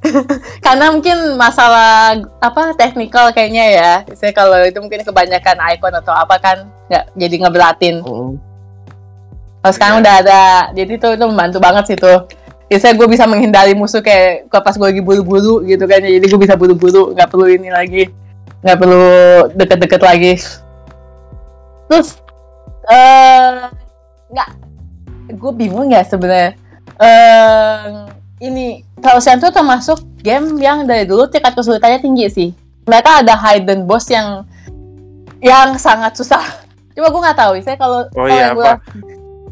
karena 0.64 0.88
mungkin 0.92 1.36
masalah 1.36 2.16
apa 2.40 2.72
teknikal 2.76 3.28
kayaknya 3.36 3.64
ya. 3.68 3.92
Saya 4.16 4.32
kalau 4.32 4.56
itu 4.64 4.80
mungkin 4.80 5.04
kebanyakan 5.04 5.56
icon 5.76 5.92
atau 5.92 6.12
apa 6.16 6.36
kan 6.40 6.56
nggak 6.88 7.04
jadi 7.16 7.36
ngebelatin. 7.44 7.96
Mm. 8.00 8.32
kalau 9.60 9.74
sekarang 9.76 9.96
Iya. 10.00 10.02
udah 10.08 10.14
ada 10.24 10.42
jadi 10.72 10.92
itu 10.96 11.08
itu 11.20 11.24
membantu 11.28 11.58
banget 11.60 11.84
sih 11.92 11.98
tuh. 12.00 12.24
Biasanya 12.72 12.94
gue 12.96 13.08
bisa 13.12 13.24
menghindari 13.28 13.76
musuh 13.76 14.00
kayak 14.00 14.48
pas 14.48 14.72
gue 14.72 14.88
lagi 14.88 15.02
buru-buru 15.04 15.60
gitu 15.68 15.84
kan 15.84 16.00
jadi 16.00 16.24
gue 16.24 16.40
bisa 16.40 16.56
buru-buru 16.56 17.12
nggak 17.12 17.28
perlu 17.28 17.44
ini 17.50 17.68
lagi 17.68 18.08
nggak 18.64 18.78
perlu 18.80 19.04
deket-deket 19.52 20.00
lagi. 20.00 20.32
Terus 21.92 22.16
eh 22.88 23.68
nggak 24.32 24.48
gue 25.36 25.52
bingung 25.52 25.92
ya 25.92 26.08
sebenarnya. 26.08 26.56
Eh 26.96 28.19
ini 28.40 28.80
Ocean 29.00 29.36
tuh 29.36 29.52
termasuk 29.52 30.00
game 30.20 30.56
yang 30.58 30.84
dari 30.84 31.04
dulu 31.04 31.28
tingkat 31.28 31.52
kesulitannya 31.52 32.00
tinggi 32.00 32.26
sih. 32.28 32.48
Mereka 32.88 33.24
ada 33.24 33.36
hidden 33.36 33.84
boss 33.84 34.08
yang 34.08 34.44
yang 35.40 35.76
sangat 35.76 36.16
susah. 36.16 36.42
Cuma 36.96 37.08
gue 37.08 37.20
nggak 37.20 37.38
tahu 37.38 37.52
saya 37.60 37.76
kalau 37.76 38.04
Oh 38.16 38.26
iya 38.26 38.52
gua- 38.52 38.80
apa? 38.80 38.84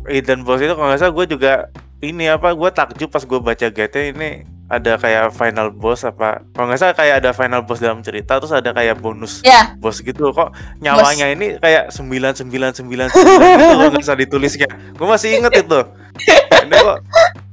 Hidden 0.09 0.41
Boss 0.41 0.65
itu 0.65 0.73
kalau 0.73 0.89
nggak 0.89 1.01
salah 1.05 1.13
gue 1.13 1.27
juga 1.29 1.53
ini 2.01 2.33
apa 2.33 2.57
gue 2.57 2.71
takjub 2.73 3.13
pas 3.13 3.21
gue 3.21 3.41
baca 3.45 3.67
guide 3.69 4.17
ini 4.17 4.41
ada 4.69 4.97
kayak 4.97 5.33
final 5.33 5.69
boss 5.69 6.05
apa. 6.05 6.45
Kalau 6.53 6.67
nggak 6.69 6.81
salah 6.81 6.97
kayak 6.97 7.15
ada 7.25 7.31
final 7.37 7.61
boss 7.61 7.81
dalam 7.81 8.01
cerita 8.01 8.41
terus 8.41 8.53
ada 8.53 8.73
kayak 8.73 9.01
bonus 9.01 9.45
ya 9.45 9.77
bos 9.77 10.01
gitu. 10.01 10.33
Kok 10.33 10.81
nyawanya 10.81 11.29
ini 11.29 11.61
kayak 11.61 11.93
sembilan 11.93 12.37
sembilan 12.37 12.73
sembilan 12.73 13.09
sembilan 13.13 13.49
gitu 13.53 13.75
nggak 13.77 14.01
usah 14.01 14.17
ditulisnya. 14.17 14.69
Gue 14.97 15.07
masih 15.09 15.41
inget 15.41 15.53
itu. 15.61 15.81
Ini 16.69 16.75
kok 16.75 16.99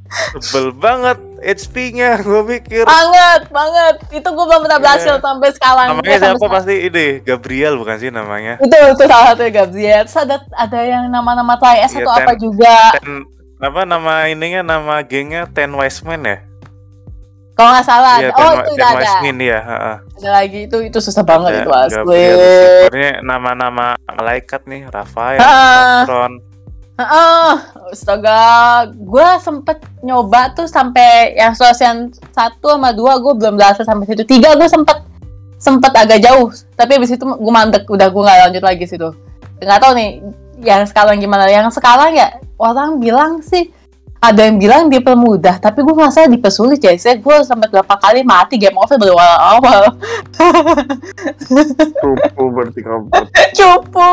tebel 0.05 0.71
banget 0.71 1.17
HP-nya 1.41 2.17
gue 2.25 2.41
pikir 2.57 2.85
banget 2.85 3.41
banget. 3.49 3.95
Itu 4.11 4.27
gue 4.31 4.45
belum 4.45 4.61
pernah 4.65 4.79
berhasil 4.79 5.13
Iya. 5.13 5.21
sampai 5.21 5.49
sekarang. 5.53 5.87
Namanya 5.93 6.01
Sampai 6.01 6.17
siapa 6.17 6.37
sekarang. 6.37 6.53
pasti 6.57 6.75
ini? 6.81 7.07
Gabriel 7.21 7.73
bukan 7.77 7.95
sih 7.99 8.09
namanya? 8.09 8.53
itu 8.57 8.73
itu 8.73 9.03
salah 9.05 9.25
satu 9.33 9.45
Gabriel. 9.45 10.01
Terus 10.05 10.17
ada 10.17 10.35
ada 10.51 10.79
yang 10.81 11.03
nama-nama 11.07 11.53
Try 11.57 11.85
S 11.85 11.93
Iya, 11.93 12.01
atau 12.01 12.13
apa 12.13 12.33
juga. 12.33 12.75
Ten 12.97 13.25
apa 13.55 13.81
nama 13.83 14.27
ininya 14.27 14.61
nama 14.61 15.01
gengnya 15.01 15.45
Ten 15.47 15.71
Wise 15.73 16.01
Men 16.01 16.25
ya? 16.25 16.37
Kalau 17.55 17.71
nggak 17.71 17.87
salah. 17.87 18.15
Iya, 18.19 18.29
oh 18.31 18.41
itu 18.51 18.61
Ten 18.65 18.73
udah 18.73 18.89
ada. 18.89 19.11
Men 19.21 19.37
ya 19.37 19.59
heeh. 19.61 19.95
ada 20.17 20.29
lagi. 20.33 20.59
Itu 20.65 20.77
itu 20.81 20.97
susah 20.97 21.23
banget 21.23 21.51
Ada 21.51 21.61
itu 21.61 21.71
asli. 21.71 22.23
Gabriel 22.89 23.15
nama-nama 23.21 23.93
malaikat 24.07 24.65
nih 24.65 24.89
Rafael. 24.89 25.39
Patron 25.39 26.33
Heeh, 26.95 27.51
astaga, 27.91 28.87
gue 28.87 29.29
sempet 29.43 29.83
nyoba 29.99 30.55
tuh 30.55 30.63
sampai 30.63 31.35
yang 31.35 31.51
sosial 31.51 32.07
satu 32.31 32.79
sama 32.79 32.95
dua 32.95 33.19
gue 33.19 33.35
belum 33.35 33.59
berhasil 33.59 33.83
sampai 33.83 34.07
situ. 34.07 34.23
Tiga 34.23 34.55
gue 34.55 34.63
sempet 34.63 35.03
sempet 35.59 35.91
agak 35.91 36.23
jauh, 36.23 36.47
tapi 36.79 36.95
abis 36.95 37.19
itu 37.19 37.27
gue 37.27 37.51
mandek, 37.51 37.83
udah 37.83 38.07
gue 38.07 38.21
nggak 38.23 38.39
lanjut 38.47 38.63
lagi 38.63 38.85
situ. 38.87 39.11
Nggak 39.59 39.79
tahu 39.83 39.91
nih, 39.91 40.09
yang 40.63 40.87
sekarang 40.87 41.19
gimana? 41.19 41.51
Yang 41.51 41.75
sekarang 41.75 42.15
ya 42.15 42.39
orang 42.55 43.03
bilang 43.03 43.43
sih 43.43 43.75
ada 44.23 44.47
yang 44.47 44.55
bilang 44.55 44.87
dipermudah, 44.87 45.59
tapi 45.59 45.83
gue 45.83 45.91
merasa 45.91 46.31
dipersulit 46.31 46.79
ya. 46.79 46.95
Saya 46.95 47.19
gue 47.19 47.35
sampai 47.43 47.67
berapa 47.67 47.91
kali 47.99 48.23
mati 48.23 48.55
game 48.55 48.79
over 48.79 48.95
baru 48.95 49.19
awal-awal. 49.19 49.83
Cupu 51.99 52.43
berarti 52.55 52.79
kamu. 52.79 53.07
Cupu. 53.59 54.11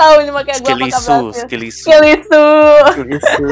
Tahu 0.00 0.16
nih 0.24 0.32
makanya 0.32 0.58
gue 0.58 0.64
skill 0.64 0.80
apakah 0.80 0.88
isu 0.88 0.96
berhasil. 0.96 1.40
skill 1.44 1.62
isu 1.68 1.80
Skill 1.84 2.02
itu. 2.08 2.46
Itu. 3.04 3.50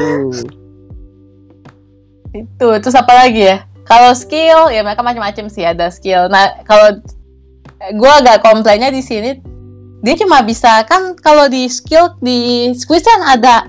itu 2.28 2.68
terus 2.80 2.96
apa 2.96 3.12
lagi 3.12 3.42
ya? 3.53 3.57
Kalau 3.84 4.12
skill 4.16 4.72
ya 4.72 4.80
mereka 4.84 5.05
macam-macam 5.05 5.44
sih 5.53 5.64
ada 5.64 5.92
skill. 5.92 6.32
Nah 6.32 6.64
kalau 6.64 7.01
gue 7.92 8.12
agak 8.24 8.40
komplainnya 8.44 8.88
di 8.88 9.05
sini 9.05 9.36
dia 10.01 10.14
cuma 10.16 10.40
bisa 10.40 10.86
kan 10.88 11.12
kalau 11.20 11.51
di 11.53 11.68
skill 11.68 12.16
di 12.24 12.70
squeeze 12.72 13.05
kan 13.05 13.20
ada 13.28 13.68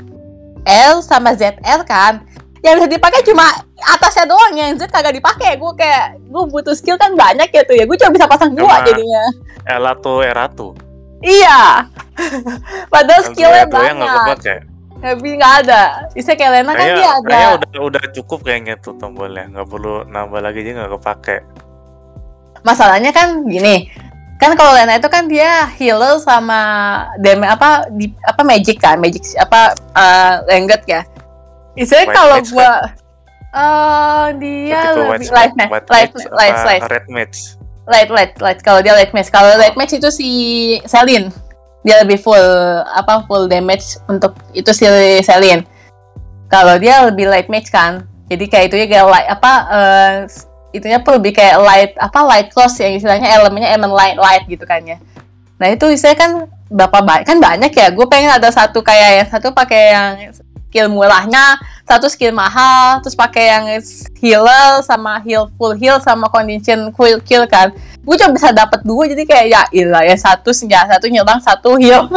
L 0.63 1.03
sama 1.03 1.35
ZR 1.35 1.83
kan? 1.83 2.23
Yang 2.59 2.83
bisa 2.83 2.87
dipakai 2.91 3.21
cuma 3.23 3.47
atasnya 3.95 4.27
doang 4.27 4.55
yang 4.55 4.75
Z 4.75 4.87
kagak 4.91 5.15
dipakai. 5.15 5.55
Gue 5.55 5.71
kayak 5.75 6.19
gue 6.19 6.43
butuh 6.51 6.75
skill 6.75 6.95
kan 6.95 7.15
banyak 7.15 7.51
ya 7.51 7.63
tuh 7.67 7.75
ya. 7.75 7.83
Gue 7.83 7.99
cuma 7.99 8.11
bisa 8.15 8.27
pasang 8.27 8.55
dua 8.55 8.87
jadinya. 8.87 9.23
Elato 9.67 10.23
Eratu 10.23 10.88
iya. 11.23 11.87
Padahal 12.93 13.21
skillnya 13.31 13.65
Elato 13.65 13.77
yang 13.81 13.97
nggak 13.99 14.11
banyak. 14.11 14.35
kepake 14.35 14.55
tapi 14.99 15.39
nggak 15.39 15.53
ada. 15.65 16.11
Bisa 16.11 16.35
kayak 16.35 16.51
Lena 16.59 16.71
kan 16.75 16.87
dia 16.91 17.07
ada. 17.07 17.23
kayaknya 17.23 17.49
udah 17.55 17.81
udah 17.87 18.03
cukup 18.19 18.39
kayaknya 18.43 18.75
tuh 18.83 18.99
tombolnya, 18.99 19.47
nggak 19.47 19.67
perlu 19.71 20.03
nambah 20.11 20.43
lagi 20.43 20.59
aja 20.63 20.71
nggak 20.75 20.91
kepake. 20.99 21.37
masalahnya 22.59 23.15
kan 23.15 23.47
gini 23.47 23.87
kan 24.35 24.51
kalau 24.59 24.75
Lena 24.75 24.99
itu 24.99 25.07
kan 25.07 25.31
dia 25.31 25.63
healer 25.79 26.19
sama 26.19 26.59
dem 27.23 27.39
apa 27.43 27.87
di 27.91 28.11
apa 28.23 28.43
magic 28.43 28.79
kan? 28.79 28.99
Magic 28.99 29.23
apa 29.39 29.75
uh, 29.95 30.43
langgett 30.47 30.83
ya? 30.83 31.01
Istilahnya 31.75 32.07
White 32.11 32.15
kalau 32.19 32.37
gua 32.51 32.71
eh 33.49 34.25
dia 34.37 34.81
Tipe 34.93 34.99
lebih 34.99 35.29
mage- 35.31 35.55
match 35.55 35.71
white 35.71 35.87
light 35.89 36.11
mage 36.11 36.27
light 36.31 36.55
apa 36.55 36.67
light 36.67 36.83
red 36.87 37.05
mage. 37.07 37.58
Light 37.89 38.13
light 38.13 38.33
light. 38.37 38.59
Kalau 38.61 38.79
dia 38.85 38.93
light 38.93 39.11
match. 39.11 39.33
Kalau 39.33 39.57
light 39.57 39.75
match 39.75 39.97
itu 39.97 40.09
si 40.13 40.29
Selin. 40.85 41.33
Dia 41.81 42.05
lebih 42.05 42.21
full 42.21 42.47
apa 42.85 43.25
full 43.25 43.49
damage 43.49 43.97
untuk 44.05 44.37
itu 44.53 44.69
si 44.71 44.85
Selin. 45.25 45.65
Kalau 46.49 46.77
dia 46.77 47.09
lebih 47.09 47.27
light 47.27 47.49
match 47.49 47.73
kan 47.73 48.05
jadi 48.29 48.45
kayak 48.45 48.65
itu 48.69 48.75
ya 48.77 48.87
kayak 48.87 49.07
light 49.09 49.27
apa 49.27 49.51
eh, 49.73 50.13
itunya 50.69 51.01
pun 51.01 51.17
lebih 51.17 51.33
kayak 51.33 51.57
light 51.65 51.93
apa 51.97 52.19
light 52.21 52.47
close 52.53 52.77
yang 52.77 52.93
istilahnya 52.93 53.25
elemennya 53.25 53.73
elemen 53.73 53.89
light 53.89 54.17
light 54.21 54.45
gitu 54.45 54.63
kan 54.69 54.85
ya. 54.85 55.01
Nah 55.57 55.73
itu 55.73 55.89
saya 55.97 56.13
kan 56.13 56.45
berapa 56.69 57.01
banyak 57.01 57.25
kan 57.25 57.41
banyak 57.41 57.73
ya. 57.73 57.89
Gue 57.89 58.05
pengen 58.05 58.29
ada 58.29 58.53
satu 58.53 58.85
kayak 58.85 59.09
yang 59.17 59.27
satu 59.33 59.49
pakai 59.49 59.83
yang 59.91 60.09
skill 60.69 60.85
murahnya 60.93 61.57
satu 61.89 62.05
skill 62.05 62.29
mahal 62.29 63.01
terus 63.01 63.17
pakai 63.17 63.49
yang 63.49 63.65
healer 64.21 64.85
sama 64.85 65.17
heal 65.25 65.49
full 65.57 65.73
heal 65.73 65.97
sama 65.97 66.29
condition 66.29 66.93
full 66.93 67.17
kill 67.25 67.49
kan. 67.49 67.73
Gue 68.05 68.13
cuma 68.21 68.37
bisa 68.37 68.53
dapat 68.53 68.85
dua 68.85 69.09
jadi 69.09 69.25
kayak 69.25 69.45
ya 69.49 69.61
ilah 69.73 70.05
ya 70.05 70.13
satu 70.13 70.53
senjata 70.53 71.01
satu 71.01 71.09
nyerang 71.09 71.41
satu 71.41 71.75
heal. 71.81 72.05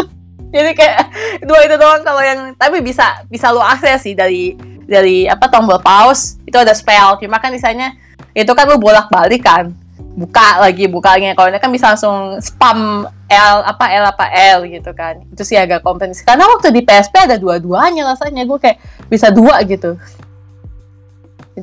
Jadi 0.53 0.77
kayak 0.77 1.01
dua 1.49 1.65
itu 1.65 1.81
doang 1.81 2.05
kalau 2.05 2.21
yang 2.21 2.53
tapi 2.61 2.85
bisa 2.85 3.25
bisa 3.33 3.49
lo 3.49 3.65
akses 3.65 4.05
sih 4.05 4.13
dari 4.13 4.53
dari 4.85 5.25
apa 5.25 5.49
tombol 5.49 5.81
pause 5.81 6.37
itu 6.45 6.61
ada 6.61 6.77
spell. 6.77 7.17
Cuma 7.17 7.41
kan 7.41 7.49
misalnya 7.49 7.97
itu 8.37 8.53
kan 8.53 8.69
lo 8.69 8.77
bolak 8.77 9.09
balik 9.09 9.49
kan. 9.49 9.73
Buka 10.13 10.61
lagi 10.61 10.93
bukanya. 10.93 11.33
Kalau 11.33 11.49
ini 11.49 11.57
kan 11.57 11.73
bisa 11.73 11.97
langsung 11.97 12.37
spam 12.45 13.09
L 13.33 13.65
apa 13.65 13.87
L 13.97 14.05
apa 14.05 14.27
L 14.61 14.69
gitu 14.69 14.93
kan 14.93 15.25
itu 15.25 15.43
sih 15.43 15.57
agak 15.57 15.81
komplain 15.81 16.13
karena 16.13 16.45
waktu 16.45 16.69
di 16.69 16.85
PSP 16.85 17.25
ada 17.25 17.41
dua-duanya 17.41 18.13
rasanya 18.13 18.45
gue 18.45 18.59
kayak 18.61 18.79
bisa 19.09 19.33
dua 19.33 19.65
gitu 19.65 19.97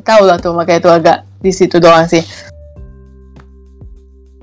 tahu 0.01 0.23
lah 0.25 0.41
tuh 0.41 0.57
makanya 0.57 0.79
itu 0.81 0.89
agak 0.89 1.17
di 1.37 1.51
situ 1.53 1.77
doang 1.77 2.09
sih 2.09 2.25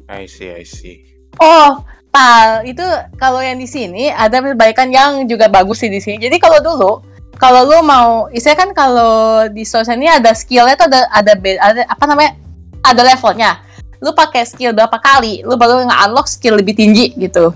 I 0.06 0.30
see, 0.30 0.54
I 0.54 0.62
see. 0.62 1.02
Oh, 1.42 1.82
Pal, 2.14 2.64
itu 2.64 2.80
kalau 3.20 3.42
yang 3.42 3.58
di 3.58 3.68
sini 3.68 4.08
ada 4.08 4.40
perbaikan 4.40 4.88
yang 4.88 5.26
juga 5.26 5.50
bagus 5.50 5.82
sih 5.82 5.90
di 5.90 6.00
sini. 6.00 6.16
Jadi 6.22 6.38
kalau 6.38 6.62
dulu, 6.62 6.92
kalau 7.36 7.66
lu 7.66 7.82
mau, 7.84 8.30
saya 8.38 8.56
kan 8.56 8.72
kalau 8.72 9.44
di 9.52 9.66
sosial 9.66 9.98
ini 9.98 10.08
ada 10.08 10.32
skillnya 10.32 10.78
tuh 10.78 10.88
ada 10.88 11.10
ada, 11.12 11.32
ada 11.36 11.82
apa 11.84 12.04
namanya, 12.06 12.32
ada 12.80 13.02
levelnya. 13.04 13.65
Lu 14.00 14.12
pakai 14.12 14.44
skill 14.44 14.76
berapa 14.76 14.96
kali, 15.00 15.44
lu 15.44 15.56
baru 15.56 15.84
nge-unlock 15.86 16.28
skill 16.28 16.58
lebih 16.60 16.76
tinggi 16.76 17.12
gitu. 17.16 17.52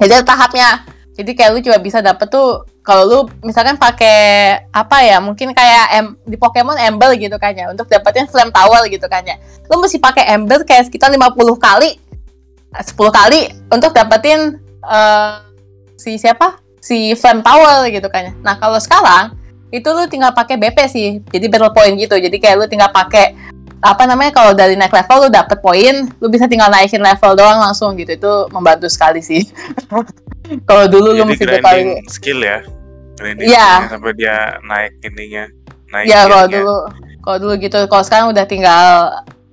Jadi 0.00 0.12
ada 0.20 0.24
tahapnya. 0.24 0.68
Jadi 1.14 1.36
kayak 1.36 1.50
lu 1.52 1.58
cuma 1.60 1.76
bisa 1.76 2.00
dapet 2.00 2.32
tuh 2.32 2.64
kalau 2.80 3.04
lu 3.04 3.18
misalkan 3.44 3.76
pakai 3.76 4.56
apa 4.72 5.04
ya, 5.04 5.20
mungkin 5.20 5.52
kayak 5.52 5.86
em- 6.00 6.16
di 6.24 6.40
Pokemon 6.40 6.80
Ember 6.80 7.12
gitu 7.20 7.36
kan 7.36 7.52
ya, 7.52 7.68
untuk 7.68 7.84
dapetin 7.90 8.24
Flame 8.24 8.54
Tower 8.54 8.88
gitu 8.88 9.04
kan 9.04 9.20
ya. 9.26 9.36
Lu 9.68 9.76
mesti 9.82 10.00
pakai 10.00 10.32
Ember 10.32 10.64
kayak 10.64 10.88
sekitar 10.88 11.12
50 11.12 11.60
kali 11.60 12.00
10 12.70 12.94
kali 13.10 13.50
untuk 13.68 13.90
dapetin 13.90 14.62
eh, 14.86 15.34
si 15.98 16.16
siapa? 16.16 16.62
Si 16.80 17.12
Flame 17.18 17.44
Tower 17.44 17.90
gitu 17.92 18.08
kan. 18.08 18.32
Nah, 18.40 18.56
kalau 18.56 18.80
sekarang 18.80 19.36
itu 19.70 19.86
lu 19.90 20.06
tinggal 20.10 20.32
pakai 20.32 20.56
BP 20.56 20.78
sih. 20.88 21.08
Jadi 21.28 21.46
battle 21.46 21.74
point 21.74 21.94
gitu. 21.98 22.16
Jadi 22.16 22.36
kayak 22.40 22.56
lu 22.56 22.66
tinggal 22.66 22.90
pakai 22.90 23.34
apa 23.80 24.04
namanya 24.04 24.32
kalau 24.32 24.52
dari 24.52 24.76
naik 24.76 24.92
level 24.92 25.26
lu 25.26 25.30
dapet 25.32 25.58
poin, 25.58 26.04
lu 26.20 26.28
bisa 26.28 26.44
tinggal 26.44 26.68
naikin 26.68 27.00
level 27.00 27.32
doang 27.32 27.58
langsung 27.58 27.96
gitu. 27.96 28.12
Itu 28.12 28.32
membantu 28.52 28.92
sekali 28.92 29.24
sih. 29.24 29.48
kalau 30.68 30.84
dulu 30.86 31.16
lu 31.16 31.24
mesti 31.24 31.44
grinding 31.44 32.04
skill 32.06 32.40
ya. 32.40 32.60
Grinding 33.16 33.48
Iya. 33.48 33.68
skillnya 33.80 33.90
sampai 33.90 34.12
dia 34.14 34.36
naik 34.62 34.92
ininya. 35.00 35.44
Naik 35.90 36.06
Ya 36.06 36.18
kalau 36.24 36.44
gearnya. 36.44 36.52
dulu 36.60 36.76
kalau 37.20 37.36
dulu 37.40 37.52
gitu. 37.56 37.78
Kalau 37.88 38.04
sekarang 38.04 38.26
udah 38.30 38.44
tinggal 38.44 38.84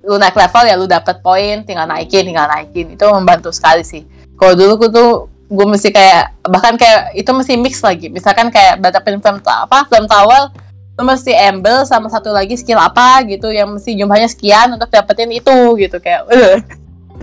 lu 0.04 0.16
naik 0.16 0.36
level 0.36 0.64
ya 0.64 0.74
lu 0.76 0.86
dapet 0.86 1.16
poin, 1.20 1.64
tinggal 1.64 1.88
naikin, 1.88 2.28
tinggal 2.28 2.48
naikin. 2.48 2.86
Itu 2.92 3.08
membantu 3.08 3.48
sekali 3.48 3.80
sih. 3.80 4.04
Kalau 4.36 4.52
dulu 4.52 4.86
gue 4.86 4.90
tuh 4.92 5.10
gue 5.48 5.66
mesti 5.66 5.88
kayak 5.88 6.44
bahkan 6.44 6.76
kayak 6.76 7.16
itu 7.16 7.32
mesti 7.32 7.56
mix 7.56 7.80
lagi. 7.80 8.12
Misalkan 8.12 8.52
kayak 8.52 8.76
flame 9.00 9.40
ta- 9.40 9.64
apa 9.64 9.88
flame 9.88 10.04
tower 10.04 10.52
lu 10.98 11.06
mesti 11.06 11.30
amble 11.30 11.86
sama 11.86 12.10
satu 12.10 12.34
lagi 12.34 12.58
skill 12.58 12.82
apa 12.82 13.22
gitu 13.22 13.54
yang 13.54 13.70
mesti 13.70 13.94
jumlahnya 13.94 14.26
sekian 14.26 14.74
untuk 14.74 14.90
dapetin 14.90 15.30
itu 15.30 15.54
gitu 15.78 15.96
kayak 16.02 16.26
"Ugh." 16.26 16.58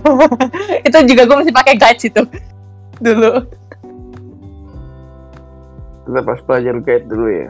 itu 0.88 0.96
juga 1.12 1.22
gue 1.28 1.36
mesti 1.44 1.52
pakai 1.52 1.76
guides 1.76 2.08
itu 2.08 2.22
dulu 3.04 3.44
Kita 6.06 6.20
pas 6.22 6.40
belajar 6.46 6.74
guide 6.80 7.06
dulu 7.10 7.26
ya. 7.28 7.48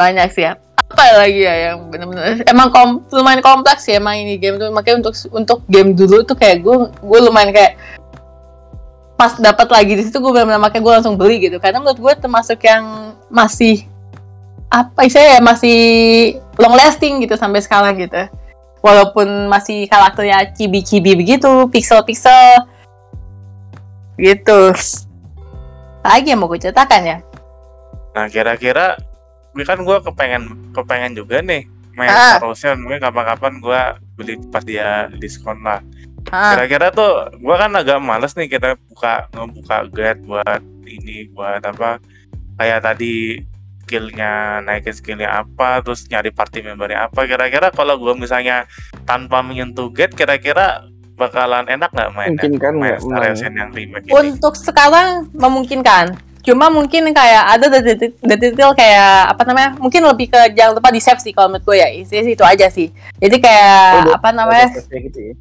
banyak 0.00 0.28
sih 0.32 0.44
ya 0.48 0.56
apa 0.86 1.02
lagi 1.18 1.42
ya 1.42 1.54
yang 1.72 1.90
bener-bener 1.90 2.46
emang 2.46 2.70
kom 2.70 3.02
lumayan 3.10 3.42
kompleks 3.42 3.84
sih 3.90 3.98
emang 3.98 4.16
ini 4.16 4.38
game 4.38 4.56
tuh 4.56 4.70
makanya 4.70 5.02
untuk 5.02 5.14
untuk 5.34 5.58
game 5.66 5.92
dulu 5.92 6.22
tuh 6.22 6.38
kayak 6.38 6.62
gue 6.62 6.76
gue 6.88 7.18
lumayan 7.26 7.50
kayak 7.50 7.74
pas 9.18 9.34
dapat 9.36 9.66
lagi 9.66 9.92
di 9.98 10.02
situ 10.06 10.22
gue 10.22 10.30
benar-benar 10.30 10.62
makanya 10.62 10.84
gue 10.86 10.94
langsung 11.00 11.16
beli 11.18 11.42
gitu 11.42 11.58
karena 11.58 11.82
menurut 11.82 11.98
gue 11.98 12.12
termasuk 12.22 12.62
yang 12.62 13.12
masih 13.26 13.82
apa 14.66 15.06
saya 15.06 15.38
ya 15.38 15.40
masih 15.40 15.78
long 16.58 16.74
lasting 16.74 17.22
gitu 17.22 17.38
sampai 17.38 17.62
sekarang 17.62 17.96
gitu. 17.96 18.26
Walaupun 18.82 19.50
masih 19.50 19.86
karakternya 19.90 20.52
cibi-cibi 20.54 21.18
begitu 21.18 21.48
pixel-pixel. 21.70 22.66
Gitu. 24.16 24.60
Lagi 26.06 26.28
yang 26.30 26.40
mau 26.40 26.48
gue 26.48 26.62
ceritakan 26.62 27.02
ya? 27.02 27.18
Nah 28.14 28.26
kira-kira 28.30 28.96
ini 29.52 29.64
kan 29.66 29.80
gue 29.82 29.96
kepengen 30.00 30.72
kepengen 30.72 31.12
juga 31.16 31.40
nih 31.42 31.64
main 31.96 32.12
Ah. 32.12 32.36
Star 32.54 32.76
mungkin 32.76 33.00
kapan-kapan 33.00 33.52
gue 33.58 33.80
beli 34.20 34.34
pas 34.52 34.60
dia 34.62 35.08
diskon 35.16 35.56
lah. 35.64 35.80
ah, 36.30 36.52
Kira-kira 36.54 36.92
tuh 36.92 37.32
gue 37.34 37.54
kan 37.56 37.72
agak 37.72 37.98
males 38.00 38.36
nih 38.36 38.48
kita 38.52 38.76
buka 38.92 39.26
ngebuka 39.32 39.76
guide 39.90 40.20
buat 40.28 40.60
ini 40.84 41.32
buat 41.32 41.60
apa? 41.64 41.98
Kayak 42.56 42.80
tadi 42.84 43.40
skillnya 43.86 44.32
naikin 44.60 44.90
skillnya 44.90 45.30
apa 45.36 45.78
terus 45.78 46.02
nyari 46.04 46.28
party 46.28 46.58
membernya 46.60 47.06
apa 47.06 47.22
kira-kira 47.22 47.70
kalau 47.70 47.94
gue 47.94 48.18
misalnya 48.18 48.66
tanpa 49.02 49.40
menyentuh 49.40 49.86
guide 49.88 50.10
kira-kira 50.12 50.82
bakalan 51.14 51.64
enak 51.64 51.88
nggak 51.88 52.10
main 52.12 52.34
Mungkin 52.34 52.52
kan 52.58 52.74
main 52.74 52.98
Star 52.98 53.14
main. 53.16 53.32
Ocean 53.32 53.54
yang 53.54 53.70
remake 53.70 54.04
ini? 54.04 54.12
untuk 54.12 54.52
sekarang 54.52 55.30
memungkinkan 55.32 56.18
cuma 56.42 56.66
mungkin 56.68 57.10
kayak 57.10 57.44
ada 57.48 57.66
detail 58.28 58.70
kayak 58.72 59.10
apa 59.30 59.42
namanya 59.44 59.70
mungkin 59.76 60.02
lebih 60.04 60.28
ke 60.28 60.50
jangan 60.52 60.74
lupa 60.74 60.90
di 60.90 60.98
save 60.98 61.18
sih 61.18 61.30
kalau 61.30 61.46
menurut 61.48 61.62
gue 61.64 61.76
ya 61.76 61.88
isi 61.88 62.26
itu 62.28 62.42
aja 62.42 62.66
sih 62.68 62.90
jadi 63.16 63.36
kayak 63.36 63.78
Oh, 63.88 64.02
udah- 64.04 64.14
apa 64.14 64.28
namanya 64.32 64.66
gitu 64.76 65.18
ya. 65.20 65.34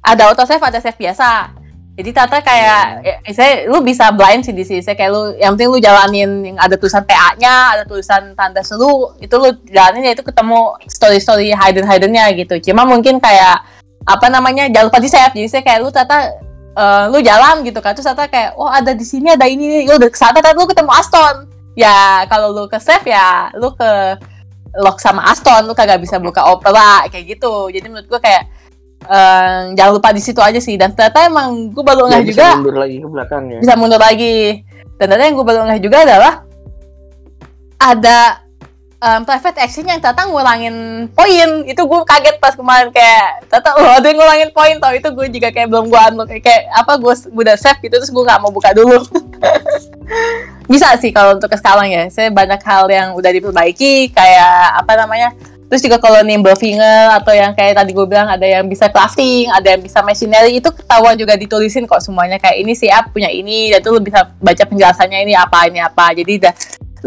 ada 0.00 0.22
auto 0.28 0.42
save 0.42 0.60
ada 0.60 0.78
save 0.78 0.94
biasa 0.96 1.50
jadi 1.94 2.10
tata 2.10 2.42
kayak 2.42 3.06
ya, 3.06 3.14
saya 3.30 3.70
lu 3.70 3.78
bisa 3.78 4.10
blind 4.10 4.42
sih 4.42 4.50
di 4.50 4.66
sini. 4.66 4.82
Saya 4.82 4.98
kayak 4.98 5.10
lu 5.14 5.22
yang 5.38 5.54
penting 5.54 5.70
lu 5.70 5.78
jalanin 5.78 6.30
yang 6.42 6.58
ada 6.58 6.74
tulisan 6.74 7.06
PA-nya 7.06 7.78
ada 7.78 7.82
tulisan 7.86 8.34
tanda 8.34 8.66
seru 8.66 9.14
itu 9.22 9.30
lu 9.38 9.54
jalanin 9.70 10.10
ya 10.10 10.12
itu 10.18 10.26
ketemu 10.26 10.74
story 10.90 11.22
story 11.22 11.48
hidden 11.54 11.86
hiddennya 11.86 12.34
gitu. 12.34 12.58
Cuma 12.70 12.82
mungkin 12.82 13.22
kayak 13.22 13.62
apa 14.10 14.26
namanya 14.26 14.66
jangan 14.74 14.90
lupa 14.90 14.98
di 14.98 15.08
jadi 15.08 15.46
saya 15.46 15.62
kayak 15.62 15.80
lu 15.86 15.90
tata 15.94 16.34
eh, 16.74 17.04
lu 17.14 17.22
jalan 17.22 17.62
gitu 17.62 17.78
kan 17.78 17.94
terus 17.94 18.10
tata 18.10 18.26
kayak 18.26 18.58
oh 18.58 18.66
ada 18.66 18.90
di 18.90 19.06
sini 19.06 19.30
ada 19.30 19.46
ini 19.46 19.86
lu 19.86 19.94
udah 19.94 20.10
ke 20.10 20.18
sana 20.18 20.42
tata 20.42 20.50
lu 20.58 20.66
ketemu 20.66 20.90
Aston. 20.90 21.46
Ya 21.78 22.26
kalau 22.26 22.50
lu 22.50 22.66
ke 22.66 22.82
save 22.82 23.06
ya 23.06 23.54
lu 23.54 23.70
ke 23.70 24.18
lock 24.82 24.98
sama 24.98 25.30
Aston. 25.30 25.70
Lu 25.70 25.78
kagak 25.78 26.02
bisa 26.02 26.18
buka 26.18 26.42
opera 26.42 27.06
kayak 27.06 27.38
gitu. 27.38 27.70
Jadi 27.70 27.86
menurut 27.86 28.10
gua 28.10 28.18
kayak 28.18 28.50
eh, 29.04 29.58
jangan 29.72 29.92
lupa 29.92 30.08
di 30.10 30.20
situ 30.20 30.38
aja 30.38 30.58
sih. 30.58 30.74
Dan 30.74 30.92
ternyata 30.92 31.24
emang 31.24 31.70
gue 31.70 31.80
baru 31.80 32.06
Ya, 32.06 32.18
ngeh 32.18 32.22
bisa 32.24 32.34
juga. 32.34 32.48
mundur 32.56 32.76
lagi 32.76 32.96
ke 32.96 33.08
belakang 33.08 33.42
ya. 33.46 33.58
bisa 33.60 33.74
mundur 33.74 34.00
lagi. 34.00 34.36
Dan 34.94 35.04
ternyata 35.06 35.24
yang 35.24 35.34
gue 35.34 35.46
baru 35.46 35.60
ngeh 35.64 35.80
juga 35.80 35.96
adalah 36.02 36.32
ada 37.76 38.18
em, 38.96 39.20
private 39.22 39.58
action 39.60 39.84
yang 39.84 39.98
ternyata 39.98 40.24
ngurangin 40.24 40.76
poin. 41.10 41.50
Itu 41.64 41.84
gue 41.84 42.00
kaget 42.02 42.36
pas 42.38 42.54
kemarin 42.54 42.88
kayak 42.88 43.44
ternyata 43.46 43.70
oh 43.74 43.88
ada 43.90 44.06
yang 44.06 44.18
ngurangin 44.18 44.50
poin. 44.50 44.76
Tau 44.78 44.92
itu 44.92 45.08
gue 45.10 45.26
juga 45.30 45.48
kayak 45.50 45.68
belum 45.68 45.86
gue 45.86 46.00
unlock 46.10 46.28
kayak, 46.28 46.42
kayak 46.42 46.62
apa 46.72 46.92
gue 46.96 47.12
udah 47.30 47.54
save 47.54 47.80
gitu 47.80 47.94
terus 47.94 48.08
gue 48.08 48.22
nggak 48.22 48.40
mau 48.40 48.48
buka 48.48 48.72
dulu. 48.72 48.98
Bisa 50.64 50.96
sih 50.96 51.12
kalau 51.12 51.36
untuk 51.36 51.52
ke 51.52 51.58
sekarang 51.60 51.88
ya. 51.88 52.08
Saya 52.08 52.32
banyak 52.32 52.60
hal 52.62 52.88
yang 52.88 53.08
udah 53.12 53.30
diperbaiki 53.30 54.08
kayak 54.10 54.80
apa 54.80 54.92
namanya 54.96 55.36
Terus 55.74 55.90
juga 55.90 55.98
kalau 55.98 56.22
nimble 56.22 56.54
finger 56.54 57.18
atau 57.18 57.34
yang 57.34 57.50
kayak 57.50 57.74
tadi 57.74 57.90
gue 57.90 58.06
bilang 58.06 58.30
ada 58.30 58.46
yang 58.46 58.62
bisa 58.70 58.86
crafting, 58.86 59.50
ada 59.50 59.74
yang 59.74 59.82
bisa 59.82 60.06
machinery 60.06 60.62
itu 60.62 60.70
ketahuan 60.70 61.18
juga 61.18 61.34
ditulisin 61.34 61.82
kok 61.82 61.98
semuanya 61.98 62.38
kayak 62.38 62.62
ini 62.62 62.78
si 62.78 62.86
app 62.86 63.10
punya 63.10 63.26
ini 63.26 63.74
dan 63.74 63.82
tuh 63.82 63.98
bisa 63.98 64.22
baca 64.38 64.62
penjelasannya 64.70 65.26
ini 65.26 65.34
apa 65.34 65.66
ini 65.66 65.82
apa. 65.82 66.14
Jadi 66.14 66.46
udah 66.46 66.54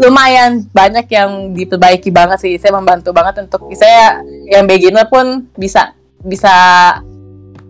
lumayan 0.04 0.68
banyak 0.68 1.08
yang 1.08 1.56
diperbaiki 1.56 2.12
banget 2.12 2.44
sih. 2.44 2.60
Saya 2.60 2.76
membantu 2.76 3.16
banget 3.16 3.40
untuk 3.48 3.72
saya 3.72 4.20
yang 4.52 4.68
beginner 4.68 5.08
pun 5.08 5.48
bisa 5.56 5.96
bisa 6.20 6.52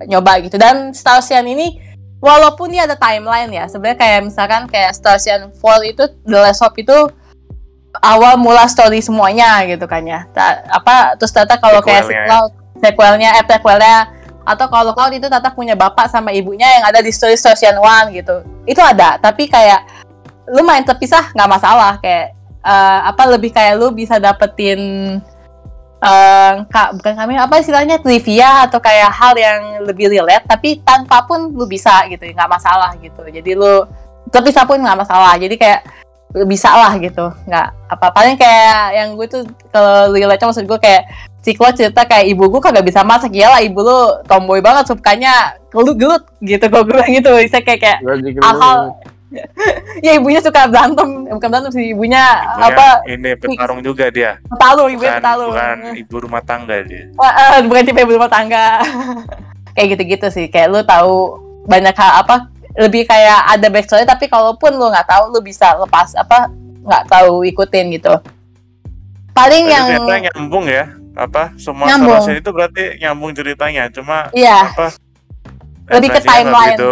nyoba 0.03 0.43
gitu. 0.43 0.59
Dan 0.59 0.91
Star 0.99 1.23
Ocean 1.23 1.47
ini 1.47 1.79
walaupun 2.19 2.75
dia 2.75 2.91
ada 2.91 2.99
timeline 2.99 3.55
ya, 3.55 3.71
sebenarnya 3.71 4.03
kayak 4.03 4.21
misalkan 4.27 4.67
kayak 4.67 4.99
Star 4.99 5.15
Ocean 5.15 5.55
4 5.55 5.95
itu 5.95 6.11
The 6.27 6.39
Last 6.43 6.59
Hope 6.59 6.83
itu 6.83 7.07
awal 8.03 8.39
mula 8.39 8.65
story 8.71 9.03
semuanya 9.03 9.63
gitu 9.67 9.85
kan 9.87 10.03
ya. 10.07 10.25
Ta- 10.31 10.65
apa 10.71 11.19
terus 11.19 11.31
ternyata 11.35 11.59
kalau 11.59 11.81
kayak 11.83 12.07
Sequelnya. 12.07 12.25
sequel 12.27 12.45
sequelnya 12.79 13.29
eh 13.39 13.45
prequelnya 13.45 13.97
atau 14.49 14.65
kalau 14.73 14.97
Cloud 14.97 15.13
itu 15.13 15.29
tetap 15.29 15.53
punya 15.53 15.77
bapak 15.77 16.09
sama 16.09 16.33
ibunya 16.33 16.65
yang 16.81 16.89
ada 16.89 17.05
di 17.05 17.13
story 17.13 17.37
Ocean 17.37 17.77
1 17.77 18.17
gitu. 18.17 18.41
Itu 18.65 18.81
ada, 18.81 19.21
tapi 19.21 19.45
kayak 19.45 19.85
lu 20.49 20.65
main 20.65 20.81
terpisah 20.81 21.37
nggak 21.37 21.51
masalah 21.53 22.01
kayak 22.01 22.33
eh, 22.65 23.01
apa 23.05 23.23
lebih 23.29 23.53
kayak 23.53 23.77
lu 23.77 23.93
bisa 23.93 24.17
dapetin 24.17 24.81
eh 25.99 26.53
kak 26.71 26.95
bukan 26.95 27.15
kami 27.19 27.35
apa 27.35 27.59
istilahnya 27.59 27.99
trivia 27.99 28.71
atau 28.71 28.79
kayak 28.79 29.11
hal 29.11 29.35
yang 29.35 29.83
lebih 29.83 30.07
relate 30.07 30.47
tapi 30.47 30.79
tanpa 30.87 31.27
pun 31.27 31.51
lu 31.51 31.67
bisa 31.67 32.07
gitu 32.07 32.23
nggak 32.23 32.47
masalah 32.47 32.95
gitu 33.03 33.27
jadi 33.27 33.59
lu 33.59 33.83
terpisah 34.31 34.63
pun 34.63 34.79
nggak 34.79 34.95
masalah 34.95 35.35
jadi 35.35 35.59
kayak 35.59 35.81
bisa 36.47 36.69
lah 36.69 36.93
gitu. 37.01 37.33
Nggak 37.49 37.69
apa 37.89 38.07
paling 38.13 38.37
kayak 38.37 38.83
yang 38.95 39.09
gue 39.17 39.27
tuh 39.29 39.43
kalau 39.73 40.13
relate 40.13 40.45
maksud 40.45 40.69
gue 40.69 40.79
kayak 40.81 41.09
si 41.41 41.57
Claude 41.57 41.79
cerita 41.81 42.05
kayak 42.05 42.29
ibu 42.29 42.53
gue 42.53 42.61
kagak 42.61 42.85
bisa 42.85 43.01
masak. 43.01 43.33
Iyalah 43.33 43.65
ibu 43.65 43.81
lu 43.81 44.21
tomboy 44.29 44.61
banget 44.61 44.93
sukanya 44.93 45.57
gelut-gelut 45.73 46.29
gitu 46.45 46.65
kok 46.69 46.85
gue 46.85 46.93
bilang 46.93 47.09
gitu. 47.09 47.31
Bisa 47.41 47.65
kayak 47.65 47.81
kayak 47.81 47.99
hal-hal 48.45 48.97
ya 50.05 50.17
ibunya 50.17 50.41
suka 50.41 50.69
berantem. 50.69 51.29
Bukan 51.33 51.49
berantem 51.49 51.73
sih 51.73 51.93
ibunya 51.93 52.25
Ibunya 52.57 52.69
apa 52.73 52.87
ini 53.09 53.31
petarung 53.37 53.81
juga 53.85 54.09
dia. 54.13 54.37
ibunya 54.41 55.17
Bukan, 55.17 55.21
petalu. 55.21 55.45
bukan 55.53 55.77
ibu 55.97 56.17
rumah 56.21 56.43
tangga 56.45 56.77
dia. 56.85 57.05
Wah, 57.17 57.33
eh, 57.57 57.61
bukan 57.65 57.83
tipe 57.85 58.01
ibu 58.05 58.17
rumah 58.17 58.33
tangga. 58.33 58.81
Kayak 59.77 59.89
gitu-gitu 59.97 60.27
sih. 60.33 60.47
Kayak 60.49 60.69
lu 60.73 60.81
tahu 60.85 61.39
banyak 61.69 61.93
hal 61.93 62.25
apa 62.25 62.49
lebih 62.79 63.05
kayak 63.05 63.59
ada 63.59 63.67
backstory 63.67 64.07
tapi 64.07 64.31
kalaupun 64.31 64.71
lu 64.73 64.87
nggak 64.89 65.05
tahu 65.05 65.35
lu 65.35 65.43
bisa 65.43 65.75
lepas 65.77 66.15
apa 66.15 66.47
nggak 66.87 67.05
tahu 67.11 67.43
ikutin 67.45 67.91
gitu 67.93 68.15
paling 69.35 69.67
Berarti 69.67 70.07
yang 70.07 70.23
nyambung 70.31 70.65
ya. 70.67 70.87
Apa 71.19 71.51
semua 71.59 71.91
Nyambung. 71.91 72.31
Itu 72.31 72.55
berarti 72.55 73.03
nyambung 73.03 73.35
ceritanya. 73.35 73.91
Cuma 73.91 74.31
iya 74.31 74.71
apa 74.71 74.95
Lebih 75.91 76.15
ke 76.15 76.21
timeline. 76.23 76.79
begitu 76.79 76.91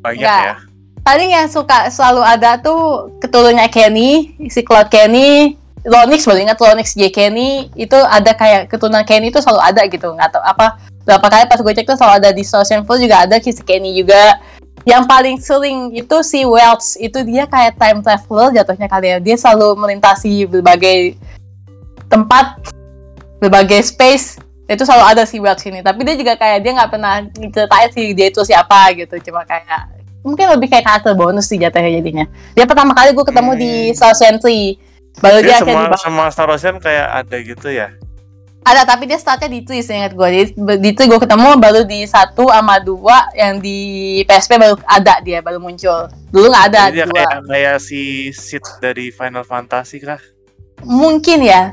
banyak 0.00 0.26
Nggak. 0.26 0.42
ya. 0.42 0.54
paling 1.00 1.30
yang 1.30 1.46
suka 1.46 1.86
selalu 1.88 2.22
ada 2.24 2.56
tuh 2.58 3.12
keturunannya 3.20 3.68
Kenny 3.68 4.10
si 4.48 4.60
Cloud 4.60 4.88
Kenny 4.88 5.54
Lonix 5.84 6.24
baru 6.24 6.40
ingat 6.40 6.56
Lonix 6.56 6.92
J 6.92 7.08
Kenny 7.08 7.68
itu 7.72 7.96
ada 7.96 8.32
kayak 8.32 8.68
keturunan 8.68 9.04
Kenny 9.04 9.28
itu 9.28 9.40
selalu 9.40 9.60
ada 9.60 9.80
gitu 9.86 10.08
nggak 10.08 10.28
tahu 10.32 10.44
apa 10.44 10.76
berapa 11.04 11.24
kali 11.24 11.44
pas 11.48 11.60
gue 11.60 11.72
cek 11.72 11.84
tuh 11.84 11.96
selalu 11.96 12.14
ada 12.20 12.30
di 12.32 12.44
Social 12.44 12.80
Full 12.84 13.00
juga 13.00 13.24
ada 13.24 13.36
si 13.40 13.52
Kenny 13.60 13.92
juga 13.92 14.40
yang 14.88 15.04
paling 15.04 15.36
sering 15.40 15.92
itu 15.92 16.16
si 16.24 16.44
Welch. 16.44 16.96
Itu 16.96 17.20
dia 17.24 17.44
kayak 17.44 17.76
time 17.76 18.00
traveler 18.00 18.48
jatuhnya 18.56 18.88
kali 18.88 19.06
ya. 19.12 19.18
Dia 19.20 19.36
selalu 19.36 19.76
melintasi 19.76 20.48
berbagai 20.48 21.16
tempat 22.08 22.56
berbagai 23.40 23.84
space. 23.84 24.40
Itu 24.70 24.86
selalu 24.86 25.04
ada 25.16 25.22
si 25.26 25.36
Welch 25.42 25.66
ini. 25.68 25.84
Tapi 25.84 26.00
dia 26.06 26.16
juga 26.16 26.32
kayak 26.38 26.58
dia 26.62 26.72
nggak 26.78 26.90
pernah 26.90 27.14
ceritain 27.34 27.90
sih 27.92 28.14
dia 28.16 28.32
itu 28.32 28.40
siapa 28.46 28.94
gitu. 28.96 29.18
Cuma 29.20 29.44
kayak 29.44 30.00
mungkin 30.24 30.46
lebih 30.52 30.68
kayak 30.68 30.84
karakter 30.84 31.12
bonus 31.16 31.48
sih 31.48 31.58
jatuhnya 31.60 32.00
jadinya. 32.00 32.24
Dia 32.56 32.64
pertama 32.68 32.92
kali 32.92 33.12
gue 33.12 33.24
ketemu 33.24 33.52
di 33.56 33.72
Hmm. 33.90 33.96
South 33.96 34.18
Century 34.20 34.76
baru 35.20 35.42
dia, 35.42 35.58
Dia 35.58 35.66
semua 35.66 35.96
semua 35.98 36.26
Star 36.30 36.48
Ocean 36.48 36.76
kayak 36.78 37.06
ada 37.24 37.36
gitu 37.40 37.68
ya. 37.68 37.92
Ada 38.60 38.84
tapi 38.84 39.08
dia 39.08 39.16
startnya 39.16 39.48
di 39.48 39.64
Tri 39.64 39.80
ingat 39.80 40.12
gue 40.12 40.28
di, 40.28 40.42
di 40.78 40.90
Tri 40.92 41.08
gue 41.08 41.16
ketemu 41.16 41.56
baru 41.56 41.80
di 41.82 42.04
satu 42.04 42.52
sama 42.52 42.76
dua 42.78 43.24
yang 43.32 43.56
di 43.56 43.78
PSP 44.24 44.60
baru 44.60 44.76
ada 44.84 45.18
dia 45.20 45.40
baru 45.40 45.56
muncul 45.56 46.06
dulu 46.28 46.46
nggak 46.46 46.66
ada 46.70 46.82
Jadi 46.88 46.94
dia 46.94 47.06
dua 47.08 47.14
kayak 47.16 47.38
kayak 47.48 47.76
si 47.80 48.00
Sid 48.30 48.64
dari 48.78 49.08
Final 49.10 49.42
Fantasy 49.42 49.98
kah? 49.98 50.20
mungkin 50.80 51.44
ya 51.44 51.72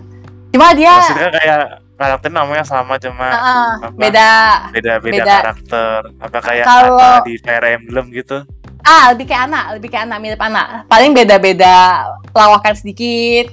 cuma 0.52 0.72
dia 0.72 0.96
Maksudnya 0.96 1.32
kayak 1.32 1.60
karakter 1.98 2.30
namanya 2.30 2.64
sama 2.64 2.96
cuma 2.98 3.28
apa? 3.82 3.88
beda 3.96 4.30
beda 4.72 4.94
beda 5.02 5.24
beda. 5.24 5.36
karakter. 5.42 6.00
Apa 6.22 6.38
kayak 6.40 6.66
Kalau- 6.66 7.00
Ana 7.00 7.26
di 7.26 7.34
Fire 7.38 7.68
Emblem 7.74 8.06
gitu? 8.12 8.38
ah 8.84 9.12
lebih 9.12 9.28
kayak 9.28 9.52
anak 9.52 9.66
lebih 9.76 9.90
kayak 9.92 10.08
anak 10.08 10.18
mirip 10.24 10.40
anak 10.40 10.88
paling 10.88 11.12
beda-beda 11.12 12.08
lawakan 12.32 12.72
sedikit 12.72 13.52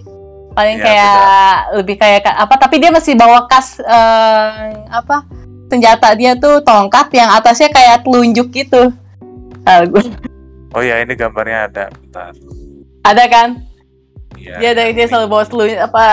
paling 0.55 0.79
Iya, 0.79 0.85
kayak 0.85 1.51
lebih 1.75 1.97
kayak 1.97 2.21
ka- 2.23 2.39
apa 2.39 2.55
tapi 2.57 2.79
dia 2.79 2.89
masih 2.89 3.15
bawa 3.15 3.45
kas 3.45 3.77
eh, 3.77 4.55
apa 4.89 5.27
senjata 5.67 6.15
dia 6.15 6.35
tuh 6.35 6.63
tongkat 6.63 7.11
yang 7.13 7.27
atasnya 7.29 7.69
kayak 7.69 8.03
telunjuk 8.03 8.49
gitu 8.51 8.95
Oh 10.71 10.81
ya 10.81 10.99
ini 10.99 11.13
gambarnya 11.13 11.67
ada. 11.67 11.85
Bentar. 11.91 12.31
ada 13.03 13.25
kan 13.27 13.49
Iya. 14.35 14.59
dia 14.59 14.71
dari 14.73 14.93
dia 14.93 15.07
selalu 15.07 15.27
bawa 15.29 15.45
telunjuk 15.45 15.81
apa 15.81 16.07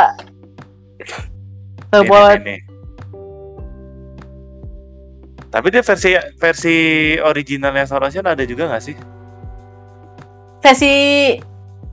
selalu 1.87 2.01
Ini, 2.01 2.09
bawa 2.09 2.29
ini, 2.31 2.39
ini. 2.39 2.57
Tapi 5.47 5.67
dia 5.67 5.83
versi 5.83 6.09
versi 6.37 6.75
originalnya 7.19 7.83
Star 7.83 8.01
Ocean 8.01 8.23
ada 8.23 8.39
juga 8.41 8.65
nggak 8.65 8.81
sih? 8.81 8.95
versi 10.61 10.93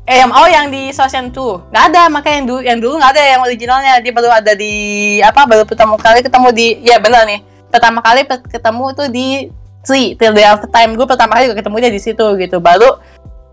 eh 0.08 0.16
yang 0.18 0.32
oh 0.32 0.48
yang 0.48 0.66
di 0.68 0.88
Socean 0.88 1.28
2 1.28 1.68
nggak 1.68 1.84
ada 1.92 2.02
makanya 2.08 2.36
yang 2.38 2.46
dulu 2.46 2.60
yang 2.64 2.78
dulu 2.80 2.94
nggak 2.96 3.12
ada 3.12 3.22
yang 3.28 3.40
originalnya 3.44 3.92
dia 4.00 4.08
baru 4.08 4.28
ada 4.32 4.52
di 4.54 4.72
apa 5.20 5.44
baru 5.44 5.62
pertama 5.62 5.94
kali 5.94 6.24
ketemu 6.24 6.48
di 6.50 6.66
ya 6.80 6.96
benar 6.96 7.28
nih 7.28 7.44
pertama 7.68 8.00
kali 8.00 8.24
ketemu 8.24 8.84
tuh 8.94 9.08
di 9.08 9.52
Three 9.78 10.16
Till 10.16 10.32
the 10.32 10.40
End 10.40 10.58
of 10.58 10.68
Time 10.68 10.96
gue 10.96 11.04
pertama 11.04 11.36
kali 11.36 11.46
juga 11.46 11.60
ketemu 11.60 11.76
dia 11.78 11.92
di 11.92 12.00
situ 12.00 12.24
gitu 12.36 12.56
baru 12.58 12.96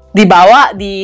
dibawa 0.10 0.72
di 0.72 0.96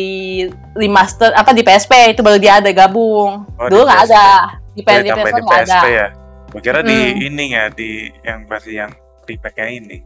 remaster 0.71 1.35
apa 1.35 1.51
di 1.51 1.61
PSP 1.61 2.15
itu 2.15 2.23
baru 2.23 2.39
dia 2.39 2.63
ada 2.63 2.71
gabung 2.71 3.43
Oh, 3.59 3.67
di 3.67 3.75
dulu 3.75 3.83
nggak 3.83 4.01
PSP. 4.01 4.15
ada 4.15 4.23
di, 4.71 4.79
Oh, 4.79 4.85
PS, 4.87 5.03
di 5.03 5.11
PSP 5.11 5.27
di 5.27 5.41
nggak 5.43 5.51
ada 5.51 5.67
PSP 5.67 5.85
ya. 5.91 6.07
Gua 6.47 6.59
kira 6.59 6.79
di 6.81 6.95
Hmm. 6.95 7.27
ini 7.27 7.45
ya 7.49 7.63
di 7.67 7.89
yang 8.23 8.39
versi 8.45 8.71
yang 8.73 8.91
remake-nya 9.21 9.67
ini. 9.69 9.97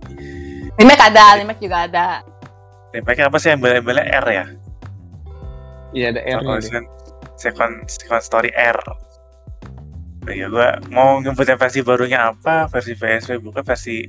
remake 0.73 1.03
ada 1.03 1.37
remake 1.37 1.61
juga 1.61 1.85
ada 1.85 2.05
Remake 2.91 3.21
apa 3.21 3.37
sih 3.37 3.49
embel-embelnya 3.51 4.05
R 4.09 4.27
ya? 4.27 4.45
Iya 5.95 6.11
ada 6.11 6.21
R 6.21 6.39
nya. 6.43 6.51
Ocean 6.51 6.83
Second 7.35 7.73
Second 7.87 8.21
Story 8.21 8.51
R. 8.51 8.75
Oh 10.25 10.33
iya 10.33 10.49
gua 10.49 10.75
mau 10.89 11.17
nyebutin 11.17 11.55
versi 11.55 11.79
barunya 11.79 12.29
apa, 12.29 12.67
versi 12.67 12.93
PSP 12.93 13.39
bukan, 13.39 13.61
versi 13.61 14.03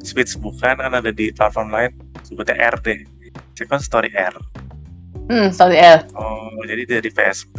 Switch 0.00 0.38
bukan, 0.38 0.78
kan 0.78 0.92
ada 0.94 1.10
di 1.10 1.28
platform 1.30 1.68
lain 1.68 1.90
sebutnya 2.22 2.54
R 2.56 2.76
deh. 2.80 3.02
Second 3.52 3.82
Story 3.82 4.10
R. 4.14 4.34
hmm 5.28 5.52
sorry 5.52 5.76
L 5.76 6.00
Oh, 6.16 6.56
jadi 6.64 6.88
dari 6.88 7.10
PSP. 7.12 7.58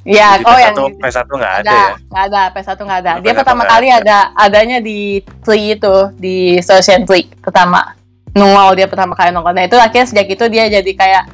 ya 0.00 0.40
Di 0.40 0.44
oh 0.48 0.56
PS1, 0.56 0.64
yang 0.64 0.74
PS1 0.96 1.28
nggak 1.28 1.54
ada, 1.60 1.68
ada 1.68 1.76
ya? 1.76 1.92
nggak 2.08 2.24
ada 2.24 2.40
PS1 2.56 2.78
nggak 2.80 3.00
ada 3.04 3.10
Oh, 3.12 3.20
dia 3.20 3.32
PS1 3.34 3.38
pertama 3.44 3.62
kali 3.68 3.86
ada. 3.92 4.00
ada 4.00 4.18
adanya 4.40 4.78
di 4.80 5.20
Tree 5.44 5.76
itu 5.76 5.96
di 6.16 6.56
Station 6.64 7.04
Tree 7.04 7.28
pertama 7.44 7.92
nungau 8.32 8.72
dia 8.72 8.88
pertama 8.88 9.12
kali 9.12 9.28
nongol 9.28 9.52
nah 9.52 9.68
itu 9.68 9.76
akhirnya 9.76 10.08
sejak 10.08 10.32
itu 10.32 10.44
dia 10.48 10.72
jadi 10.72 10.92
kayak 10.96 11.24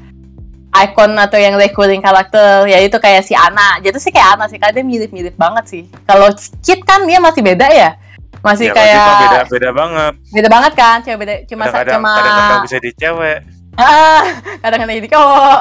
icon 0.83 1.13
atau 1.15 1.37
yang 1.37 1.55
recurring 1.55 2.01
karakter 2.01 2.67
ya 2.67 2.79
itu 2.79 2.97
kayak 2.97 3.23
si 3.23 3.33
Ana 3.33 3.79
jadi 3.79 3.97
sih 3.97 4.11
kayak 4.11 4.37
Ana 4.37 4.45
sih 4.47 4.59
karena 4.59 4.75
dia 4.75 4.85
mirip-mirip 4.85 5.33
banget 5.35 5.65
sih 5.67 5.83
kalau 6.05 6.29
Kit 6.61 6.83
kan 6.83 7.05
dia 7.05 7.17
masih 7.17 7.41
beda 7.41 7.69
ya 7.69 7.97
masih 8.43 8.69
Ya, 8.69 8.75
berarti 8.75 8.97
mah 8.97 9.17
beda 9.17 9.29
kayak 9.33 9.47
beda 9.49 9.71
banget. 9.73 10.13
beda 10.31 10.49
banget 10.49 10.73
kan 10.75 10.97
cuma 11.03 11.17
beda 11.17 11.35
cuma 11.45 11.63
Kadang-kadang 11.65 11.95
cuma 11.99 12.11
kadang-kadang 12.15 12.61
bisa 12.63 12.77
di 12.79 12.91
cewek. 12.95 13.39
Ah, 13.77 14.23
kadang-kadang 14.61 14.97
jadi 14.97 15.11
cowok. 15.11 15.61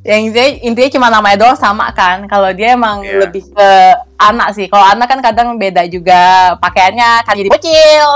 Yang 0.00 0.20
intinya, 0.32 0.48
intinya 0.64 0.90
cuma 0.90 1.06
namanya 1.10 1.36
doang 1.36 1.58
sama 1.58 1.92
kan. 1.92 2.24
Kalau 2.24 2.48
dia 2.56 2.72
emang 2.72 3.04
Iya. 3.04 3.20
lebih 3.20 3.44
ke 3.52 3.70
anak 4.16 4.56
sih. 4.56 4.64
Kalau 4.64 4.80
anak 4.86 5.08
kan 5.08 5.20
kadang 5.20 5.56
beda 5.56 5.84
juga 5.84 6.54
pakaiannya 6.56 7.20
kan 7.20 7.34
jadi 7.36 7.48
bocil 7.48 8.08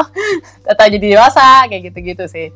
atau 0.64 0.84
jadi 0.88 1.06
dewasa 1.12 1.68
kayak 1.68 1.92
gitu-gitu 1.92 2.24
sih. 2.24 2.48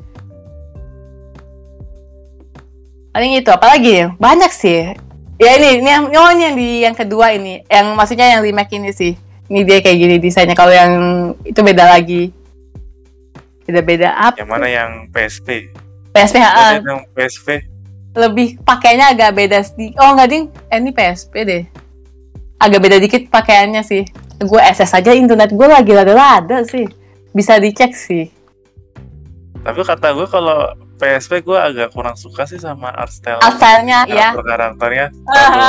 Paling 3.19 3.35
itu 3.35 3.51
apalagi 3.51 3.91
ya? 3.99 4.07
Banyak 4.15 4.53
sih. 4.55 4.95
Ya 5.43 5.51
ini, 5.59 5.83
ini 5.83 5.91
yang, 5.91 6.07
oh, 6.07 6.31
ini 6.31 6.43
yang 6.47 6.55
di 6.55 6.69
yang 6.87 6.95
kedua 6.95 7.35
ini, 7.35 7.67
yang 7.67 7.99
maksudnya 7.99 8.31
yang 8.31 8.47
remake 8.47 8.79
ini 8.79 8.95
sih. 8.95 9.19
Ini 9.51 9.67
dia 9.67 9.83
kayak 9.83 9.99
gini 9.99 10.17
desainnya. 10.23 10.55
Kalau 10.55 10.71
yang 10.71 10.93
itu 11.43 11.59
beda 11.59 11.99
lagi. 11.99 12.31
Beda-beda 13.67 14.15
apa? 14.15 14.39
Yang 14.39 14.51
mana 14.55 14.71
yang 14.71 14.91
PSP? 15.11 15.67
PSP 16.15 16.39
ha, 16.39 16.79
yang 16.79 17.03
PSP. 17.11 17.67
lebih 18.15 18.63
pakainya 18.63 19.11
agak 19.11 19.35
beda 19.35 19.67
sedikit. 19.67 19.99
Oh 19.99 20.15
enggak 20.15 20.29
ding, 20.31 20.45
eh, 20.71 20.79
ini 20.79 20.95
PSP 20.95 21.35
deh. 21.43 21.63
agak 22.63 22.79
beda 22.79 23.03
dikit 23.03 23.27
pakaiannya 23.35 23.83
sih. 23.83 24.07
Gue 24.39 24.63
SS 24.63 24.95
aja 24.95 25.11
internet 25.11 25.51
gue 25.51 25.67
lagi 25.67 25.91
rada-rada 25.91 26.63
sih. 26.63 26.87
Bisa 27.35 27.59
dicek 27.59 27.99
sih. 27.99 28.31
Tapi 29.67 29.83
kata 29.83 30.15
gue 30.15 30.27
kalau 30.31 30.87
PSP 30.99 31.41
gue 31.41 31.55
agak 31.55 31.89
kurang 31.91 32.15
suka 32.15 32.43
sih 32.43 32.59
sama 32.59 32.91
art 32.91 33.11
style 33.11 33.39
Asalnya 33.39 34.03
ya. 34.05 34.35
karakter 34.35 34.45
karakternya 34.45 35.07
terlalu, 35.25 35.69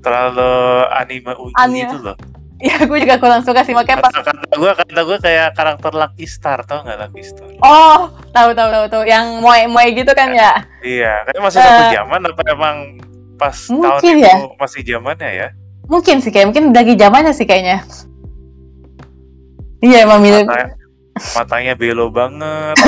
terlalu 0.00 0.52
anime 0.92 1.32
uyu 1.36 1.54
Anime. 1.56 1.78
gitu 1.84 1.96
loh. 2.00 2.16
Ya 2.58 2.78
gue 2.78 2.94
juga 2.96 3.18
kurang 3.18 3.42
suka 3.42 3.60
sih 3.60 3.74
makanya 3.74 3.98
pas 4.00 4.14
Kata, 4.14 4.30
gue 4.48 4.70
kata 4.72 5.00
gue 5.02 5.18
kayak 5.20 5.48
karakter 5.52 5.90
Lucky 5.92 6.24
Star 6.24 6.62
tau 6.62 6.80
nggak 6.80 6.94
Lucky 6.96 7.22
Star? 7.24 7.50
Oh, 7.58 8.06
tahu 8.30 8.54
tahu 8.54 8.68
tahu 8.70 8.84
tuh 8.88 9.02
yang 9.02 9.42
moe-moe 9.42 9.90
gitu 9.90 10.10
kan 10.12 10.30
ya. 10.30 10.62
Iya, 10.78 11.26
kayaknya 11.26 11.42
masih 11.42 11.58
satu 11.58 11.82
Eh, 11.82 11.90
zaman 11.92 12.20
apa 12.22 12.42
emang 12.48 12.76
pas 13.34 13.58
tahun 13.66 13.98
itu 14.00 14.22
ya. 14.22 14.34
masih 14.54 14.80
zamannya 14.80 15.30
ya? 15.32 15.48
Mungkin 15.84 16.22
sih 16.22 16.30
kayak 16.30 16.46
mungkin 16.48 16.70
lagi 16.70 16.94
zamannya 16.94 17.34
sih 17.34 17.42
kayaknya. 17.42 17.82
Iya 19.82 20.06
emang 20.06 20.22
mirip. 20.22 20.46
Mata, 20.46 20.70
matanya 21.34 21.74
belo 21.76 22.08
banget. 22.08 22.76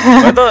gue 0.00 0.32
tuh 0.32 0.50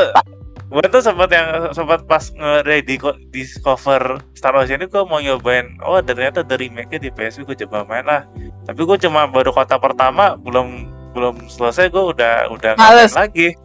gue 0.69 0.85
tuh 0.85 1.01
sempat 1.01 1.29
yang 1.33 1.73
sempat 1.73 2.05
pas 2.05 2.21
nge-ready 2.29 3.01
kok 3.01 3.17
discover 3.33 4.21
Star 4.37 4.53
Ocean 4.53 4.77
ini 4.77 4.85
gue 4.85 5.01
mau 5.01 5.17
nyobain 5.17 5.65
oh 5.81 5.97
ternyata 5.97 6.45
dari 6.45 6.69
remake 6.69 7.01
di 7.01 7.09
PSP 7.09 7.41
gue 7.41 7.57
coba 7.65 7.89
main 7.89 8.05
lah 8.05 8.21
tapi 8.69 8.85
gue 8.85 8.97
cuma 9.01 9.25
baru 9.25 9.49
kota 9.49 9.81
pertama 9.81 10.37
belum 10.37 10.85
belum 11.17 11.49
selesai 11.49 11.89
gue 11.89 12.03
udah 12.13 12.53
udah 12.53 12.77
Males. 12.77 13.17
lagi 13.17 13.57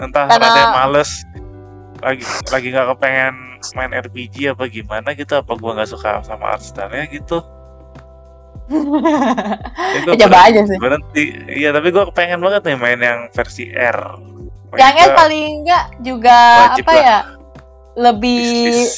entah 0.00 0.24
Karena- 0.24 0.48
ada 0.48 0.60
yang 0.64 0.72
males 0.72 1.10
lagi 2.00 2.24
lagi 2.48 2.66
nggak 2.72 2.86
kepengen 2.96 3.34
main 3.76 3.92
RPG 3.92 4.36
apa 4.56 4.64
gimana 4.72 5.08
gitu 5.12 5.36
apa 5.36 5.52
gue 5.52 5.70
nggak 5.76 5.90
suka 5.90 6.24
sama 6.24 6.56
art 6.56 6.64
style-nya 6.64 7.12
gitu 7.12 7.44
Jadi 8.68 10.04
gua 10.04 10.14
Coba 10.20 10.38
aja 10.44 10.60
sih. 10.62 10.76
berhenti 10.76 11.24
iya 11.48 11.72
tapi 11.72 11.88
gue 11.88 12.04
pengen 12.12 12.38
banget 12.38 12.62
nih 12.68 12.76
main 12.76 13.00
yang 13.00 13.20
versi 13.32 13.68
R 13.68 13.98
Yang 14.76 14.94
Mereka 14.94 15.08
S 15.08 15.16
paling 15.16 15.44
enggak 15.64 15.84
juga 15.98 16.38
apa 16.76 16.92
lah. 16.92 17.00
ya? 17.00 17.18
Lebih 17.96 18.44
bisnis. 18.68 18.92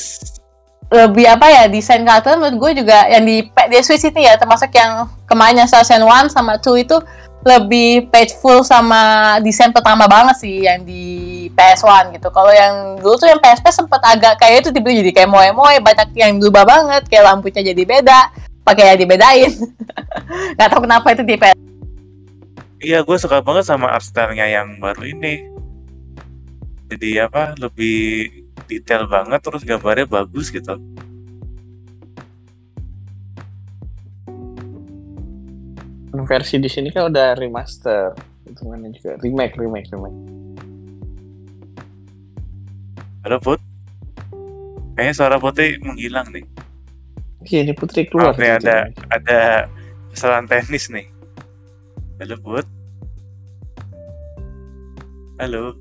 lebih 0.91 1.23
apa 1.31 1.47
ya 1.47 1.63
desain 1.71 2.03
karakter 2.03 2.35
menurut 2.35 2.59
gue 2.59 2.83
juga 2.83 3.07
yang 3.07 3.23
di 3.23 3.47
di 3.47 3.79
Switch 3.81 4.03
itu 4.03 4.19
ya 4.19 4.35
termasuk 4.35 4.75
yang 4.75 5.07
kemarin 5.25 5.63
yang 5.63 5.69
Star 5.71 5.87
Ocean 5.87 6.03
1 6.03 6.27
sama 6.27 6.59
2 6.59 6.83
itu 6.83 6.99
lebih 7.41 8.11
pageful 8.13 8.61
sama 8.61 9.01
desain 9.41 9.73
pertama 9.73 10.05
banget 10.05 10.37
sih 10.45 10.69
yang 10.69 10.85
di 10.85 11.49
PS1 11.57 12.13
gitu. 12.13 12.29
Kalau 12.29 12.53
yang 12.53 13.01
dulu 13.01 13.17
tuh 13.17 13.33
yang 13.33 13.41
PSP 13.41 13.65
sempat 13.73 14.03
agak 14.05 14.37
kayak 14.37 14.61
itu 14.61 14.69
tiba 14.69 14.93
jadi 14.93 15.09
kayak 15.15 15.31
moe-moe 15.31 15.81
banyak 15.81 16.13
yang 16.13 16.37
berubah 16.37 16.69
banget 16.69 17.09
kayak 17.09 17.25
lampunya 17.25 17.65
jadi 17.65 17.83
beda, 17.89 18.21
pakainya 18.67 18.97
dibedain. 19.01 19.53
Gak 20.59 20.69
tau 20.71 20.81
kenapa 20.83 21.13
itu 21.13 21.23
di. 21.25 21.37
Iya, 22.81 23.05
gue 23.05 23.17
suka 23.21 23.45
banget 23.45 23.69
sama 23.69 23.93
art 23.93 24.05
style-nya 24.05 24.49
yang 24.49 24.81
baru 24.81 25.05
ini. 25.05 25.45
Jadi 26.89 27.21
apa, 27.21 27.55
lebih 27.61 28.29
detail 28.67 29.05
banget, 29.07 29.41
terus 29.45 29.63
gambarnya 29.63 30.09
bagus 30.09 30.49
gitu. 30.49 30.81
versi 36.31 36.63
di 36.63 36.71
sini 36.71 36.95
kan 36.95 37.11
udah 37.11 37.35
remaster 37.35 38.15
itu 38.47 38.63
mana 38.63 38.87
juga 38.95 39.19
remake 39.19 39.59
remake 39.59 39.91
remake 39.91 40.15
Halo 43.21 43.37
Put? 43.37 43.61
Kayaknya 44.97 45.13
suara 45.13 45.37
Putri 45.37 45.77
menghilang 45.85 46.33
nih. 46.33 46.41
Iya, 47.41 47.65
ini 47.65 47.73
putri 47.73 48.05
keluar 48.05 48.37
Maaf 48.37 48.41
nih, 48.41 48.53
ada 48.61 48.77
ada 49.09 49.41
kesalahan 50.13 50.45
teknis 50.45 50.93
nih. 50.93 51.09
Halo 52.21 52.37
Put? 52.45 52.67
Halo? 55.41 55.73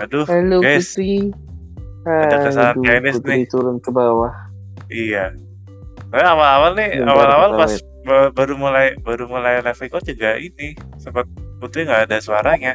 Aduh, 0.00 0.24
halo 0.24 0.64
guys. 0.64 0.96
putri 0.96 1.28
Ada 2.08 2.36
kesalahan 2.48 2.76
Aduh, 2.80 2.84
teknis 2.88 3.14
putri 3.20 3.36
nih. 3.36 3.46
turun 3.52 3.76
ke 3.76 3.90
bawah 3.92 4.32
iya. 4.88 5.36
Nah, 6.08 6.32
awal-awal 6.32 6.72
nih, 6.80 7.04
awal-awal 7.04 7.50
pas 7.60 7.72
ba- 8.08 8.32
baru 8.32 8.56
mulai 8.56 8.96
baru 9.04 9.28
mulai 9.28 9.60
live 9.60 9.78
record 9.84 10.02
juga 10.08 10.40
ini 10.40 10.72
sempat 10.96 11.28
Putri 11.60 11.84
nggak 11.84 12.08
ada 12.08 12.24
suaranya. 12.24 12.72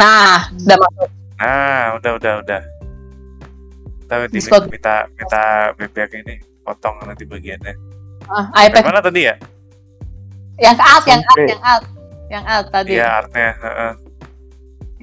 Nah, 0.00 0.48
udah 0.48 0.76
masuk. 0.80 1.08
Nah, 1.36 1.84
udah 2.00 2.10
udah 2.16 2.32
udah. 2.40 2.62
Tapi 4.08 4.32
minta 4.72 5.04
minta 5.12 5.44
bebek 5.76 6.24
ini 6.24 6.53
potong 6.64 6.96
nanti 7.04 7.28
bagiannya. 7.28 7.74
Ah, 8.24 8.48
iPad 8.64 8.82
Mana 8.88 9.04
tadi 9.04 9.28
ya? 9.28 9.36
yang 10.56 10.78
alt, 10.78 11.04
yang 11.04 11.22
alt, 11.22 11.44
yang 11.44 11.62
alt, 11.62 11.84
yang 12.30 12.44
alt 12.46 12.66
tadi. 12.72 12.90
Iya 12.96 13.06
artnya. 13.20 13.50
heeh. 13.58 13.92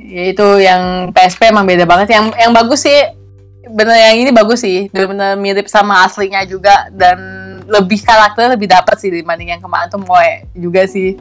Ya, 0.02 0.24
itu 0.34 0.48
yang 0.58 1.14
PSP 1.14 1.54
emang 1.54 1.70
beda 1.70 1.86
banget 1.86 2.18
yang 2.18 2.34
yang 2.34 2.50
bagus 2.50 2.82
sih 2.82 3.06
bener 3.70 3.94
yang 3.94 4.18
ini 4.18 4.32
bagus 4.34 4.66
sih 4.66 4.90
bener-bener 4.90 5.38
mirip 5.38 5.70
sama 5.70 6.02
aslinya 6.02 6.42
juga 6.50 6.90
dan 6.90 7.22
lebih 7.70 8.02
karakter 8.02 8.50
lebih 8.58 8.66
dapat 8.66 8.98
sih 8.98 9.14
dibanding 9.14 9.54
yang 9.54 9.62
kemarin 9.62 9.86
tuh 9.94 10.02
Moe 10.02 10.50
juga 10.58 10.90
sih 10.90 11.14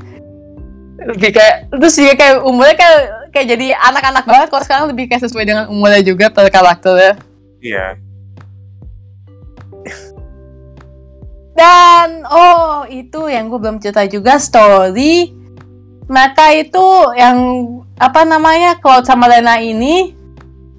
lebih 0.97 1.37
kayak 1.37 1.69
terus 1.69 1.93
juga 2.01 2.17
kayak 2.17 2.37
umurnya 2.41 2.77
kayak 2.81 2.99
kayak 3.37 3.47
jadi 3.53 3.67
anak-anak 3.77 4.25
banget 4.25 4.49
kalau 4.49 4.63
sekarang 4.65 4.85
lebih 4.89 5.05
kayak 5.13 5.23
sesuai 5.29 5.45
dengan 5.45 5.65
umurnya 5.69 6.01
juga 6.01 6.33
per 6.33 6.49
karakternya 6.49 7.21
Iya. 7.61 8.01
Dan 11.61 12.25
oh 12.25 12.89
itu 12.89 13.29
yang 13.29 13.53
gue 13.53 13.61
belum 13.61 13.77
cerita 13.85 14.09
juga 14.09 14.41
story. 14.41 15.37
Mereka 16.09 16.57
itu 16.57 16.87
yang 17.21 17.37
apa 18.01 18.25
namanya 18.25 18.81
Cloud 18.81 19.05
sama 19.05 19.29
Lena 19.29 19.61
ini 19.61 20.17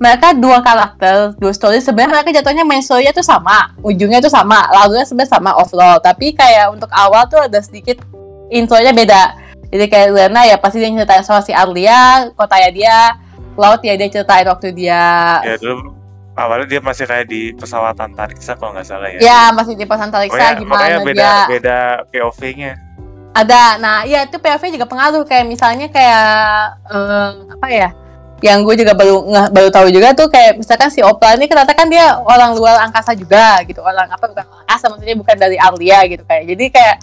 mereka 0.02 0.34
dua 0.34 0.66
karakter 0.66 1.38
dua 1.38 1.54
story. 1.54 1.78
Sebenarnya 1.78 2.18
mereka 2.18 2.42
jatuhnya 2.42 2.66
main 2.66 2.82
story-nya 2.82 3.14
tuh 3.14 3.22
sama 3.22 3.78
ujungnya 3.86 4.18
tuh 4.18 4.34
sama 4.34 4.66
lalunya 4.74 5.06
sebenarnya 5.06 5.38
sama 5.38 5.54
overall. 5.54 6.02
Tapi 6.02 6.34
kayak 6.34 6.74
untuk 6.74 6.90
awal 6.90 7.30
tuh 7.30 7.46
ada 7.46 7.62
sedikit 7.62 8.02
intronya 8.50 8.90
beda. 8.90 9.38
Jadi 9.70 9.86
kayak 9.86 10.10
Lena 10.18 10.50
ya 10.50 10.58
pasti 10.58 10.82
dia 10.82 10.90
ceritain 10.90 11.22
soal 11.22 11.46
si 11.46 11.54
Arlia 11.54 12.34
kotanya 12.34 12.70
dia 12.74 12.96
Cloud 13.54 13.86
ya 13.86 13.94
dia 13.94 14.10
ceritain 14.10 14.50
waktu 14.50 14.74
dia 14.74 15.40
Ya 15.46 15.56
awalnya 16.36 16.68
dia 16.68 16.82
masih 16.82 17.04
kayak 17.04 17.28
di 17.28 17.52
pesawat 17.52 17.96
antariksa 18.00 18.56
kalau 18.56 18.72
nggak 18.72 18.88
salah 18.88 19.10
ya. 19.12 19.20
ya 19.20 19.42
masih 19.52 19.76
di 19.76 19.84
pesan 19.84 20.10
Tariksa 20.10 20.36
Pokoknya, 20.36 20.60
gimana 20.60 20.80
makanya 20.80 21.00
beda 21.04 21.22
dia 21.22 21.36
beda 21.50 21.80
POV-nya. 22.08 22.74
Ada, 23.32 23.80
nah 23.80 24.04
iya 24.04 24.28
itu 24.28 24.36
POV 24.44 24.76
juga 24.76 24.84
pengaruh 24.84 25.24
kayak 25.24 25.48
misalnya 25.48 25.88
kayak 25.88 26.28
eh, 26.92 27.32
apa 27.56 27.68
ya? 27.72 27.90
Yang 28.42 28.60
gue 28.68 28.76
juga 28.84 28.94
baru 28.98 29.16
nggak 29.24 29.48
baru 29.54 29.70
tahu 29.72 29.88
juga 29.94 30.12
tuh 30.18 30.28
kayak 30.28 30.60
misalkan 30.60 30.90
si 30.92 31.00
Opla 31.00 31.38
ini 31.40 31.48
ternyata 31.48 31.72
kan 31.72 31.88
dia 31.88 32.20
orang 32.20 32.58
luar 32.58 32.84
angkasa 32.84 33.16
juga 33.16 33.64
gitu, 33.64 33.80
orang 33.80 34.12
apa 34.12 34.26
bukan 34.28 34.44
angkasa 34.66 34.86
maksudnya 34.92 35.16
bukan 35.16 35.36
dari 35.40 35.56
Arlia 35.56 36.00
gitu 36.12 36.24
kayak. 36.28 36.44
Jadi 36.50 36.66
kayak 36.74 36.96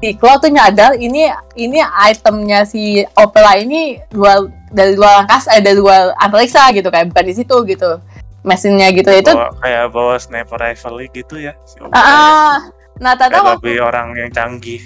si 0.00 0.08
Claw 0.16 0.40
tuh 0.40 0.48
nyadar 0.52 0.96
ini 0.96 1.28
ini 1.58 1.78
itemnya 2.08 2.64
si 2.64 3.04
Opera 3.16 3.58
ini 3.60 4.00
luar 4.16 4.48
dari 4.72 4.96
luar 4.96 5.28
angkasa, 5.28 5.52
eh, 5.58 5.60
dari 5.60 5.76
luar 5.76 6.16
antariksa 6.16 6.72
gitu 6.72 6.88
kayak 6.88 7.12
bukan 7.12 7.24
di 7.28 7.34
situ 7.36 7.56
gitu. 7.68 8.00
Mesinnya 8.44 8.92
gitu 8.92 9.08
itu. 9.08 9.32
Bawa, 9.32 9.50
kayak 9.58 9.84
bawa 9.90 10.14
sniper 10.20 10.60
rifle 10.60 11.00
gitu 11.10 11.40
ya. 11.40 11.56
Si 11.64 11.80
Ah, 11.80 11.96
ah. 11.96 12.52
nah 13.00 13.16
Kayak 13.16 13.40
waktu 13.40 13.72
lebih 13.72 13.76
orang 13.82 14.14
yang 14.14 14.30
canggih. 14.30 14.82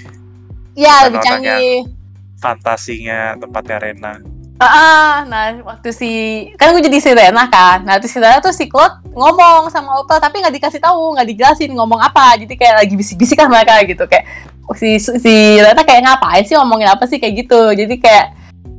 ya 0.79 1.11
lebih 1.11 1.21
canggih. 1.21 1.91
Fantasinya 2.39 3.35
tempatnya 3.35 3.77
Rena. 3.83 4.15
Ah, 4.59 4.67
ah, 4.67 5.11
nah 5.23 5.55
waktu 5.63 5.95
si 5.95 6.11
kan 6.59 6.75
gue 6.75 6.83
jadi 6.83 6.99
si 6.99 7.11
Rena 7.15 7.47
kan, 7.47 7.87
nah 7.87 7.95
terus 8.03 8.11
si 8.11 8.19
Rena 8.19 8.43
tuh 8.43 8.51
si 8.51 8.67
Claude 8.67 9.07
ngomong 9.15 9.71
sama 9.71 10.03
Opa 10.03 10.19
tapi 10.19 10.43
nggak 10.43 10.51
dikasih 10.51 10.83
tahu, 10.83 11.15
nggak 11.15 11.31
dijelasin 11.31 11.71
ngomong 11.79 12.03
apa, 12.03 12.35
jadi 12.43 12.59
kayak 12.59 12.75
lagi 12.83 12.95
bisik-bisik 12.99 13.39
kan 13.39 13.47
mereka 13.47 13.79
gitu 13.87 14.03
kayak 14.11 14.27
si 14.75 14.99
si 14.99 15.63
Rena 15.63 15.87
kayak 15.87 16.03
ngapain 16.03 16.43
sih 16.43 16.59
ngomongin 16.59 16.91
apa 16.91 17.07
sih 17.07 17.23
kayak 17.23 17.47
gitu, 17.47 17.71
jadi 17.71 17.95
kayak 18.03 18.27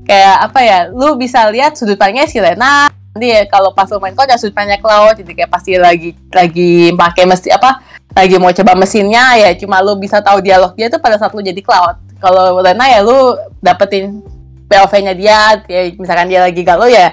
kayak 0.04 0.36
apa 0.52 0.60
ya, 0.60 0.80
lu 0.92 1.16
bisa 1.16 1.48
lihat 1.48 1.80
sudut 1.80 1.96
pandangnya 1.96 2.28
si 2.28 2.44
Rena, 2.44 2.92
nanti 3.20 3.36
ya 3.36 3.44
kalau 3.52 3.76
pas 3.76 3.92
main 4.00 4.16
ya 4.16 4.40
sudut 4.40 4.56
pandangnya 4.56 4.80
Cloud, 4.80 5.20
jadi 5.20 5.44
kayak 5.44 5.52
pasti 5.52 5.76
lagi 5.76 6.16
lagi 6.32 6.96
pakai 6.96 7.28
mesin 7.28 7.52
apa, 7.52 7.84
lagi 8.16 8.40
mau 8.40 8.56
coba 8.56 8.80
mesinnya 8.80 9.36
ya 9.36 9.52
cuma 9.60 9.84
lu 9.84 10.00
bisa 10.00 10.24
tahu 10.24 10.40
dialog 10.40 10.72
dia 10.80 10.88
tuh 10.88 11.04
pada 11.04 11.20
saat 11.20 11.36
lu 11.36 11.44
jadi 11.44 11.60
Cloud, 11.60 12.00
kalau 12.24 12.64
Rena 12.64 12.88
ya 12.88 13.04
lu 13.04 13.36
dapetin 13.60 14.24
POV-nya 14.72 15.14
dia, 15.18 15.60
ya 15.68 15.82
misalkan 16.00 16.32
dia 16.32 16.40
lagi 16.46 16.64
galau 16.64 16.88
ya 16.88 17.12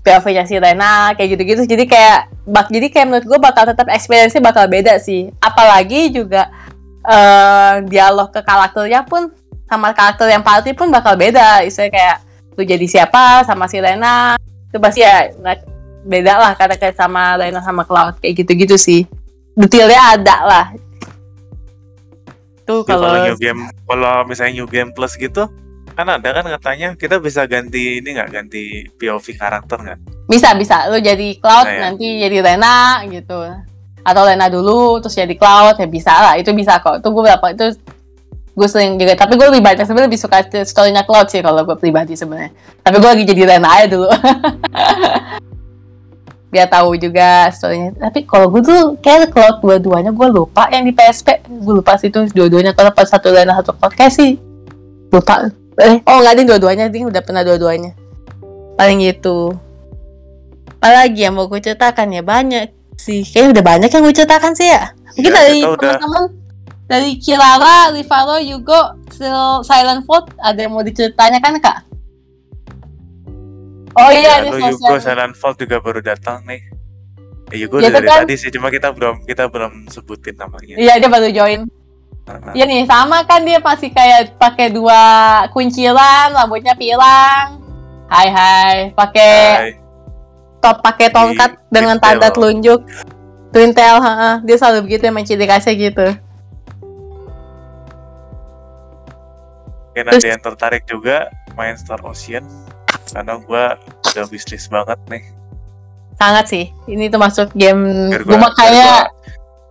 POV-nya 0.00 0.48
si 0.48 0.56
Rena 0.58 1.12
kayak 1.14 1.36
gitu-gitu. 1.36 1.62
Jadi 1.68 1.84
kayak 1.86 2.32
bak 2.48 2.66
jadi 2.72 2.88
kayak 2.88 3.06
menurut 3.06 3.26
gue 3.28 3.38
bakal 3.38 3.68
tetap 3.68 3.86
experience-nya 3.92 4.42
bakal 4.42 4.64
beda 4.66 4.96
sih. 4.96 5.28
Apalagi 5.38 6.10
juga 6.10 6.48
eh 7.00 7.80
dialog 7.88 8.28
ke 8.32 8.40
karakternya 8.44 9.06
pun 9.08 9.32
sama 9.70 9.94
karakter 9.94 10.28
yang 10.34 10.42
party 10.42 10.74
pun 10.74 10.90
bakal 10.90 11.14
beda. 11.14 11.62
Misalnya 11.62 11.92
kayak 11.94 12.16
lu 12.58 12.62
jadi 12.66 12.86
siapa 12.90 13.46
sama 13.46 13.70
si 13.70 13.78
Rena 13.78 14.34
itu 14.70 14.78
pasti 14.78 15.02
ya 15.02 15.34
nah, 15.42 15.58
beda 16.06 16.38
lah 16.38 16.52
karakter 16.54 16.94
sama 16.94 17.34
Rena 17.36 17.60
sama 17.60 17.82
Cloud 17.82 18.22
kayak 18.22 18.46
gitu-gitu 18.46 18.78
sih. 18.78 19.04
detailnya 19.58 20.16
ada 20.16 20.36
lah. 20.46 20.66
Tuh 22.64 22.86
Ya, 22.86 22.96
kalau 22.96 23.10
kalau 23.10 23.26
new 23.26 23.36
game 23.36 23.60
kalau 23.84 24.14
misalnya 24.24 24.62
new 24.62 24.68
game 24.70 24.94
plus 24.94 25.18
gitu 25.18 25.50
kan 25.98 26.06
ada 26.06 26.30
kan 26.30 26.46
katanya 26.46 26.94
kita 26.94 27.18
bisa 27.18 27.44
ganti 27.50 27.98
ini 27.98 28.14
nggak 28.14 28.30
ganti 28.30 28.86
POV 28.94 29.26
karakter 29.36 29.76
nggak 29.84 29.98
bisa 30.30 30.54
bisa 30.54 30.86
lu 30.86 31.02
jadi 31.02 31.34
Cloud 31.42 31.66
Nah, 31.66 31.74
ya. 31.74 31.80
nanti 31.90 32.06
jadi 32.22 32.38
Lena 32.38 33.02
gitu. 33.10 33.36
Atau 34.06 34.22
Lena 34.22 34.46
dulu 34.46 35.02
terus 35.02 35.18
jadi 35.18 35.34
Cloud 35.34 35.82
ya 35.82 35.88
bisa 35.90 36.14
lah. 36.14 36.34
Itu 36.38 36.54
bisa 36.54 36.78
kok. 36.78 37.02
Itu 37.02 37.10
gue 37.10 37.22
berapa 37.26 37.46
itu 37.52 37.74
gue 38.60 38.68
sering 38.68 39.00
juga 39.00 39.16
tapi 39.16 39.40
gue 39.40 39.46
lebih 39.48 39.64
banyak 39.64 39.88
sebenarnya 39.88 40.08
lebih 40.12 40.20
suka 40.20 40.44
storynya 40.68 41.00
Cloud 41.08 41.32
sih 41.32 41.40
kalau 41.40 41.64
gue 41.64 41.72
pribadi 41.80 42.12
sebenarnya. 42.12 42.52
Tapi 42.84 42.96
gue 43.00 43.08
lagi 43.08 43.24
jadi 43.24 43.42
Lena 43.48 43.68
aja 43.72 43.86
dulu. 43.88 44.08
Biar 46.52 46.68
tahu 46.68 47.00
juga 47.00 47.48
storynya. 47.48 47.96
Tapi 47.96 48.28
kalau 48.28 48.52
gue 48.52 48.60
tuh 48.60 49.00
kayak 49.00 49.32
Cloud 49.32 49.64
dua-duanya 49.64 50.12
gue 50.12 50.28
lupa 50.28 50.68
yang 50.68 50.84
di 50.84 50.92
PSP 50.92 51.48
gue 51.48 51.74
lupa 51.80 51.96
sih 51.96 52.12
itu 52.12 52.28
dua-duanya 52.36 52.76
kalau 52.76 52.92
pas 52.92 53.08
satu 53.08 53.32
Lena 53.32 53.56
satu 53.56 53.72
Cloud 53.72 53.96
kayak 53.96 54.12
sih 54.12 54.36
lupa. 55.08 55.48
Eh 55.80 55.96
oh 56.04 56.20
nggak 56.20 56.36
ada 56.36 56.42
dua-duanya 56.44 56.92
ding 56.92 57.08
udah 57.08 57.24
pernah 57.24 57.40
dua-duanya. 57.40 57.96
Paling 58.76 59.00
gitu. 59.00 59.56
Apalagi 60.84 61.24
yang 61.24 61.40
mau 61.40 61.48
gue 61.48 61.64
ceritakan 61.64 62.12
ya 62.12 62.20
banyak 62.20 62.68
sih. 63.00 63.24
Kayaknya 63.24 63.48
udah 63.56 63.64
banyak 63.64 63.88
yang 63.88 64.02
gue 64.04 64.14
ceritakan 64.20 64.52
sih 64.52 64.68
ya. 64.68 64.92
Mungkin 65.16 65.32
Ya, 65.32 65.40
dari 65.40 65.60
teman-teman 65.64 66.39
dari 66.90 67.14
Kirara, 67.16 67.94
Rivalo, 67.94 68.42
Yugo, 68.42 68.98
Still 69.08 69.62
Silent 69.62 70.02
Vote 70.02 70.34
ada 70.36 70.58
yang 70.58 70.74
mau 70.74 70.82
diceritakan 70.82 71.62
kak? 71.62 71.86
Oh 73.92 74.10
iya, 74.10 74.42
ini 74.42 74.50
Lalu 74.50 74.70
Yugo 74.70 74.86
sosial. 74.90 75.02
Silent 75.14 75.34
Vault 75.34 75.56
juga 75.56 75.76
baru 75.78 76.00
datang 76.00 76.42
nih 76.44 76.62
Eh, 77.50 77.58
Yugo 77.58 77.78
Ya, 77.78 77.90
dari 77.90 78.06
kan- 78.06 78.22
tadi 78.22 78.34
sih 78.34 78.46
cuma 78.48 78.70
kita 78.70 78.90
belum 78.90 79.22
kita 79.22 79.46
belum 79.46 79.86
sebutin 79.86 80.34
namanya 80.34 80.74
Iya 80.74 80.94
dia 80.96 81.08
baru 81.08 81.28
join. 81.28 81.66
Nah, 82.22 82.54
Iya 82.54 82.64
nih 82.64 82.86
sama 82.86 83.22
kan 83.22 83.42
dia 83.42 83.58
masih 83.58 83.90
kayak 83.90 84.38
pakai 84.38 84.70
dua 84.70 85.02
kunciran, 85.50 86.30
rambutnya 86.30 86.74
pirang. 86.74 87.58
Hai 88.06 88.28
hai, 88.28 88.76
pakai 88.90 89.34
top 90.58 90.78
pakai 90.80 91.10
tongkat 91.10 91.50
Di- 91.52 91.62
dengan 91.72 91.98
tanda 91.98 92.30
telunjuk. 92.30 92.82
Twin 93.50 93.70
tail, 93.70 93.98
ha 93.98 94.38
dia 94.40 94.54
selalu 94.54 94.86
begitu 94.86 95.02
emang 95.04 95.22
ciri 95.22 95.42
khasnya 95.42 95.74
gitu. 95.74 96.06
Mungkin 99.90 100.06
Terus- 100.06 100.22
ada 100.22 100.28
yang 100.30 100.42
tertarik 100.42 100.82
juga 100.86 101.16
main 101.58 101.74
Star 101.74 101.98
Ocean. 102.06 102.46
Karena 103.10 103.34
gua 103.42 103.74
udah 104.06 104.24
wishlist 104.30 104.70
banget 104.70 104.98
nih. 105.10 105.26
Sangat 106.14 106.46
sih. 106.46 106.64
Ini 106.86 107.10
termasuk 107.10 107.50
game 107.58 108.06
biar 108.14 108.22
gue 108.22 108.38
gua, 108.38 108.46
makanya 108.46 109.10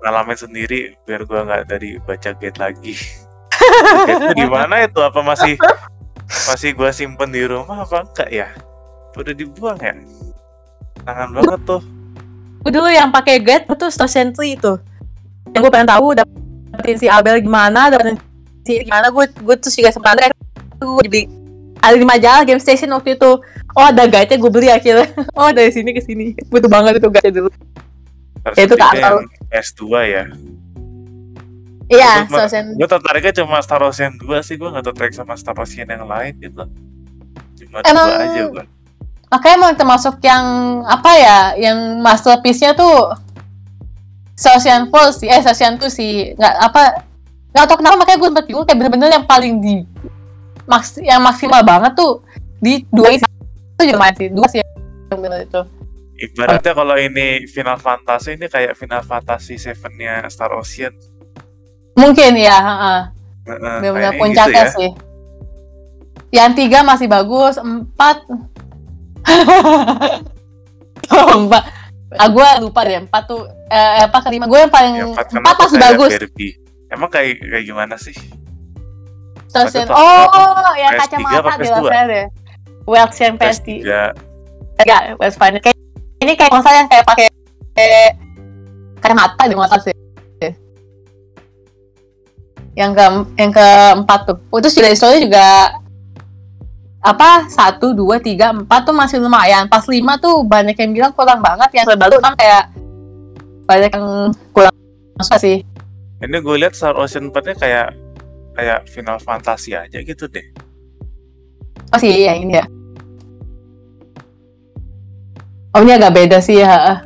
ngalamin 0.04 0.36
sendiri 0.36 1.00
biar 1.08 1.24
gua 1.24 1.48
nggak 1.48 1.64
dari 1.72 1.96
baca 2.04 2.36
gate 2.36 2.60
lagi. 2.60 2.96
Gate 4.08 4.36
di 4.36 4.48
mana 4.48 4.84
itu? 4.84 5.00
Apa 5.00 5.24
masih 5.24 5.56
masih 6.52 6.76
gua 6.76 6.92
simpen 6.92 7.32
di 7.32 7.48
rumah 7.48 7.88
apa 7.88 8.04
enggak 8.04 8.30
ya? 8.32 8.48
Udah 9.16 9.32
dibuang 9.32 9.80
ya? 9.80 9.96
Tangan 11.08 11.32
banget 11.32 11.60
tuh. 11.64 11.82
Gue 12.60 12.72
dulu 12.76 12.92
yang 12.92 13.08
pakai 13.08 13.40
guide 13.40 13.72
itu 13.72 13.88
Star 13.88 14.12
Sentry 14.12 14.60
itu. 14.60 14.76
Yang 15.56 15.60
gue 15.64 15.72
pengen 15.72 15.88
tahu 15.96 16.12
dapetin 16.12 16.98
si 17.00 17.08
Abel 17.08 17.40
gimana 17.40 17.88
dapetin 17.88 18.20
si 18.70 18.86
gimana 18.86 19.10
gue 19.10 19.26
gue 19.26 19.56
terus 19.58 19.74
juga 19.74 19.90
sempat 19.90 20.22
gue 20.22 21.06
beli 21.10 21.26
ada 21.82 21.96
di 21.96 22.06
majalah 22.06 22.44
game 22.46 22.62
station 22.62 22.94
waktu 22.94 23.18
itu. 23.18 23.32
Oh 23.74 23.86
ada 23.86 24.06
nya 24.06 24.22
gue 24.38 24.52
beli 24.52 24.70
akhirnya. 24.70 25.10
Oh 25.40 25.50
dari 25.50 25.72
sini 25.74 25.96
ke 25.96 26.02
sini. 26.04 26.36
Butuh 26.52 26.70
banget 26.70 27.02
itu 27.02 27.10
guide 27.10 27.34
dulu. 27.34 27.50
Ya, 28.56 28.64
itu 28.68 28.76
tak 28.76 28.92
Terus 28.94 29.04
tahu. 29.04 29.18
yang 29.18 29.28
S2 29.64 29.82
ya. 30.06 30.24
Iya 31.90 32.14
Star 32.30 32.46
Sentry 32.46 32.78
gue 32.78 32.86
tertariknya 32.88 33.34
cuma 33.42 33.58
Star 33.66 33.82
Ocean 33.82 34.14
2 34.22 34.46
sih. 34.46 34.56
Gue 34.62 34.70
gak 34.70 34.86
tertarik 34.94 35.14
sama 35.18 35.34
Star 35.34 35.58
Ocean 35.58 35.90
yang 35.90 36.06
lain 36.06 36.38
gitu. 36.38 36.64
Cuma 37.66 37.82
Emang- 37.82 38.10
dua 38.14 38.22
aja 38.30 38.44
gue 38.46 38.66
makanya 39.30 39.56
emang 39.62 39.74
termasuk 39.78 40.18
yang 40.26 40.46
apa 40.90 41.12
ya 41.14 41.38
yang 41.54 42.02
masterpiece-nya 42.02 42.74
tuh 42.74 43.14
Ocean 44.58 44.90
Falls 44.90 45.22
sih. 45.22 45.30
Eh 45.30 45.38
Ocean 45.46 45.78
tuh 45.78 45.92
sih. 45.92 46.34
Nggak 46.34 46.54
apa 46.66 47.09
nggak 47.50 47.66
tau 47.66 47.78
kenapa 47.82 47.96
makanya 47.98 48.20
gue 48.22 48.30
sempat 48.30 48.46
bingung 48.46 48.66
kayak 48.66 48.78
bener-bener 48.78 49.10
yang 49.10 49.26
paling 49.26 49.58
di 49.58 49.76
maks 50.70 51.02
yang 51.02 51.22
maksimal 51.26 51.66
banget 51.66 51.98
tuh 51.98 52.22
di 52.62 52.86
dua 52.94 53.18
itu. 53.18 53.26
Itu 53.74 53.82
juga 53.90 53.98
main 53.98 54.14
sih 54.14 54.30
dua 54.30 54.48
sih 54.52 54.62
yang 54.62 55.20
bener 55.20 55.50
itu. 55.50 55.62
Ibaratnya 56.20 56.74
kalau 56.76 56.96
ini 57.00 57.48
Final 57.48 57.80
Fantasy 57.80 58.36
ini 58.36 58.52
kayak 58.52 58.76
Final 58.76 59.02
Fantasy 59.02 59.56
7-nya 59.56 60.28
Star 60.28 60.52
Ocean. 60.52 60.92
Mungkin 61.96 62.36
ya 62.36 62.58
heeh. 62.60 63.00
Heeh, 63.50 63.78
bener-bener 63.82 64.14
kayaknya 64.14 64.20
puncaknya 64.20 64.52
gitu 64.52 64.62
ya. 64.62 64.76
sih. 64.78 64.90
Yang 66.30 66.52
tiga 66.60 66.80
masih 66.86 67.08
bagus 67.10 67.56
empat 67.58 68.18
empat 71.10 71.64
ah 72.18 72.26
gue 72.26 72.48
lupa 72.66 72.82
deh 72.86 72.98
empat 73.02 73.24
tuh 73.26 73.50
eh, 73.72 74.06
apa 74.06 74.22
kelima. 74.22 74.46
Gue 74.46 74.62
yang 74.62 74.70
paling 74.70 74.94
Ya, 75.02 75.06
empat 75.10 75.34
empat 75.34 75.56
masih 75.66 75.80
bagus. 75.82 76.12
Barbie. 76.14 76.54
Emang 76.90 77.10
kayak 77.10 77.42
kayak 77.42 77.66
gimana 77.66 77.96
sih? 77.98 78.16
Yang- 79.50 79.90
itu 79.90 79.94
oh 79.94 80.74
yang 80.78 80.94
PS3 80.94 81.02
kacamata 81.02 81.54
di 81.58 81.66
PS2? 81.66 81.74
level 81.74 82.06
deh 82.06 82.26
Welch 82.86 83.18
yang 83.18 83.36
PS3 83.38 83.68
PS3 83.82 84.82
enggak 84.86 85.02
Welch 85.18 85.38
kayak 85.38 85.78
ini 86.20 86.32
kayak 86.36 86.52
masa 86.52 86.70
yang 86.76 86.88
kayak 86.92 87.06
pakai 87.08 87.28
kacamata 89.00 89.44
di 89.48 89.56
mata 89.56 89.80
sih. 89.80 89.96
Yang 92.76 92.92
ke 92.96 93.06
yang 93.40 93.52
keempat 93.52 94.20
tuh. 94.28 94.38
Oh, 94.52 94.60
terus 94.60 94.76
juga 94.76 94.92
juga 95.20 95.48
apa? 97.00 97.48
Satu 97.48 97.96
dua 97.96 98.20
tiga 98.20 98.52
empat 98.52 98.84
tuh 98.88 98.96
masih 98.96 99.24
lumayan. 99.24 99.68
Pas 99.72 99.84
lima 99.88 100.20
tuh 100.20 100.44
banyak 100.44 100.76
yang 100.76 100.92
bilang 100.92 101.12
kurang 101.16 101.40
banget. 101.40 101.84
Yang 101.84 101.96
terbaru 101.96 102.20
enam 102.20 102.36
kayak 102.36 102.64
banyak 103.64 103.92
yang 103.96 104.08
kurang 104.52 104.76
suka 105.20 105.40
sih 105.40 105.64
ini 106.20 106.38
gue 106.44 106.56
lihat 106.60 106.76
Star 106.76 107.00
Ocean 107.00 107.32
4 107.32 107.48
nya 107.48 107.56
kayak 107.56 107.88
kayak 108.60 108.80
Final 108.92 109.20
Fantasy 109.24 109.72
aja 109.72 110.04
gitu 110.04 110.28
deh. 110.28 110.44
Oh 111.96 112.00
sih 112.00 112.12
yang 112.28 112.44
ini 112.44 112.60
ya. 112.60 112.66
Oh 115.72 115.80
ini 115.80 115.96
agak 115.96 116.14
beda 116.18 116.38
sih 116.44 116.60
ya 116.60 117.00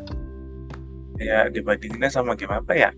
ya 1.23 1.47
dibandinginnya 1.47 2.09
sama 2.09 2.33
game 2.33 2.57
apa 2.57 2.73
ya? 2.73 2.89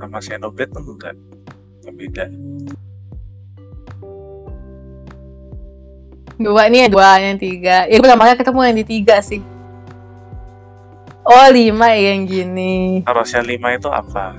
Sama 0.00 0.22
Xenoblade 0.22 0.72
tuh 0.72 0.80
enggak 0.86 1.14
Nggak 1.84 1.94
beda. 1.98 2.24
Dua 6.40 6.62
nih 6.72 6.88
dua 6.88 7.20
yang 7.20 7.36
tiga. 7.36 7.84
Ya 7.84 7.96
gue 8.00 8.08
makanya 8.16 8.38
ketemu 8.40 8.60
yang 8.64 8.76
di 8.80 8.86
tiga 8.86 9.18
sih 9.20 9.42
oh 11.26 11.46
lima 11.52 11.88
yang 11.94 12.24
gini. 12.24 13.04
Ocean 13.04 13.44
5 13.44 13.76
itu 13.76 13.88
apa? 13.90 14.32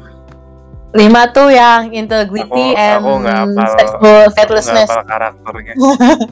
Lima 0.92 1.24
tuh 1.32 1.48
yang 1.48 1.88
integrity 1.96 2.76
Aku- 2.76 2.84
and 2.84 3.00
aku 3.00 3.12
hafal- 3.24 3.76
sexual 3.80 4.22
Aku 4.28 4.54
hafal 4.60 5.04
karakternya. 5.08 5.74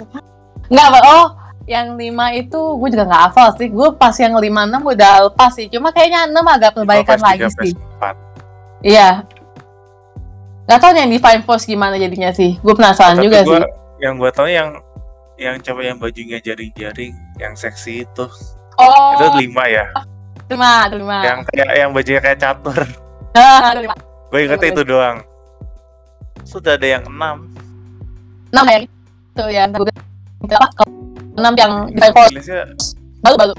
Nggak 0.71 0.85
apa 0.85 0.99
oh 1.09 1.25
yang 1.69 1.97
lima 1.97 2.33
itu 2.33 2.57
gue 2.57 2.89
juga 2.93 3.05
nggak 3.07 3.23
hafal 3.29 3.49
sih. 3.55 3.69
Gue 3.69 3.93
pas 3.93 4.13
yang 4.17 4.33
lima 4.37 4.65
enam 4.65 4.81
udah 4.83 5.29
lepas 5.29 5.53
sih. 5.53 5.69
Cuma 5.69 5.93
kayaknya 5.93 6.25
enam 6.29 6.45
agak 6.45 6.73
perbaikan 6.75 7.17
PS3, 7.17 7.25
lagi 7.25 7.45
sih. 7.61 7.73
PS4. 7.77 8.03
iya. 8.83 9.09
Nggak 10.65 10.79
tahu 10.81 10.91
nih 10.93 11.01
yang 11.01 11.11
Divine 11.13 11.43
Force 11.45 11.65
gimana 11.65 11.95
jadinya 11.97 12.29
sih. 12.33 12.57
Gue 12.61 12.73
penasaran 12.73 13.17
Tapi 13.17 13.25
juga 13.25 13.39
gua, 13.45 13.57
sih. 13.61 13.61
yang 14.01 14.13
gue 14.17 14.31
tahu 14.33 14.49
yang 14.49 14.69
yang 15.39 15.55
coba 15.63 15.81
yang 15.81 15.97
bajunya 15.97 16.37
jaring-jaring 16.43 17.13
yang 17.39 17.53
seksi 17.55 18.03
itu. 18.05 18.25
Oh. 18.77 19.13
Itu 19.15 19.25
lima 19.39 19.65
ya 19.69 19.87
lima 20.49 20.89
lima 20.89 21.17
yang 21.21 21.39
kayak 21.45 21.67
yang 21.77 21.89
bajunya 21.93 22.21
kayak 22.21 22.39
catur. 22.41 22.79
Ah, 23.37 23.77
lima 23.77 23.93
gue 24.29 24.39
ingetnya 24.45 24.69
itu 24.73 24.83
doang. 24.85 25.17
Sudah 26.45 26.77
ada 26.77 26.87
yang 26.87 27.05
enam. 27.05 27.45
Enam 28.49 28.65
ya? 28.65 28.77
Itu 28.81 29.43
ya 29.49 29.63
gue 29.69 30.57
apa? 30.57 30.83
Enam 31.37 31.53
yang 31.53 31.71
baru 33.21 33.35
baru. 33.37 33.53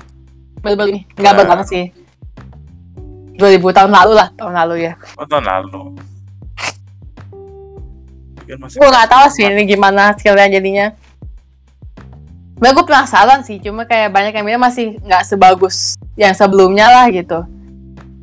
Baru 0.61 0.74
baru 0.76 0.88
ini. 0.91 1.01
Nggak 1.14 1.32
baru 1.38 1.47
Nah. 1.47 1.51
banget 1.55 1.66
sih. 1.70 1.84
2000 3.38 3.72
tahun 3.72 3.91
lalu 3.95 4.12
lah 4.20 4.28
tahun 4.36 4.53
lalu 4.53 4.74
ya. 4.84 4.93
Oh, 5.16 5.24
tahun 5.24 5.45
lalu. 5.49 5.80
Gue 8.51 8.88
nggak 8.91 9.09
tahu 9.09 9.26
sih 9.30 9.47
ini 9.47 9.62
gimana 9.64 10.11
skillnya 10.18 10.51
jadinya 10.51 10.86
Nah, 12.61 12.76
gue 12.76 12.84
penasaran 12.84 13.40
sih, 13.40 13.56
cuma 13.56 13.88
kayak 13.88 14.12
banyak 14.12 14.36
yang 14.36 14.44
bilang 14.44 14.61
masih 14.61 15.00
nggak 15.00 15.24
sebagus 15.24 15.96
yang 16.12 16.36
sebelumnya 16.36 16.92
lah 16.92 17.08
gitu. 17.08 17.40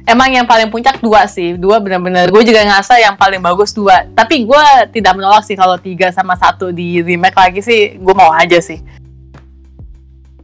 Emang 0.07 0.31
yang 0.31 0.47
paling 0.47 0.71
puncak 0.71 1.03
dua 1.03 1.27
sih, 1.27 1.57
dua 1.57 1.83
benar-benar. 1.83 2.31
Gue 2.31 2.45
juga 2.45 2.63
ngerasa 2.63 3.01
yang 3.01 3.17
paling 3.17 3.43
bagus 3.43 3.75
dua. 3.75 4.07
Tapi 4.13 4.47
gue 4.47 4.65
tidak 4.93 5.17
menolak 5.17 5.43
sih 5.43 5.57
kalau 5.57 5.75
tiga 5.75 6.13
sama 6.13 6.37
satu 6.37 6.71
di 6.71 7.03
remake 7.03 7.35
lagi 7.35 7.59
sih, 7.59 7.97
gue 7.97 8.15
mau 8.15 8.31
aja 8.31 8.61
sih. 8.61 8.79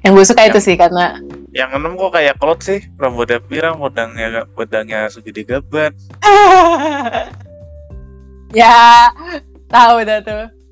Yang 0.04 0.14
gue 0.20 0.26
suka 0.26 0.42
itu 0.52 0.60
sih 0.60 0.76
karena 0.76 1.16
yang 1.54 1.70
enam 1.70 1.94
kok 1.94 2.18
kayak 2.18 2.42
Cloud 2.42 2.66
sih 2.66 2.82
rambutnya 2.98 3.38
pirang 3.38 3.78
pedangnya 3.78 4.50
pedangnya 4.58 5.06
segede 5.06 5.46
gaban 5.46 5.94
ya, 8.58 9.10
tahu 9.70 10.02
dah 10.02 10.20
tuh. 10.26 10.63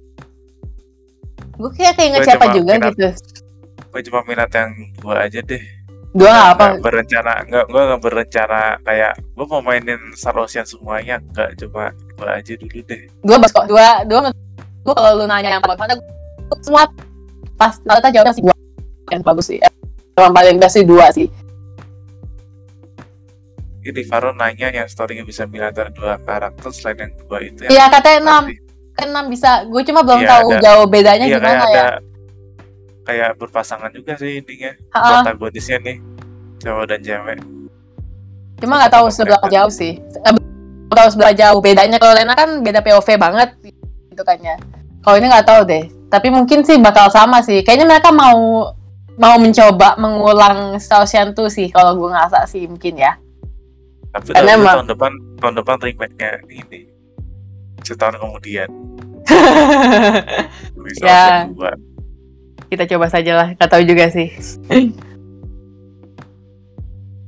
Gue 1.62 1.72
kayak 1.78 1.94
keinget 1.94 2.20
Gua 2.20 2.28
siapa 2.28 2.46
juga 2.50 2.74
minat- 2.74 2.92
gitu. 2.92 3.10
gue 3.92 4.02
cuma 4.08 4.20
minat 4.24 4.50
yang 4.50 4.72
dua 4.98 5.16
aja 5.28 5.40
deh 5.44 5.64
Dua 6.12 6.28
nggak 6.28 6.50
apa? 6.52 6.66
Nggak 6.66 6.82
berencana 6.82 7.34
nggak 7.46 7.66
gue 7.68 7.82
nggak 7.86 8.02
berencana 8.02 8.62
kayak 8.82 9.14
gue 9.22 9.46
mau 9.46 9.62
mainin 9.62 10.02
Star 10.12 10.36
Ocean 10.36 10.66
semuanya 10.66 11.22
nggak 11.22 11.56
cuma 11.56 11.94
dua 12.18 12.40
aja 12.40 12.54
dulu 12.56 12.80
deh 12.82 13.02
Dua 13.22 13.38
bas 13.38 13.52
kok. 13.52 13.70
Dua, 13.70 14.02
dua 14.04 14.20
menurut 14.26 14.40
gue 14.82 14.94
kalau 14.96 15.12
lu 15.14 15.26
nanya 15.30 15.54
yang 15.54 15.62
mana, 15.62 15.94
gua 15.94 16.58
semua 16.60 16.84
pas 17.56 17.78
rata 17.86 18.10
jawabnya 18.10 18.34
sih 18.34 18.42
dua 18.42 18.56
yang 19.08 19.22
bagus 19.22 19.46
sih. 19.48 19.60
Yang 20.18 20.34
paling 20.34 20.56
best 20.58 20.74
sih 20.76 20.84
dua 20.84 21.06
sih. 21.14 21.28
ini 23.82 24.02
Faro 24.06 24.30
nanya 24.32 24.70
yang 24.70 24.86
storynya 24.86 25.26
bisa 25.26 25.50
milih 25.50 25.74
antara 25.74 25.90
dua 25.90 26.22
karakter 26.22 26.70
selain 26.70 26.98
yang 27.02 27.12
dua 27.26 27.38
itu 27.42 27.66
Iya 27.66 27.90
katanya 27.90 28.18
enam, 28.22 28.44
enam 29.04 29.26
bisa. 29.28 29.66
Gue 29.66 29.82
cuma 29.82 30.02
belum 30.02 30.22
Iya, 30.22 30.30
tahu 30.30 30.48
ada. 30.52 30.62
jauh 30.62 30.86
bedanya 30.86 31.26
Iya, 31.26 31.38
gimana 31.38 31.54
kayak 31.58 31.66
ya. 31.66 31.82
ada 31.82 31.86
kayak 33.02 33.30
berpasangan 33.36 33.90
juga 33.90 34.14
sih 34.14 34.38
intinya 34.38 34.72
Ha-ha. 34.94 35.26
protagonisnya 35.26 35.78
nih 35.82 35.98
cowok 36.60 36.86
dan 36.86 37.00
cewek 37.02 37.38
Cuma 38.62 38.78
nggak 38.78 38.94
tahu 38.94 39.06
seberapa 39.10 39.46
jauh 39.50 39.74
sih. 39.74 39.98
Nggak 39.98 40.38
tahu 40.94 41.10
seberapa 41.10 41.34
jauh 41.34 41.60
bedanya. 41.60 41.98
Kalau 41.98 42.14
Lena 42.14 42.38
kan 42.38 42.62
beda 42.62 42.80
POV 42.80 43.08
banget 43.18 43.50
gitu 44.08 44.22
kan 44.22 44.38
ya. 44.38 44.54
Kalau 45.02 45.18
ini 45.18 45.28
nggak 45.28 45.48
tahu 45.50 45.62
deh. 45.66 45.84
Tapi 46.08 46.30
mungkin 46.30 46.62
sih 46.62 46.78
bakal 46.78 47.10
sama 47.10 47.42
sih. 47.42 47.66
Kayaknya 47.66 47.90
mereka 47.90 48.14
mau 48.14 48.70
mau 49.18 49.36
mencoba 49.38 49.98
mengulang 49.98 50.78
Ocean 50.78 51.34
2 51.34 51.42
sih 51.50 51.68
kalau 51.70 51.94
gue 51.94 52.10
ngerasa 52.10 52.46
sih 52.46 52.66
mungkin 52.66 52.96
ya. 52.98 53.18
tapi 54.12 54.36
tahun 54.36 54.92
depan 54.92 55.12
tahun 55.40 55.54
depan 55.64 55.78
remake-nya 55.80 56.32
ini 56.50 56.84
setahun 57.82 58.18
kemudian 58.18 58.70
bisa 60.86 61.06
Ya. 61.06 61.26
dua 61.48 61.74
Kita 62.68 62.88
coba 62.88 63.12
saja 63.12 63.36
lah. 63.36 63.48
Nggak 63.52 63.68
tahu 63.68 63.84
juga 63.84 64.08
sih. 64.08 64.32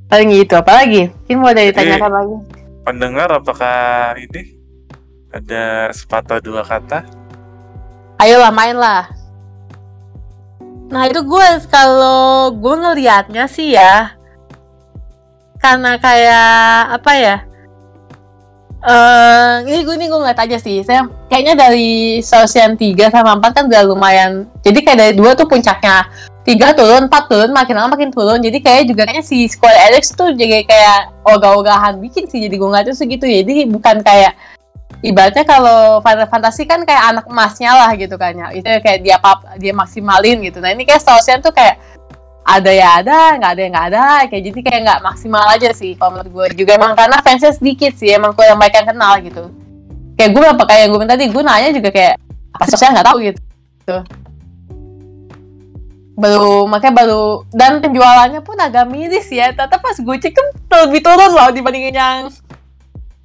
Paling 0.08 0.30
gitu. 0.40 0.56
Apalagi? 0.56 1.12
Mungkin 1.28 1.38
mau 1.38 1.52
ada 1.52 1.68
ditanyakan 1.68 2.12
lagi. 2.12 2.36
pendengar 2.84 3.28
apakah 3.32 4.12
ini 4.16 4.56
ada 5.32 5.88
sepatah 5.92 6.40
dua 6.40 6.64
kata 6.64 7.04
Ayolah 8.20 8.52
main 8.52 8.76
lah. 8.76 9.08
Nah 10.88 11.08
itu 11.08 11.24
gue 11.24 11.48
kalau 11.68 12.52
gue 12.56 12.76
ngelihatnya 12.80 13.44
sih 13.48 13.76
ya 13.76 14.16
karena 15.60 15.96
kayak 15.96 16.52
apa 17.00 17.12
ya? 17.16 17.36
Eh 18.84 19.54
ini 19.64 19.88
gue 19.88 19.96
nih 19.96 20.08
gue 20.12 20.20
ngeliat 20.20 20.40
aja 20.44 20.58
sih. 20.60 20.84
Saya 20.84 21.08
kayaknya 21.32 21.56
dari 21.56 22.20
Ocean 22.20 22.76
3 22.76 23.16
sama 23.16 23.40
4 23.40 23.56
kan 23.56 23.64
udah 23.72 23.82
lumayan. 23.88 24.32
Jadi 24.60 24.84
kayak 24.84 25.00
dari 25.00 25.14
dua 25.16 25.32
tuh 25.40 25.48
puncaknya 25.48 26.04
tiga 26.44 26.76
turun, 26.76 27.08
empat 27.08 27.32
turun, 27.32 27.56
makin 27.56 27.80
lama 27.80 27.96
makin 27.96 28.12
turun. 28.12 28.44
Jadi 28.44 28.60
kayak 28.60 28.92
juga 28.92 29.08
kayaknya 29.08 29.24
si 29.24 29.48
Square 29.48 29.80
Enix 29.88 30.12
tuh 30.12 30.36
jadi 30.36 30.68
kayak 30.68 31.16
ogah-ogahan 31.24 32.04
bikin 32.04 32.28
sih. 32.28 32.44
Jadi 32.44 32.60
gue 32.60 32.80
tuh 32.92 32.96
segitu. 32.96 33.24
Jadi 33.24 33.72
bukan 33.72 34.04
kayak 34.04 34.36
ibaratnya 35.04 35.44
kalau 35.44 36.00
Final 36.04 36.28
Fantasy 36.28 36.64
kan 36.68 36.84
kayak 36.88 37.16
anak 37.16 37.26
emasnya 37.28 37.76
lah 37.76 37.92
gitu 38.00 38.16
kan 38.16 38.32
ya 38.32 38.48
itu 38.56 38.64
kayak 38.64 39.04
dia 39.04 39.20
pap 39.20 39.44
dia 39.60 39.76
maksimalin 39.76 40.40
gitu 40.48 40.64
nah 40.64 40.72
ini 40.72 40.88
kayak 40.88 41.04
Star 41.04 41.20
tuh 41.44 41.52
kayak 41.52 41.76
ada 42.44 42.72
ya 42.72 42.88
ada. 43.00 43.20
Nggak 43.40 43.52
ada 43.56 43.62
ya 43.62 43.70
nggak 43.72 43.88
ada. 43.92 44.04
Kayak 44.28 44.44
jadi 44.52 44.60
kayak 44.60 44.80
nggak 44.84 45.00
maksimal 45.04 45.44
aja 45.48 45.70
sih 45.72 45.96
kalau 45.96 46.20
menurut 46.20 46.32
gue. 46.32 46.64
Juga 46.64 46.72
emang 46.76 46.94
karena 46.94 47.18
fansnya 47.24 47.52
sedikit 47.56 47.96
sih 47.96 48.12
emang 48.12 48.36
banyak 48.36 48.76
yang 48.76 48.88
kenal 48.88 49.14
gitu. 49.24 49.44
Kayak 50.20 50.32
gue 50.36 50.46
apa 50.46 50.64
kayak 50.68 50.82
yang 50.86 50.92
gue 50.94 51.08
tadi 51.10 51.24
gue 51.32 51.44
nanya 51.44 51.70
juga 51.74 51.90
kayak 51.90 52.16
apa 52.54 52.64
sih 52.70 52.78
saya 52.78 52.90
nggak 53.00 53.08
tahu 53.08 53.18
gitu. 53.24 53.40
Gitu. 53.84 53.98
baru 56.14 56.70
makanya 56.70 56.94
baru 56.94 57.42
dan 57.58 57.82
penjualannya 57.82 58.46
pun 58.46 58.54
agak 58.62 58.86
miris 58.86 59.28
ya. 59.34 59.50
Tetap 59.50 59.82
pas 59.82 59.98
gue 59.98 60.16
cek 60.22 60.34
kan 60.38 60.48
lebih 60.86 61.02
turun 61.02 61.32
loh 61.34 61.50
dibandingin 61.50 61.96
yang 61.98 62.18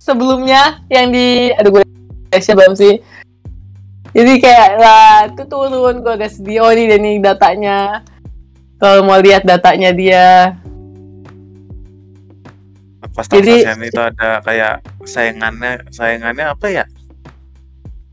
sebelumnya 0.00 0.80
yang 0.88 1.12
di 1.12 1.52
aduh 1.52 1.68
gue 1.68 1.84
belum 2.32 2.72
sih. 2.72 2.96
Jadi 4.16 4.32
kayak 4.40 4.68
lah 4.80 5.28
itu 5.28 5.44
turun. 5.44 6.00
Gue 6.00 6.16
agak 6.16 6.32
sedih 6.32 6.64
oh 6.64 6.72
ini 6.72 7.20
datanya 7.20 8.00
kalau 8.78 9.02
mau 9.02 9.18
lihat 9.18 9.42
datanya 9.42 9.90
dia. 9.90 10.54
Pas 13.14 13.26
Jadi- 13.26 13.66
itu 13.66 13.98
ada 13.98 14.38
kayak 14.46 14.86
sayangannya 15.02 15.82
sayangannya 15.90 16.46
apa 16.54 16.66
ya? 16.70 16.84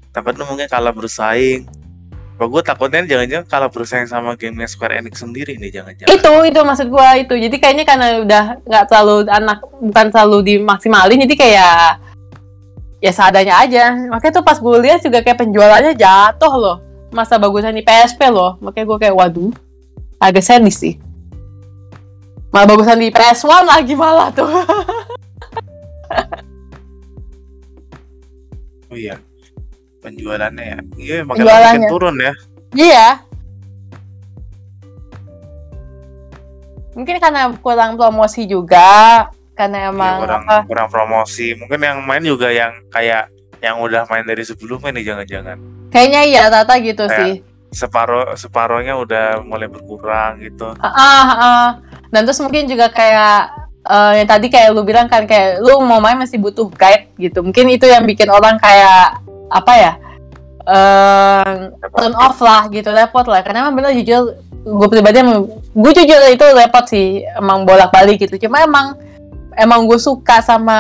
Takutnya 0.10 0.50
mungkin 0.50 0.66
kalah 0.66 0.90
bersaing. 0.90 1.70
Apa 2.36 2.52
gue 2.52 2.62
takutnya 2.66 3.06
jangan-jangan 3.06 3.46
kalah 3.48 3.70
bersaing 3.70 4.10
sama 4.10 4.34
game 4.36 4.60
Square 4.66 4.98
Enix 4.98 5.22
sendiri 5.22 5.56
nih 5.62 5.80
jangan-jangan. 5.80 6.10
Itu 6.10 6.34
itu 6.50 6.60
maksud 6.66 6.88
gue 6.90 7.08
itu. 7.22 7.34
Jadi 7.38 7.56
kayaknya 7.62 7.86
karena 7.86 8.08
udah 8.26 8.44
nggak 8.66 8.84
terlalu 8.90 9.16
anak 9.30 9.60
bukan 9.80 10.06
selalu 10.10 10.38
dimaksimalin 10.44 11.22
jadi 11.30 11.36
kayak 11.38 11.80
ya 13.06 13.12
seadanya 13.14 13.62
aja. 13.62 13.94
Makanya 14.10 14.42
tuh 14.42 14.44
pas 14.44 14.58
gue 14.58 14.78
lihat 14.82 15.06
juga 15.06 15.22
kayak 15.22 15.38
penjualannya 15.38 15.94
jatuh 15.94 16.54
loh. 16.58 16.78
Masa 17.14 17.38
bagusan 17.38 17.78
di 17.78 17.86
PSP 17.86 18.34
loh. 18.34 18.58
Makanya 18.60 18.86
gue 18.90 18.98
kayak 19.06 19.16
waduh 19.16 19.54
agak 20.18 20.42
sadis 20.42 20.78
sih 20.78 20.96
malah 22.50 22.68
bagusan 22.68 22.98
di 22.98 23.10
PS1 23.10 23.46
lagi 23.64 23.94
malah 23.94 24.32
tuh 24.32 24.48
oh 28.88 28.96
iya 28.96 29.16
penjualannya 30.00 30.64
ya 30.64 30.78
iya 30.96 31.16
makin 31.22 31.42
Penjualannya. 31.42 31.70
makin 31.74 31.90
turun 31.90 32.16
ya 32.18 32.34
Iya. 32.72 33.24
Mungkin 36.92 37.16
karena 37.18 37.48
kurang 37.56 37.96
promosi 37.96 38.44
juga, 38.44 39.32
karena 39.52 39.88
Iya, 39.88 39.90
emang 39.90 40.16
kurang 40.20 40.44
apa? 40.44 40.58
kurang 40.68 40.88
promosi 40.88 41.56
mungkin 41.56 41.80
yang 41.80 42.04
main 42.04 42.20
juga 42.20 42.52
yang 42.52 42.76
kayak 42.90 43.32
yang 43.60 43.80
udah 43.80 44.04
main 44.06 44.24
dari 44.24 44.44
sebelumnya 44.44 44.92
nih 44.92 45.04
jangan-jangan 45.06 45.58
Kayaknya 45.88 46.22
iya 46.26 46.44
rata 46.48 46.76
gitu 46.78 47.04
Kayak- 47.04 47.16
sih. 47.18 47.34
Separuh 47.76 48.40
separuhnya 48.40 48.96
udah 48.96 49.44
mulai 49.44 49.68
berkurang 49.68 50.40
gitu 50.40 50.72
Ah, 50.80 50.88
ah, 50.96 51.28
ah. 51.36 51.68
Dan 52.10 52.24
terus 52.24 52.40
mungkin 52.40 52.72
juga 52.72 52.88
kayak 52.88 53.52
eh, 53.84 54.12
yang 54.24 54.28
tadi 54.32 54.48
kayak 54.48 54.72
lu 54.72 54.88
bilang 54.88 55.12
kan 55.12 55.28
kayak 55.28 55.60
lu 55.60 55.84
mau 55.84 56.00
main 56.00 56.16
masih 56.16 56.40
butuh 56.40 56.72
guide 56.72 57.12
gitu. 57.20 57.44
Mungkin 57.44 57.68
itu 57.76 57.84
yang 57.86 58.08
bikin 58.08 58.32
orang 58.32 58.56
kayak 58.58 59.20
apa 59.52 59.74
ya? 59.76 59.94
eh 60.66 61.70
turn 61.94 62.18
off 62.18 62.42
lah 62.42 62.66
gitu 62.74 62.90
repot 62.90 63.30
lah 63.30 63.46
karena 63.46 63.70
emang 63.70 63.78
bener 63.78 63.94
jujur 64.02 64.34
gue 64.66 64.88
pribadi 64.90 65.22
gue 65.78 65.92
jujur 65.94 66.20
itu 66.26 66.46
repot 66.58 66.86
sih 66.90 67.22
emang 67.38 67.70
bolak 67.70 67.94
balik 67.94 68.18
gitu 68.18 68.50
cuma 68.50 68.66
emang 68.66 68.98
emang 69.56 69.88
gue 69.88 70.00
suka 70.00 70.44
sama 70.44 70.78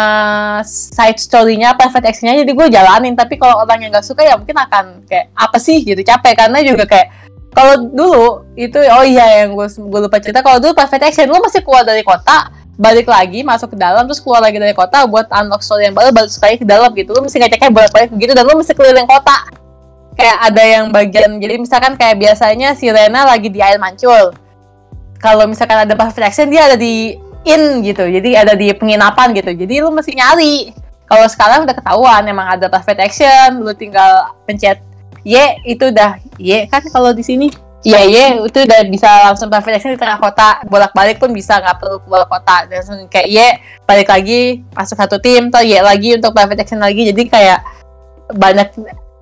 side 0.67 1.19
story-nya 1.19 1.73
private 1.73 2.11
action-nya 2.11 2.43
jadi 2.43 2.51
gue 2.51 2.67
jalanin. 2.71 3.15
Tapi 3.15 3.39
kalau 3.39 3.63
orang 3.63 3.81
yang 3.81 3.91
gak 3.95 4.05
suka 4.05 4.21
ya 4.23 4.35
mungkin 4.35 4.55
akan 4.55 5.07
kayak 5.07 5.31
apa 5.35 5.57
sih 5.57 5.81
gitu 5.81 5.99
capek. 6.03 6.35
Karena 6.35 6.59
juga 6.61 6.83
kayak 6.85 7.07
kalau 7.55 7.87
dulu 7.87 8.43
itu 8.59 8.75
oh 8.75 9.05
iya 9.07 9.43
yang 9.47 9.55
gue 9.55 9.67
gue 9.67 9.99
lupa 10.03 10.19
cerita 10.19 10.43
kalau 10.43 10.59
dulu 10.59 10.75
private 10.75 11.07
action 11.07 11.31
lu 11.31 11.39
masih 11.39 11.63
keluar 11.63 11.87
dari 11.87 12.03
kota 12.03 12.51
balik 12.75 13.07
lagi 13.07 13.39
masuk 13.39 13.71
ke 13.71 13.77
dalam 13.79 14.03
terus 14.03 14.19
keluar 14.19 14.43
lagi 14.43 14.59
dari 14.59 14.75
kota 14.75 15.07
buat 15.07 15.31
unlock 15.31 15.63
story 15.63 15.87
yang 15.87 15.95
baru 15.95 16.11
balik 16.11 16.27
sekali 16.27 16.59
ke 16.59 16.67
dalam 16.67 16.91
gitu. 16.91 17.15
Lu 17.15 17.23
mesti 17.23 17.39
ngeceknya 17.39 17.71
bolak 17.71 17.91
balik 17.95 18.11
gitu 18.19 18.35
dan 18.35 18.43
lu 18.43 18.59
mesti 18.59 18.75
keliling 18.75 19.07
kota. 19.07 19.47
Kayak 20.15 20.37
ada 20.51 20.63
yang 20.63 20.85
bagian 20.91 21.39
jadi 21.39 21.55
misalkan 21.59 21.95
kayak 21.95 22.19
biasanya 22.19 22.75
si 22.75 22.91
Rena 22.91 23.23
lagi 23.23 23.47
di 23.47 23.63
air 23.63 23.79
mancur. 23.79 24.35
Kalau 25.23 25.47
misalkan 25.47 25.87
ada 25.87 25.95
private 25.95 26.27
action 26.27 26.51
dia 26.51 26.67
ada 26.67 26.75
di 26.75 27.15
in 27.45 27.85
gitu 27.85 28.03
jadi 28.03 28.43
ada 28.43 28.53
di 28.57 28.73
penginapan 28.73 29.31
gitu 29.37 29.53
jadi 29.53 29.85
lu 29.85 29.93
mesti 29.93 30.17
nyari 30.17 30.73
kalau 31.05 31.29
sekarang 31.29 31.69
udah 31.69 31.75
ketahuan 31.77 32.25
emang 32.25 32.49
ada 32.49 32.65
private 32.67 33.01
action 33.05 33.61
lu 33.61 33.71
tinggal 33.77 34.33
pencet 34.49 34.81
Y 35.25 35.37
itu 35.65 35.89
udah 35.89 36.21
Y 36.37 36.69
kan 36.69 36.85
kalau 36.89 37.13
di 37.13 37.25
sini 37.25 37.49
Iya, 37.85 38.01
iya, 38.01 38.25
itu 38.41 38.65
udah 38.65 38.81
bisa 38.89 39.29
langsung 39.29 39.45
private 39.45 39.77
action 39.77 39.93
di 39.93 40.01
tengah 40.01 40.17
kota. 40.17 40.57
Bolak-balik 40.65 41.21
pun 41.21 41.29
bisa, 41.29 41.61
nggak 41.61 41.77
perlu 41.77 42.01
keluar 42.01 42.25
kota. 42.25 42.65
Dan 42.65 42.81
langsung 42.81 42.97
kayak 43.05 43.27
Y, 43.29 43.37
balik 43.85 44.09
lagi, 44.09 44.65
masuk 44.73 44.97
satu 44.97 45.21
tim, 45.21 45.53
atau 45.53 45.61
Y 45.61 45.77
lagi 45.77 46.17
untuk 46.17 46.33
private 46.33 46.65
action 46.65 46.81
lagi. 46.81 47.13
Jadi 47.13 47.29
kayak 47.29 47.61
banyak 48.33 48.73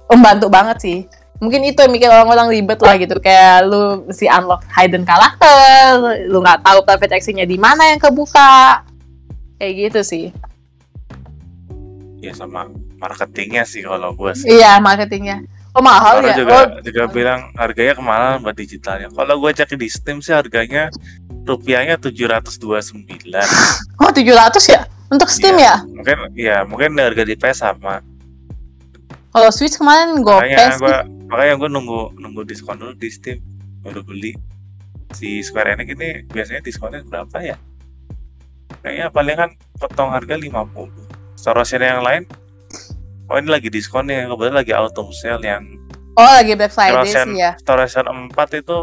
membantu 0.07 0.47
banget 0.47 0.77
sih. 0.79 0.97
Mungkin 1.43 1.61
itu 1.61 1.75
yang 1.77 1.91
bikin 1.91 2.07
orang-orang 2.07 2.47
ribet 2.49 2.79
lah 2.79 2.95
gitu. 2.95 3.19
Kayak 3.19 3.67
lu 3.67 4.07
mesti 4.07 4.25
unlock 4.25 4.63
hidden 4.71 5.03
karakter, 5.03 5.99
lu 6.25 6.39
nggak 6.39 6.63
tahu 6.63 6.79
private 6.81 7.13
actionnya 7.13 7.43
di 7.43 7.59
mana 7.59 7.91
yang 7.91 7.99
kebuka. 7.99 8.81
Kayak 9.59 9.73
gitu 9.91 10.01
sih. 10.01 10.25
ya 12.17 12.31
sama 12.31 12.71
marketingnya 12.95 13.67
sih 13.67 13.83
kalau 13.83 14.15
gue 14.15 14.31
sih 14.31 14.47
Iya, 14.47 14.79
marketingnya. 14.79 15.43
Oh 15.73 15.83
mahal 15.83 16.21
Orang 16.21 16.31
ya? 16.31 16.37
juga 16.37 16.55
Oh, 16.55 16.79
juga 16.79 17.03
bilang 17.09 17.51
harganya 17.53 17.97
kemahalan 17.97 18.39
buat 18.39 18.55
digitalnya. 18.55 19.09
Kalau 19.09 19.35
gue 19.37 19.51
cek 19.51 19.75
di 19.75 19.91
Steam 19.91 20.23
sih 20.23 20.31
harganya 20.31 20.87
rupiahnya 21.43 21.99
729. 21.99 23.03
Oh 23.99 24.07
700 24.07 24.55
ya? 24.69 24.81
Untuk 25.11 25.27
Steam 25.27 25.59
Iya. 25.59 25.67
ya? 25.67 25.75
Mungkin 25.83 26.17
ya 26.33 26.57
mungkin 26.63 26.95
harga 26.95 27.23
di 27.23 27.35
PS 27.35 27.59
sama. 27.59 27.99
Kalau 29.27 29.49
Switch 29.49 29.75
kemarin 29.75 30.21
gue 30.21 30.29
Makanya 30.31 30.77
gua 30.77 30.97
makanya 31.33 31.57
gua 31.57 31.69
nunggu 31.73 32.01
nunggu 32.21 32.45
diskon 32.45 32.77
dulu 32.77 32.93
di 32.93 33.09
Steam 33.09 33.41
baru 33.81 34.05
beli. 34.05 34.37
Si 35.17 35.41
Square 35.41 35.73
Enix 35.77 35.89
ini 35.97 36.09
biasanya 36.29 36.61
diskonnya 36.61 37.01
berapa 37.01 37.37
ya? 37.41 37.57
Kayaknya 38.85 39.07
paling 39.09 39.37
kan 39.37 39.49
potong 39.81 40.13
harga 40.13 40.37
50. 40.37 40.53
Star 41.33 41.57
Ocean 41.57 41.81
yang 41.81 42.05
lain 42.05 42.23
Oh 43.31 43.39
ini 43.39 43.47
lagi 43.47 43.71
diskon 43.71 44.11
nih, 44.11 44.27
kebetulan 44.27 44.55
lagi 44.61 44.73
auto 44.75 45.07
sale 45.15 45.47
yang 45.47 45.63
Oh 46.13 46.29
lagi 46.29 46.53
Black 46.53 46.69
Friday 46.69 47.09
Ocean, 47.09 47.27
sih 47.33 47.41
ya. 47.41 47.51
Star 47.57 47.81
Ocean 47.81 48.05
4 48.29 48.61
itu 48.61 48.77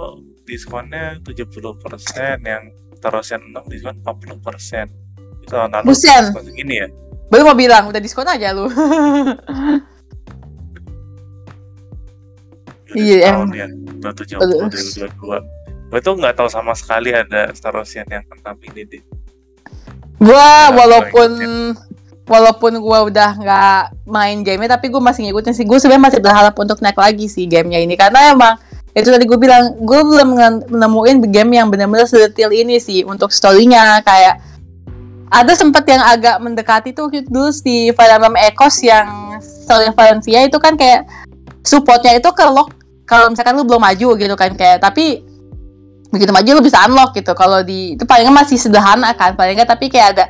diskonnya 0.49 1.23
70%, 1.23 2.43
yang 2.43 2.63
Star 2.99 3.15
Ocean 3.15 3.39
6 3.55 3.71
diskon 3.71 3.95
40%. 4.03 4.91
Itu 5.47 5.55
tahun 5.55 5.71
lalu 5.71 5.95
Buset. 5.95 6.35
diskon 6.35 6.45
segini 6.51 6.75
ya. 6.83 6.89
Baru 7.31 7.47
mau 7.47 7.55
bilang 7.55 7.87
udah 7.87 8.03
diskon 8.03 8.27
aja 8.27 8.51
lu. 8.51 8.67
Iya, 12.95 13.35
setahun 13.35 13.51
ya, 13.55 13.69
2070, 14.03 15.15
2022. 15.19 15.91
Gue 15.91 16.01
tuh 16.03 16.15
nggak 16.19 16.35
tahu 16.39 16.49
sama 16.51 16.73
sekali 16.79 17.11
ada 17.11 17.51
Star 17.51 17.75
Ocean 17.75 18.07
yang 18.07 18.23
6 18.23 18.69
ini 18.71 18.83
deh. 18.87 19.03
gua 20.21 20.71
Iya, 20.71 20.77
walaupun 20.77 21.31
walaupun 22.31 22.73
gua 22.79 23.11
udah 23.11 23.31
nggak 23.43 23.83
main 24.07 24.39
gamenya 24.47 24.79
tapi 24.79 24.87
gue 24.87 25.03
masih 25.03 25.27
ngikutin 25.27 25.55
sih. 25.55 25.67
Gue 25.67 25.83
sebenarnya 25.83 26.07
masih 26.15 26.21
berharap 26.23 26.55
untuk 26.55 26.79
naik 26.79 26.99
lagi 26.99 27.27
sih 27.27 27.51
gamenya 27.51 27.83
ini 27.83 27.99
karena 27.99 28.31
emang 28.31 28.55
itu 28.91 29.07
tadi 29.07 29.23
gue 29.23 29.39
bilang 29.39 29.79
gue 29.79 30.01
belum 30.03 30.29
menemuin 30.67 31.23
game 31.31 31.55
yang 31.55 31.71
benar-benar 31.71 32.11
sedetail 32.11 32.51
ini 32.51 32.83
sih 32.83 33.07
untuk 33.07 33.31
storynya 33.31 34.03
kayak 34.03 34.43
ada 35.31 35.55
sempat 35.55 35.87
yang 35.87 36.03
agak 36.03 36.43
mendekati 36.43 36.91
tuh 36.91 37.07
dulu 37.07 37.55
di 37.63 37.95
Emblem 37.95 38.35
Echoes 38.35 38.83
yang 38.83 39.39
Story 39.39 39.95
Valencia 39.95 40.43
itu 40.43 40.59
kan 40.59 40.75
kayak 40.75 41.07
supportnya 41.63 42.19
itu 42.19 42.27
ke 42.35 42.43
lock 42.51 42.75
kalau 43.11 43.27
misalkan 43.27 43.59
lu 43.59 43.67
belum 43.67 43.83
maju 43.83 44.09
gitu 44.15 44.35
kan 44.39 44.55
kayak 44.55 44.79
tapi 44.79 45.27
begitu 46.15 46.31
maju 46.31 46.47
lu 46.47 46.63
bisa 46.63 46.79
unlock 46.87 47.11
gitu. 47.19 47.35
Kalau 47.35 47.67
di 47.67 47.99
itu 47.99 48.07
paling 48.07 48.31
nggak 48.31 48.47
masih 48.47 48.55
sederhana 48.55 49.11
kan 49.19 49.35
paling 49.35 49.59
nggak 49.59 49.67
tapi 49.67 49.91
kayak 49.91 50.15
ada 50.15 50.25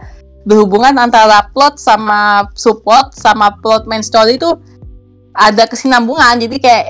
berhubungan 0.49 0.97
antara 0.97 1.45
plot 1.53 1.77
sama 1.77 2.49
support 2.57 3.13
sama 3.13 3.53
plot 3.61 3.85
main 3.85 4.01
story 4.01 4.41
itu 4.41 4.49
ada 5.37 5.69
kesinambungan. 5.69 6.41
Jadi 6.41 6.57
kayak 6.57 6.85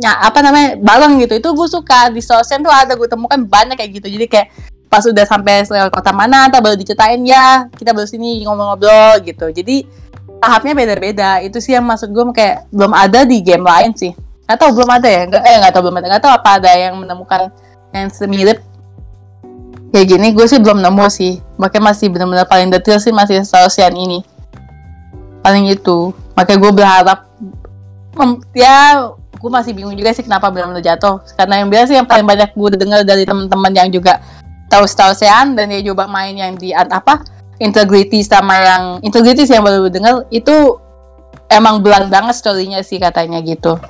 nya- 0.00 0.20
apa 0.24 0.40
namanya 0.40 0.80
bareng 0.80 1.20
gitu. 1.20 1.36
Itu 1.36 1.52
gue 1.52 1.68
suka. 1.68 2.08
Di 2.08 2.24
Ocean 2.24 2.64
tuh 2.64 2.72
ada 2.72 2.96
gue 2.96 3.08
temukan 3.08 3.36
banyak 3.44 3.76
kayak 3.76 3.92
gitu. 4.00 4.08
Jadi 4.08 4.26
kayak 4.32 4.48
pas 4.88 5.04
udah 5.04 5.28
sampai 5.28 5.68
lewat 5.68 5.92
kota 5.92 6.16
mana 6.16 6.48
ntar 6.48 6.64
baru 6.64 6.78
diceritain 6.78 7.20
ya 7.26 7.68
kita 7.76 7.92
baru 7.92 8.08
sini 8.08 8.40
ngobrol-ngobrol 8.48 9.20
gitu. 9.20 9.52
Jadi 9.52 9.84
tahapnya 10.40 10.72
beda-beda. 10.72 11.44
Itu 11.44 11.60
sih 11.60 11.76
yang 11.76 11.84
maksud 11.84 12.08
gue 12.08 12.24
kayak 12.32 12.72
belum 12.72 12.96
ada 12.96 13.28
di 13.28 13.44
game 13.44 13.68
lain 13.68 13.92
sih 13.92 14.16
nggak 14.46 14.58
tahu 14.62 14.70
belum 14.78 14.90
ada 14.90 15.08
ya? 15.10 15.22
Nggak 15.26 15.42
eh 15.42 15.56
nggak 15.58 15.72
tahu 15.74 15.82
belum 15.90 15.96
ada. 15.98 16.06
Nggak 16.14 16.22
tahu 16.22 16.32
apa 16.38 16.50
ada 16.62 16.70
yang 16.72 16.94
menemukan 17.02 17.40
yang 17.90 18.08
semirip. 18.08 18.58
Kayak 19.90 20.06
gini 20.06 20.26
gue 20.34 20.46
sih 20.46 20.58
belum 20.62 20.78
nemu 20.82 21.06
sih. 21.10 21.42
Makanya 21.58 21.84
masih 21.92 22.06
benar-benar 22.10 22.46
paling 22.46 22.70
detail 22.70 23.02
sih 23.02 23.10
masih 23.10 23.42
Ocean 23.42 23.94
ini. 23.98 24.22
Paling 25.42 25.66
itu. 25.70 26.14
Makanya 26.38 26.58
gue 26.62 26.72
berharap 26.72 27.18
ya 28.56 29.12
gue 29.36 29.50
masih 29.52 29.76
bingung 29.76 29.92
juga 29.92 30.14
sih 30.14 30.22
kenapa 30.22 30.48
benar-benar 30.54 30.82
jatuh. 30.82 31.22
Karena 31.34 31.62
yang 31.62 31.68
biasa 31.68 31.86
sih 31.90 31.96
yang 31.98 32.08
paling 32.08 32.26
banyak 32.26 32.50
gue 32.54 32.68
dengar 32.78 33.00
dari 33.02 33.26
teman-teman 33.26 33.72
yang 33.74 33.90
juga 33.90 34.22
tahu 34.70 34.86
Ocean 34.86 35.58
dan 35.58 35.66
dia 35.70 35.82
coba 35.90 36.06
main 36.06 36.34
yang 36.38 36.54
di 36.54 36.70
apa? 36.70 37.22
Integrity 37.56 38.20
sama 38.20 38.52
yang 38.60 38.82
integrity 39.00 39.48
sih 39.48 39.56
yang 39.56 39.64
baru 39.64 39.88
dengar 39.88 40.28
itu 40.28 40.76
emang 41.48 41.80
belan 41.80 42.12
banget 42.12 42.36
storynya 42.36 42.84
sih 42.84 43.00
katanya 43.00 43.40
gitu 43.40 43.80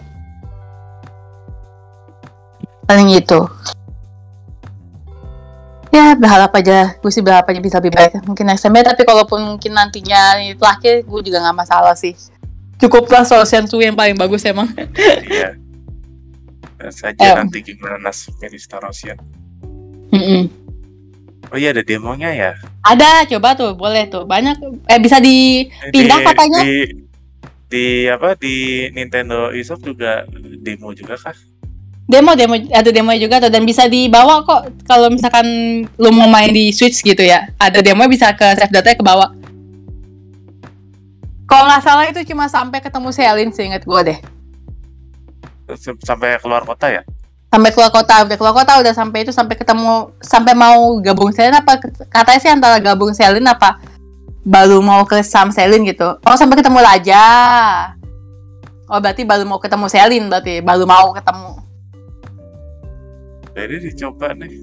paling 2.87 3.11
itu 3.13 3.41
ya 5.91 6.13
berharap 6.15 6.53
aja 6.55 6.93
gue 6.95 7.11
sih 7.11 7.25
berharap 7.25 7.49
aja 7.49 7.61
bisa 7.63 7.81
lebih 7.81 7.95
baik 7.97 8.13
mungkin 8.29 8.47
next 8.47 8.63
time 8.63 8.77
ya, 8.77 8.85
tapi 8.93 9.03
kalaupun 9.03 9.41
mungkin 9.57 9.73
nantinya 9.73 10.37
ini 10.39 10.53
terakhir 10.55 11.03
gue 11.09 11.21
juga 11.25 11.41
nggak 11.41 11.57
masalah 11.57 11.97
sih 11.97 12.13
cukuplah 12.77 13.25
Ocean 13.25 13.65
2 13.65 13.73
yang 13.93 13.97
paling 13.97 14.15
bagus 14.15 14.45
emang 14.45 14.69
Iya. 15.25 15.57
Lihat 16.77 16.93
saja 16.93 17.25
Em. 17.33 17.37
nanti 17.49 17.65
gimana 17.65 17.97
nasibnya 17.97 18.53
di 18.53 18.61
Star 18.61 18.85
Ocean. 18.85 19.17
Mm-mm. 20.13 20.45
Oh 21.49 21.57
iya 21.57 21.73
ada 21.73 21.81
demonya 21.81 22.29
ya. 22.29 22.53
ada 22.85 23.25
coba 23.25 23.57
tuh 23.57 23.73
boleh 23.73 24.05
tuh 24.13 24.29
banyak 24.29 24.61
eh 24.85 25.01
bisa 25.01 25.17
di 25.17 25.65
Pindah 25.89 26.21
Di- 26.21 26.27
katanya. 26.29 26.61
Di, 26.61 26.77
di 27.73 27.87
apa 28.13 28.37
di 28.37 28.87
Nintendo 28.93 29.49
eShop 29.57 29.81
juga 29.81 30.29
demo 30.61 30.93
juga 30.93 31.17
kah? 31.17 31.33
Demo 32.07 32.33
demo 32.39 32.55
ada 32.55 32.91
demo 32.95 33.11
juga 33.19 33.43
tuh 33.43 33.51
dan 33.51 33.67
bisa 33.67 33.91
dibawa 33.91 34.47
kok. 34.47 34.71
Kalau 34.87 35.11
misalkan 35.11 35.47
lu 35.99 36.11
mau 36.15 36.31
main 36.31 36.51
di 36.55 36.71
Switch 36.71 37.03
gitu 37.03 37.23
ya 37.23 37.51
ada 37.59 37.83
demo 37.83 38.07
bisa 38.07 38.31
ke 38.35 38.47
save 38.55 38.71
data 38.71 38.95
ke 38.95 39.03
bawah 39.03 39.31
kalau 41.47 41.71
nggak 41.71 41.83
salah 41.87 42.05
itu 42.11 42.27
cuma 42.27 42.51
sampai 42.51 42.83
ketemu 42.83 43.09
Selin 43.15 43.51
seingat 43.55 43.87
gue 43.87 44.01
deh. 44.03 44.19
Sampai 46.03 46.43
keluar 46.43 46.67
kota 46.67 46.91
ya? 46.91 47.03
sampai 47.47 47.71
keluar 47.73 47.89
kota 47.95 48.27
udah 48.27 48.37
keluar 48.37 48.55
kota 48.59 48.73
udah 48.83 48.93
sampai 48.93 49.23
itu 49.23 49.33
sampai 49.33 49.55
ketemu 49.57 50.13
sampai 50.21 50.53
mau 50.53 50.99
gabung 51.01 51.31
Selin 51.33 51.57
apa 51.57 51.79
katanya 52.11 52.41
sih 52.43 52.51
antara 52.53 52.77
gabung 52.83 53.15
Selin 53.17 53.47
apa 53.49 53.81
baru 54.45 54.83
mau 54.83 55.07
ke 55.09 55.23
Sam 55.25 55.49
Selin 55.55 55.87
gitu. 55.87 56.21
Oh 56.27 56.37
sampai 56.37 56.61
ketemu 56.61 56.83
Raja. 56.83 57.25
Oh 58.91 58.99
berarti 59.01 59.23
baru 59.25 59.49
mau 59.49 59.57
ketemu 59.57 59.87
Selin 59.89 60.25
berarti 60.29 60.61
baru 60.61 60.85
mau 60.85 61.15
ketemu 61.17 61.66
Jadi 63.57 63.75
dicoba 63.83 64.31
nih. 64.33 64.63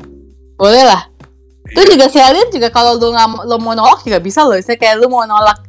boleh 0.53 0.83
lah. 0.85 1.01
Itu 1.65 1.81
Iya. 1.81 1.89
juga 1.91 2.05
Selin 2.07 2.47
juga 2.47 2.67
kalau 2.69 2.95
lu 2.95 3.09
nggak 3.09 3.25
lu 3.43 3.55
mau 3.57 3.73
nolak 3.73 3.99
juga 4.01 4.17
bisa 4.17 4.43
loh. 4.43 4.53
Saya 4.55 4.75
kayak 4.75 4.95
lu 4.97 5.07
mau 5.07 5.23
nolak. 5.23 5.59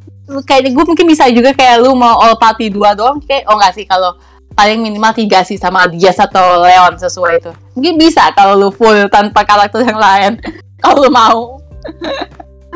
Kayak 0.44 0.70
gue 0.70 0.84
mungkin 0.84 1.04
bisa 1.04 1.24
juga 1.28 1.50
kayak 1.50 1.80
lu 1.80 1.92
mau 1.94 2.18
all 2.18 2.34
party 2.34 2.68
dua 2.68 2.92
doang. 2.92 3.18
Kayak 3.18 3.48
oh 3.48 3.56
nggak 3.56 3.72
sih 3.72 3.84
kalau 3.84 4.12
paling 4.52 4.78
minimal 4.78 5.10
tiga 5.10 5.40
sih 5.40 5.56
sama 5.56 5.86
Dias 5.86 6.16
atau 6.16 6.60
Leon 6.60 6.94
sesuai 6.94 7.32
itu. 7.38 7.50
Mungkin 7.74 7.92
bisa 7.96 8.28
kalau 8.32 8.54
lu 8.54 8.68
full 8.68 9.08
tanpa 9.08 9.42
karakter 9.42 9.82
yang 9.82 9.96
lain. 9.96 10.32
Kalau 10.78 11.00
lu 11.00 11.08
mau. 11.08 11.56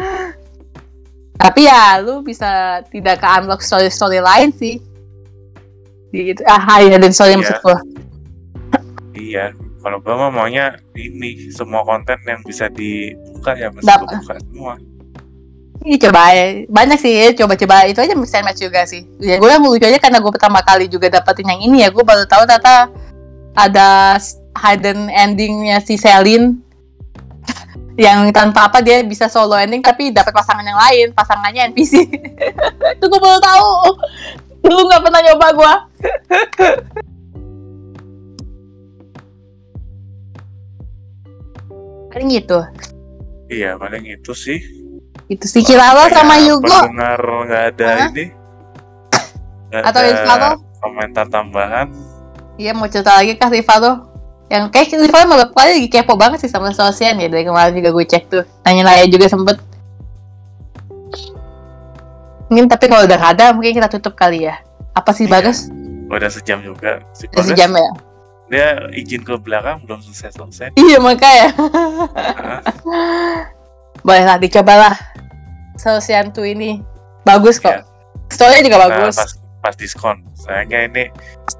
Tapi 1.38 1.60
ya 1.62 1.98
lu 1.98 2.20
bisa 2.20 2.80
tidak 2.88 3.20
ke 3.20 3.26
unlock 3.28 3.60
story 3.60 3.88
story 3.88 4.18
lain 4.18 4.50
sih. 4.50 4.80
Di 6.08 6.32
itu 6.32 6.40
ah 6.42 6.80
iya 6.80 6.96
dan 6.96 7.12
story 7.12 7.30
Iya. 7.30 7.36
maksud 7.36 7.56
gua 7.60 7.76
Iya. 9.12 9.44
Kalau 9.78 10.02
gua 10.02 10.14
mah 10.26 10.30
maunya 10.34 10.74
ini 10.98 11.54
semua 11.54 11.86
konten 11.86 12.18
yang 12.26 12.42
bisa 12.42 12.66
dibuka 12.66 13.54
ya 13.54 13.70
mesti 13.70 13.86
Dap- 13.86 14.02
buka 14.02 14.34
semua. 14.42 14.74
Ini 15.86 15.96
coba 16.02 16.34
ya. 16.34 16.66
Banyak 16.66 16.98
sih, 16.98 17.14
coba-coba 17.38 17.86
itu 17.86 18.02
aja 18.02 18.14
mix 18.18 18.34
and 18.34 18.42
match 18.42 18.58
juga 18.58 18.82
sih. 18.82 19.06
Ya 19.22 19.38
gue 19.38 19.46
yang 19.46 19.62
lucu 19.62 19.86
aja 19.86 20.02
karena 20.02 20.18
gue 20.18 20.32
pertama 20.34 20.58
kali 20.58 20.90
juga 20.90 21.06
dapetin 21.06 21.46
yang 21.46 21.60
ini 21.62 21.86
ya. 21.86 21.94
Gue 21.94 22.02
baru 22.02 22.26
tahu 22.26 22.42
ternyata 22.50 22.90
ada 23.54 24.18
hidden 24.58 25.06
endingnya 25.06 25.78
si 25.78 25.94
Selin 25.94 26.58
yang 27.94 28.34
tanpa 28.34 28.66
apa 28.66 28.82
dia 28.82 29.06
bisa 29.06 29.30
solo 29.30 29.54
ending 29.54 29.78
tapi 29.78 30.10
dapat 30.10 30.34
pasangan 30.34 30.66
yang 30.66 30.78
lain, 30.78 31.14
pasangannya 31.14 31.70
NPC. 31.70 32.10
itu 32.98 33.04
gue 33.06 33.20
baru 33.22 33.38
tahu. 33.38 33.70
Dulu 34.66 34.80
nggak 34.82 35.02
pernah 35.06 35.20
nyoba 35.22 35.46
gue. 35.54 35.72
Paling 42.18 42.34
gitu. 42.34 42.58
Iya, 43.46 43.78
paling 43.78 44.02
itu 44.10 44.34
sih. 44.34 44.58
Itu 45.30 45.46
sih 45.46 45.62
kira 45.62 45.94
lo 45.94 46.10
sama 46.10 46.34
Yugo. 46.42 46.66
Pendengar 46.66 47.22
nggak 47.22 47.62
ada 47.70 47.86
Hah? 47.86 48.08
ini. 48.10 48.24
Nggak 49.70 49.82
Atau 49.86 50.00
ada 50.02 50.48
komentar 50.82 51.24
tambahan. 51.30 51.86
Iya 52.58 52.74
mau 52.74 52.90
cerita 52.90 53.14
lagi 53.14 53.38
kah 53.38 53.46
Rivaldo? 53.46 54.10
Yang 54.50 54.66
kayak 54.74 54.98
Rivaldo 54.98 55.30
malah 55.30 55.46
lagi 55.46 55.86
kepo 55.86 56.18
banget 56.18 56.42
sih 56.42 56.50
sama 56.50 56.74
Sosian 56.74 57.22
ya 57.22 57.30
dari 57.30 57.46
kemarin 57.46 57.70
juga 57.70 57.94
gue 57.94 58.02
cek 58.10 58.24
tuh. 58.26 58.42
Nanya-nanya 58.66 59.06
juga 59.06 59.30
sempet. 59.30 59.62
Mungkin 62.50 62.66
tapi 62.66 62.90
kalau 62.90 63.06
udah 63.06 63.20
ada 63.30 63.54
mungkin 63.54 63.78
kita 63.78 63.86
tutup 63.86 64.18
kali 64.18 64.42
ya. 64.50 64.58
Apa 64.90 65.14
sih 65.14 65.30
Iya. 65.30 65.38
Bagus? 65.38 65.70
Udah 66.10 66.34
sejam 66.34 66.66
juga. 66.66 66.98
Si 67.14 67.30
Udah 67.30 67.46
sejam 67.46 67.70
ya? 67.78 68.07
Dia 68.48 68.66
izin 68.90 69.20
ke 69.20 69.36
belakang 69.36 69.84
belum 69.84 70.00
selesai-selesai. 70.00 70.72
Iya 70.74 70.96
makanya. 70.98 71.52
Hah? 71.52 73.40
Boleh 74.06 74.24
lah 74.24 74.36
dicobalah. 74.36 74.96
Sosian 75.76 76.32
tuh 76.32 76.44
ini 76.44 76.80
bagus 77.22 77.60
kok. 77.60 77.84
Story 78.28 78.60
juga 78.60 78.78
Nah, 78.78 78.88
bagus. 78.88 79.14
pas, 79.14 79.30
pas 79.60 79.74
diskon. 79.74 80.24
Sayangnya 80.34 80.80
ini 80.86 81.04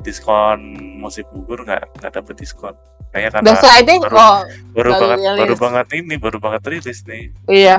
diskon 0.01 0.59
musik 0.99 1.28
gugur 1.28 1.61
nggak 1.62 1.86
nggak 1.99 2.12
dapet 2.14 2.34
diskon. 2.36 2.72
Kayaknya 3.09 3.30
karena 3.32 3.53
Stranding, 3.57 4.01
baru, 4.01 4.16
oh 4.16 4.36
baru 4.45 4.45
baru 4.74 4.91
banget 4.93 5.18
baru 5.18 5.45
rilis. 5.49 5.61
banget 5.61 5.86
ini, 5.95 6.14
baru 6.16 6.39
banget 6.39 6.62
rilis 6.66 6.99
nih. 7.05 7.24
iya. 7.49 7.76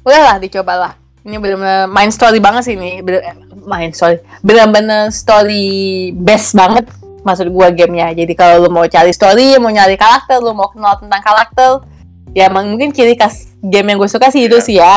Udah 0.00 0.20
lah, 0.22 0.36
dicobalah. 0.36 0.92
Ini 1.20 1.36
bener-bener 1.36 1.84
main 1.86 2.08
story 2.08 2.40
banget 2.40 2.64
sih 2.64 2.74
ini. 2.74 3.04
Bener, 3.04 3.20
main 3.64 3.90
story. 3.92 4.20
Bener-bener 4.40 5.12
story 5.12 6.10
best 6.16 6.56
banget 6.56 6.88
maksud 7.20 7.52
gua 7.52 7.68
gamenya. 7.68 8.12
Jadi 8.16 8.32
kalau 8.32 8.64
lu 8.64 8.68
mau 8.72 8.84
cari 8.88 9.12
story, 9.12 9.60
mau 9.60 9.68
nyari 9.68 9.96
karakter, 9.96 10.40
lu 10.40 10.56
mau 10.56 10.72
kenal 10.72 10.96
tentang 10.96 11.20
karakter, 11.20 11.84
ya 12.32 12.48
emang 12.48 12.70
mungkin 12.72 12.94
ciri 12.94 13.18
khas 13.18 13.52
game 13.60 13.92
yang 13.92 13.98
gue 14.00 14.08
suka 14.08 14.32
sih 14.32 14.48
itu 14.48 14.56
Iya. 14.56 14.64
sih 14.64 14.76
ya. 14.80 14.96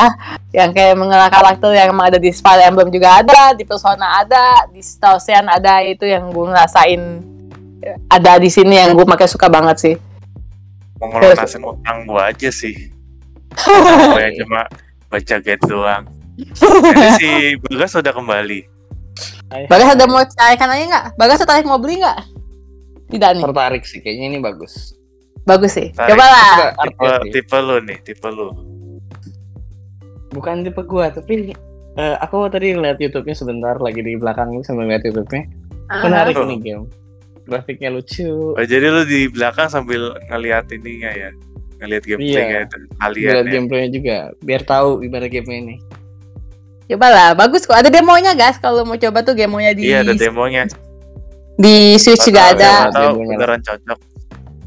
Yang 0.54 0.70
kayak 0.72 0.94
mengenal 0.96 1.28
karakter 1.28 1.70
yang 1.76 1.92
emang 1.92 2.08
ada 2.08 2.18
di 2.18 2.32
Fire 2.32 2.64
Emblem 2.64 2.88
juga 2.88 3.20
ada, 3.20 3.52
di 3.52 3.64
Persona 3.68 4.24
ada, 4.24 4.64
di 4.72 4.80
Star 4.80 5.20
Ocean 5.20 5.44
ada 5.50 5.84
itu 5.84 6.08
yang 6.08 6.32
gue 6.32 6.46
ngerasain 6.48 7.02
ada 8.08 8.40
di 8.40 8.48
sini 8.48 8.80
yang 8.80 8.96
gue 8.96 9.04
makin 9.04 9.28
suka 9.28 9.52
banget 9.52 9.76
sih. 9.76 9.94
Mau 10.96 11.10
ngelunasin 11.10 11.60
utang 11.60 11.98
gua 12.08 12.30
aja 12.32 12.48
sih. 12.48 12.72
Yang 14.24 14.46
cuma 14.46 14.66
baca 15.10 15.36
guide 15.42 15.64
doang. 15.66 16.04
Jadi 16.34 17.08
si 17.20 17.30
Bagas 17.60 17.90
sudah 17.92 18.10
kembali. 18.10 18.60
Bagas 19.66 19.94
ada 19.94 20.04
mau 20.04 20.24
cairkan 20.24 20.68
aja 20.68 20.84
nggak? 20.84 21.06
Bagas 21.14 21.38
tertarik 21.38 21.62
mau 21.62 21.78
beli 21.78 22.02
nggak? 22.02 22.18
Tidak 23.06 23.30
nih, 23.32 23.42
tertarik 23.44 23.82
sih 23.84 24.00
kayaknya 24.00 24.26
ini 24.28 24.38
bagus. 24.40 24.96
bagus 25.44 25.76
sih. 25.76 25.92
Tarik. 25.92 26.10
Coba 26.10 26.24
lah. 26.24 26.52
Tipe, 26.74 27.06
tipe 27.30 27.58
lu 27.60 27.76
nih, 27.80 27.98
tipe 28.02 28.28
lu. 28.28 28.48
Bukan 30.30 30.64
tipe 30.64 30.82
gua 30.82 31.12
tapi 31.12 31.54
eh, 31.94 32.16
aku 32.18 32.48
tadi 32.48 32.74
ngeliat 32.74 32.98
YouTube-nya 32.98 33.36
sebentar 33.36 33.78
lagi 33.78 34.00
di 34.00 34.16
belakang 34.16 34.50
sambil 34.60 34.88
ngeliat 34.88 35.04
YouTube-nya. 35.04 35.42
Menarik 36.02 36.34
Ah. 36.34 36.42
ini 36.42 36.56
game. 36.58 36.84
Grafiknya 37.44 37.92
lucu. 37.92 38.56
Oh, 38.56 38.64
jadi 38.64 38.88
lu 38.88 39.04
di 39.04 39.28
belakang 39.28 39.68
sambil 39.68 40.16
ngeliat 40.26 40.64
ininya 40.72 41.12
ya. 41.12 41.30
Ngeliat 41.76 42.02
gameplaynya 42.02 42.64
kalian 42.96 43.28
Ngeliat 43.28 43.44
ya. 43.44 43.52
gameplaynya 43.52 43.90
juga 43.92 44.16
biar 44.40 44.62
tahu 44.64 45.04
gimana 45.04 45.26
game 45.28 45.50
ini. 45.52 45.76
Coba 46.86 47.06
lah, 47.08 47.28
bagus 47.32 47.62
kok. 47.62 47.72
Ada 47.72 47.88
demonya 47.88 48.32
guys. 48.32 48.56
Kalau 48.56 48.82
mau 48.82 48.94
coba 48.94 49.20
tuh 49.20 49.32
demonya 49.32 49.72
di 49.72 49.88
Iya, 49.88 50.00
ada 50.00 50.12
demonya. 50.12 50.68
di 51.54 51.96
Switch 51.96 52.24
juga 52.24 52.50
ada. 52.50 52.58
tahu- 52.58 52.68
Siapa 52.82 52.92
tahu 52.92 53.04
Demonya. 53.14 53.30
beneran 53.32 53.60
cocok. 53.62 53.98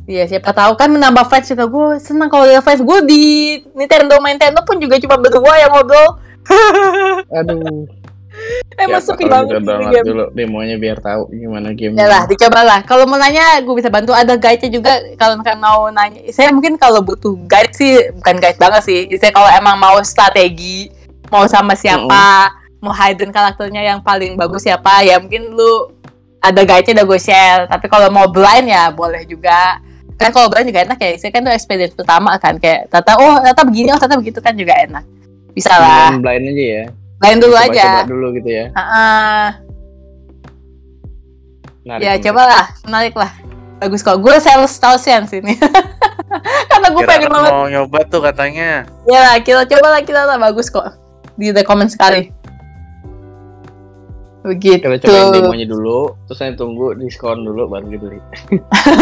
Iya, 0.07 0.24
siapa 0.26 0.51
tahu 0.51 0.72
kan 0.74 0.88
menambah 0.88 1.26
fans 1.28 1.45
juga. 1.45 1.68
Gue 1.68 1.99
senang 1.99 2.28
kalau 2.28 2.47
lihat 2.47 2.63
fans 2.63 2.80
gue 2.80 2.99
di 3.03 3.22
Nintendo 3.74 4.15
Nintendo 4.18 4.63
pun 4.63 4.80
juga 4.80 4.95
cuma 4.97 5.20
berdua 5.20 5.53
yang 5.57 5.70
ngobrol. 5.70 6.15
Aduh. 7.38 7.86
Emang 8.78 9.01
siapa 9.01 9.18
sepi 9.18 9.26
tahu 9.26 9.49
banget 9.59 9.91
game. 9.91 10.05
dulu 10.05 10.26
demonya 10.32 10.76
biar 10.78 11.01
tahu 11.01 11.26
gimana 11.28 11.74
game. 11.74 11.91
Ya 11.91 12.05
lah, 12.05 12.24
dicobalah. 12.24 12.86
Kalau 12.86 13.03
mau 13.03 13.18
nanya, 13.18 13.57
gue 13.59 13.74
bisa 13.74 13.89
bantu. 13.89 14.13
Ada 14.13 14.38
guide-nya 14.38 14.70
juga. 14.72 14.93
Kalau 15.18 15.36
misalkan 15.36 15.57
mau 15.59 15.89
nanya, 15.89 16.22
saya 16.30 16.53
mungkin 16.53 16.78
kalau 16.78 17.01
butuh 17.01 17.34
guide 17.43 17.74
sih, 17.74 17.97
bukan 18.13 18.38
guide 18.38 18.55
banget 18.55 18.82
sih. 18.86 18.99
Saya 19.18 19.34
kalau 19.34 19.49
emang 19.49 19.76
mau 19.76 19.97
strategi, 20.01 20.93
mau 21.28 21.45
sama 21.45 21.73
siapa, 21.73 22.51
mau 22.80 22.91
hidden 22.91 23.30
karakternya 23.30 23.84
yang 23.84 23.99
paling 23.99 24.36
bagus 24.36 24.63
siapa, 24.63 25.03
ya 25.03 25.19
mungkin 25.19 25.51
lu 25.51 25.91
ada 26.38 26.61
guide-nya 26.61 27.01
udah 27.01 27.05
gue 27.05 27.19
share. 27.19 27.61
Tapi 27.67 27.86
kalau 27.88 28.07
mau 28.09 28.30
blind 28.30 28.69
ya 28.69 28.89
boleh 28.89 29.25
juga. 29.25 29.82
Kan 30.17 30.34
kalau 30.34 30.49
blind 30.49 30.69
juga 30.69 30.86
enak 30.86 30.97
ya. 30.97 31.09
Saya 31.17 31.32
kan 31.34 31.41
tuh 31.43 31.53
experience 31.53 31.93
pertama 31.93 32.38
kan 32.38 32.57
kayak 32.57 32.89
tata 32.89 33.17
oh 33.17 33.38
tata 33.41 33.61
begini, 33.65 33.91
oh 33.91 33.99
tata 33.99 34.15
begitu 34.17 34.39
kan 34.39 34.53
juga 34.53 34.73
enak. 34.78 35.03
Bisa 35.51 35.73
lah. 35.73 36.13
Blind, 36.13 36.21
blind 36.23 36.43
aja 36.53 36.65
ya. 36.65 36.84
Blind 37.17 37.39
dulu 37.41 37.55
Coba-coba 37.57 37.73
aja. 37.73 37.89
dulu 38.05 38.28
gitu 38.38 38.49
ya. 38.49 38.65
Ah, 38.78 39.47
Menarik, 41.88 42.03
ya 42.03 42.11
menarik. 42.11 42.23
cobalah, 42.28 42.65
menarik 42.84 43.15
lah. 43.15 43.32
Bagus 43.78 44.01
kok. 44.03 44.17
Gue 44.19 44.36
sales 44.43 44.73
tausian 44.75 45.23
sini. 45.23 45.55
Karena 46.69 46.88
gue 46.91 47.03
pengen 47.07 47.30
banget. 47.32 47.51
mau 47.53 47.65
nyoba 47.65 47.99
tuh 48.05 48.19
katanya. 48.19 48.84
Ya 49.07 49.19
lah, 49.23 49.36
kita 49.39 49.63
coba 49.65 49.88
lah 49.95 50.01
kita 50.03 50.21
lah 50.28 50.38
bagus 50.38 50.67
kok. 50.67 50.84
Di 51.38 51.53
rekomend 51.53 51.93
sekali. 51.93 52.33
Begitu. 54.47 54.79
Kita 54.79 55.07
cobain 55.07 55.43
demonya 55.43 55.67
dulu, 55.67 56.15
terus 56.25 56.39
saya 56.39 56.55
tunggu 56.55 56.95
diskon 56.95 57.43
dulu 57.43 57.67
baru 57.67 57.85
dibeli. 57.91 58.19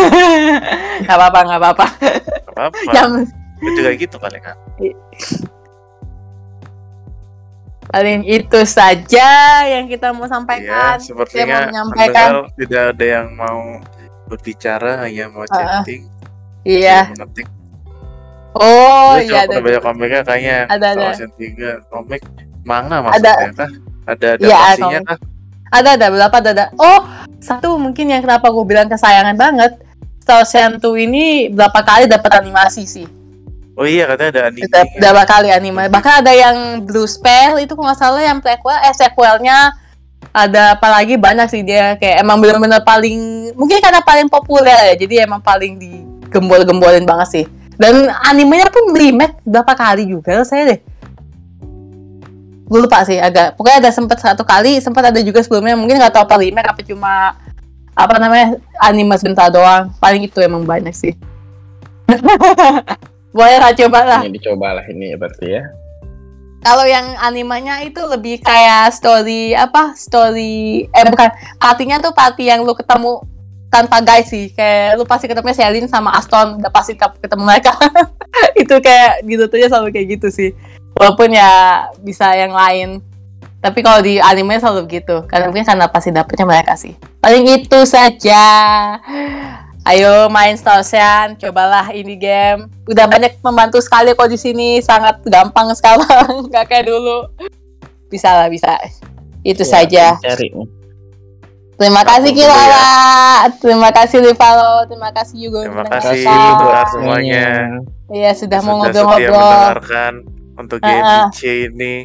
gak 1.05 1.15
apa-apa, 1.15 1.39
gak 1.45 1.59
apa-apa. 1.61 1.85
Gak 2.49 2.53
apa-apa. 2.53 2.91
Yang 2.91 3.11
Gue 3.55 3.71
juga 3.71 3.91
gitu 3.95 4.15
paling 4.19 4.43
kan. 4.43 4.57
paling 7.85 8.27
itu 8.27 8.59
saja 8.67 9.29
yang 9.63 9.87
kita 9.87 10.11
mau 10.11 10.27
sampaikan. 10.27 10.99
Iya, 10.99 11.05
sepertinya 11.05 11.45
mau 11.47 11.67
menyampaikan. 11.71 12.29
tidak 12.59 12.81
ada 12.91 13.05
yang 13.05 13.27
mau 13.31 13.79
berbicara, 14.27 15.05
hanya 15.07 15.31
mau 15.31 15.47
chatting. 15.47 16.09
Iya. 16.67 17.13
Mengetik. 17.15 17.47
Oh, 18.55 19.19
Lu 19.19 19.27
iya 19.27 19.43
ada. 19.43 19.59
banyak 19.59 19.83
komiknya 19.83 20.21
kayaknya. 20.23 20.57
Ada, 20.71 20.87
ada. 20.95 21.07
3 21.35 21.91
komik 21.91 22.21
manga 22.63 23.03
maksudnya 23.03 23.51
kah? 23.51 23.69
Ada 24.07 24.27
Iya, 24.39 24.55
adaptasinya 24.55 24.99
komik. 25.03 25.09
kah? 25.11 25.17
Ada, 25.75 25.89
ada 25.99 26.07
berapa 26.07 26.35
ada, 26.39 26.49
ada. 26.55 26.65
Oh, 26.79 26.99
satu 27.43 27.75
mungkin 27.75 28.07
yang 28.07 28.23
kenapa 28.23 28.47
gue 28.47 28.63
bilang 28.63 28.87
kesayangan 28.87 29.35
banget. 29.35 29.75
Star 30.23 30.41
2 30.41 30.81
ini 31.05 31.53
berapa 31.53 31.85
kali 31.85 32.09
dapat 32.09 32.41
animasi 32.41 32.83
sih. 32.89 33.05
Oh 33.75 33.83
iya 33.83 34.07
katanya 34.07 34.31
ada 34.31 34.41
anime. 34.49 34.65
Udah 34.71 34.83
berapa 34.97 35.23
kali 35.27 35.49
anime. 35.51 35.83
Bahkan 35.91 36.13
ada 36.23 36.31
yang 36.31 36.81
Blue 36.87 37.05
Spell 37.05 37.59
itu 37.59 37.75
kalau 37.75 37.91
nggak 37.91 37.99
salah 37.99 38.23
yang 38.23 38.39
prequel, 38.39 38.79
eh 38.87 38.95
sequelnya 38.95 39.75
ada 40.31 40.79
apalagi 40.79 41.19
banyak 41.19 41.47
sih 41.51 41.61
dia 41.61 41.93
kayak 41.99 42.23
emang 42.23 42.39
benar-benar 42.41 42.81
paling 42.83 43.51
mungkin 43.55 43.79
karena 43.79 44.01
paling 44.03 44.27
populer 44.27 44.91
ya 44.91 44.93
jadi 44.99 45.23
emang 45.29 45.39
paling 45.39 45.79
digembol-gembolin 45.79 47.07
banget 47.07 47.27
sih 47.31 47.45
dan 47.75 48.07
animenya 48.27 48.71
pun 48.71 48.95
remake 48.95 49.39
berapa 49.43 49.73
kali 49.75 50.07
juga 50.07 50.43
saya 50.47 50.75
deh. 50.75 50.79
Gue 52.65 52.79
lupa 52.81 53.05
sih 53.05 53.21
agak 53.21 53.59
pokoknya 53.59 53.87
ada 53.87 53.91
sempat 53.93 54.17
satu 54.17 54.41
kali 54.41 54.81
sempat 54.81 55.13
ada 55.13 55.21
juga 55.21 55.43
sebelumnya 55.45 55.77
mungkin 55.77 56.01
nggak 56.01 56.13
tahu 56.17 56.23
apa 56.25 56.35
remake 56.41 56.65
apa 56.65 56.81
cuma 56.81 57.13
apa 57.95 58.15
namanya 58.19 58.57
anime 58.81 59.15
sebentar 59.19 59.51
doang. 59.51 59.91
Paling 59.99 60.25
itu 60.25 60.39
emang 60.41 60.65
banyak 60.65 60.95
sih. 60.95 61.13
Boleh 63.35 63.59
lah 63.59 63.75
coba 63.75 63.99
lah. 64.07 64.19
Ini 64.23 64.31
dicoba 64.31 64.79
lah 64.79 64.85
ini 64.87 65.11
ya 65.11 65.17
berarti 65.19 65.47
ya. 65.47 65.63
kalau 66.65 66.81
yang 66.81 67.13
animenya 67.21 67.85
itu 67.85 68.01
lebih 68.09 68.41
kayak 68.41 68.89
story 68.89 69.53
apa 69.53 69.93
story 69.93 70.89
eh 70.89 71.05
bukan 71.05 71.29
partinya 71.61 72.01
tuh 72.01 72.09
party 72.09 72.49
yang 72.49 72.65
lu 72.65 72.73
ketemu 72.73 73.21
tanpa 73.75 73.99
guys 73.99 74.31
sih 74.31 74.55
kayak 74.55 74.95
lu 74.95 75.03
pasti 75.03 75.27
ketemunya 75.27 75.51
Selin 75.51 75.91
sama 75.91 76.15
Aston 76.15 76.63
udah 76.63 76.71
pasti 76.71 76.95
ke- 76.95 77.19
ketemu 77.19 77.43
mereka 77.43 77.75
itu 78.61 78.75
kayak 78.79 79.27
gitu 79.27 79.51
tuh 79.51 79.59
selalu 79.59 79.91
kayak 79.91 80.07
gitu 80.15 80.27
sih 80.31 80.49
walaupun 80.95 81.35
ya 81.35 81.83
bisa 81.99 82.31
yang 82.31 82.55
lain 82.55 83.03
tapi 83.59 83.83
kalau 83.83 83.99
di 83.99 84.15
anime 84.23 84.55
selalu 84.55 84.87
gitu 85.01 85.27
karena 85.27 85.51
mungkin 85.51 85.67
karena 85.67 85.91
pasti 85.91 86.15
dapetnya 86.15 86.47
mereka 86.47 86.79
sih 86.79 86.95
paling 87.19 87.43
itu 87.51 87.83
saja 87.83 88.43
Ayo 89.85 90.33
main 90.33 90.57
Star 90.57 90.81
Ocean, 90.81 91.37
cobalah 91.37 91.93
ini 91.93 92.17
game. 92.17 92.65
Udah 92.89 93.05
banyak 93.05 93.37
membantu 93.45 93.77
sekali 93.85 94.17
kok 94.17 94.33
di 94.33 94.33
sini, 94.33 94.81
sangat 94.81 95.21
gampang 95.29 95.69
sekarang, 95.77 96.25
nggak 96.49 96.65
kayak 96.65 96.89
dulu. 96.89 97.29
Bisa 98.09 98.33
lah, 98.33 98.49
bisa. 98.49 98.81
Itu 99.45 99.61
Ya, 99.61 99.69
saja. 99.69 100.05
Cari. 100.17 100.49
Terima 101.75 102.01
kasih 102.01 102.31
dulu 102.31 102.55
ya. 102.55 102.87
Terima 103.59 103.89
kasih 103.91 104.17
Livalo, 104.23 104.87
terima 104.87 105.11
kasih 105.11 105.35
juga 105.37 105.59
Terima 105.67 105.83
kasih 105.91 106.23
buat 106.55 106.85
semuanya. 106.89 107.47
Iya 108.07 108.31
sudah 108.31 108.59
mau 108.63 108.79
Sudah 108.85 109.03
ngobrol-ngobrol. 109.03 110.13
untuk 110.55 110.79
Ah, 110.79 110.87
game 110.87 111.03
ah. 111.03 111.25
IC 111.27 111.41
ini. 111.67 111.95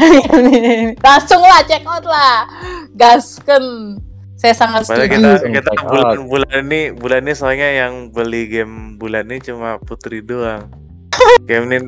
Langsung 1.06 1.42
lah 1.44 1.62
check 1.62 1.86
out 1.86 2.02
lah, 2.02 2.48
gasken. 2.96 3.96
Saya 4.34 4.56
sangat 4.56 4.88
Padahal 4.88 5.04
setuju. 5.04 5.20
kita 5.44 5.60
kita 5.60 5.72
bulan 5.84 6.18
bulan 6.24 6.58
ini 6.64 6.80
bulan 6.90 7.20
ini 7.22 7.32
soalnya 7.36 7.68
yang 7.76 8.08
beli 8.08 8.48
game 8.48 8.96
bulan 8.96 9.28
ini 9.28 9.38
cuma 9.38 9.76
Putri 9.78 10.24
doang. 10.24 10.72
game 11.48 11.68
ini 11.68 11.78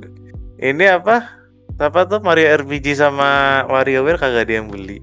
ini 0.60 0.85
apa? 0.86 1.43
Apa 1.81 2.05
tuh 2.05 2.20
Mario 2.20 2.52
RPG 2.55 2.93
sama 2.94 3.64
WarioWare 3.66 4.20
kagak 4.20 4.47
ada 4.47 4.55
yang 4.60 4.69
beli. 4.69 5.01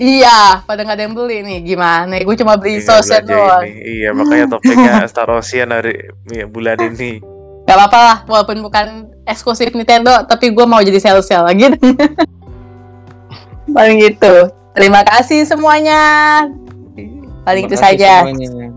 Iya, 0.00 0.64
pada 0.64 0.80
nggak 0.80 0.96
ada 0.96 1.04
yang 1.04 1.12
beli 1.12 1.44
nih. 1.44 1.58
Gimana? 1.62 2.16
Gue 2.24 2.32
cuma 2.32 2.56
beli 2.56 2.80
Tinggal 2.80 2.98
Ocean 2.98 3.20
belajar 3.20 3.36
doang. 3.36 3.64
ini. 3.68 3.80
Iya, 4.00 4.08
makanya 4.16 4.46
topiknya 4.48 4.92
Star 5.12 5.28
Ocean 5.28 5.68
hari 5.68 5.94
ya, 6.26 6.48
bulan 6.48 6.80
ini. 6.88 7.20
Gak 7.68 7.76
apa-apa 7.76 7.98
lah, 8.00 8.18
walaupun 8.24 8.56
bukan 8.64 8.86
eksklusif 9.22 9.70
Nintendo, 9.70 10.24
tapi 10.24 10.50
gue 10.50 10.64
mau 10.64 10.80
jadi 10.80 10.96
sales-sales 10.96 11.44
lagi. 11.46 11.68
Paling 13.70 13.96
gitu. 14.00 14.48
Terima 14.72 15.04
kasih 15.04 15.44
semuanya. 15.44 16.00
Paling 17.44 17.66
itu 17.66 17.76
Terima 17.76 17.86
saja. 17.86 18.12
semuanya. 18.24 18.70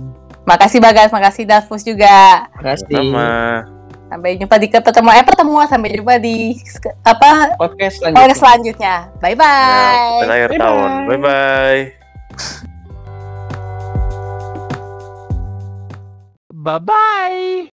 Makasih 0.43 0.79
Bagas, 0.83 1.09
makasih 1.09 1.43
Davus 1.47 1.81
juga. 1.81 2.45
Terima 2.51 2.67
kasih. 2.67 2.85
Sama 2.91 3.29
Sampai 4.13 4.37
jumpa 4.37 4.61
di 4.61 4.69
pertemuan 4.69 5.17
eh 5.17 5.25
pertemuan 5.25 5.65
sampai 5.65 5.97
jumpa 5.97 6.21
di 6.21 6.53
apa 7.01 7.57
podcast 7.57 7.97
selanjutnya. 7.97 8.21
Podcast 8.21 8.41
selanjutnya. 8.45 8.95
Bye 9.17 9.33
bye. 9.33 10.21
Ya, 10.21 10.29
akhir 10.29 10.49
bye 10.53 10.53
-bye. 10.53 10.61
tahun. 10.61 10.89
Bye 11.09 11.17
bye. 11.17 11.81
Bye 16.53 16.79
bye. 16.85 17.65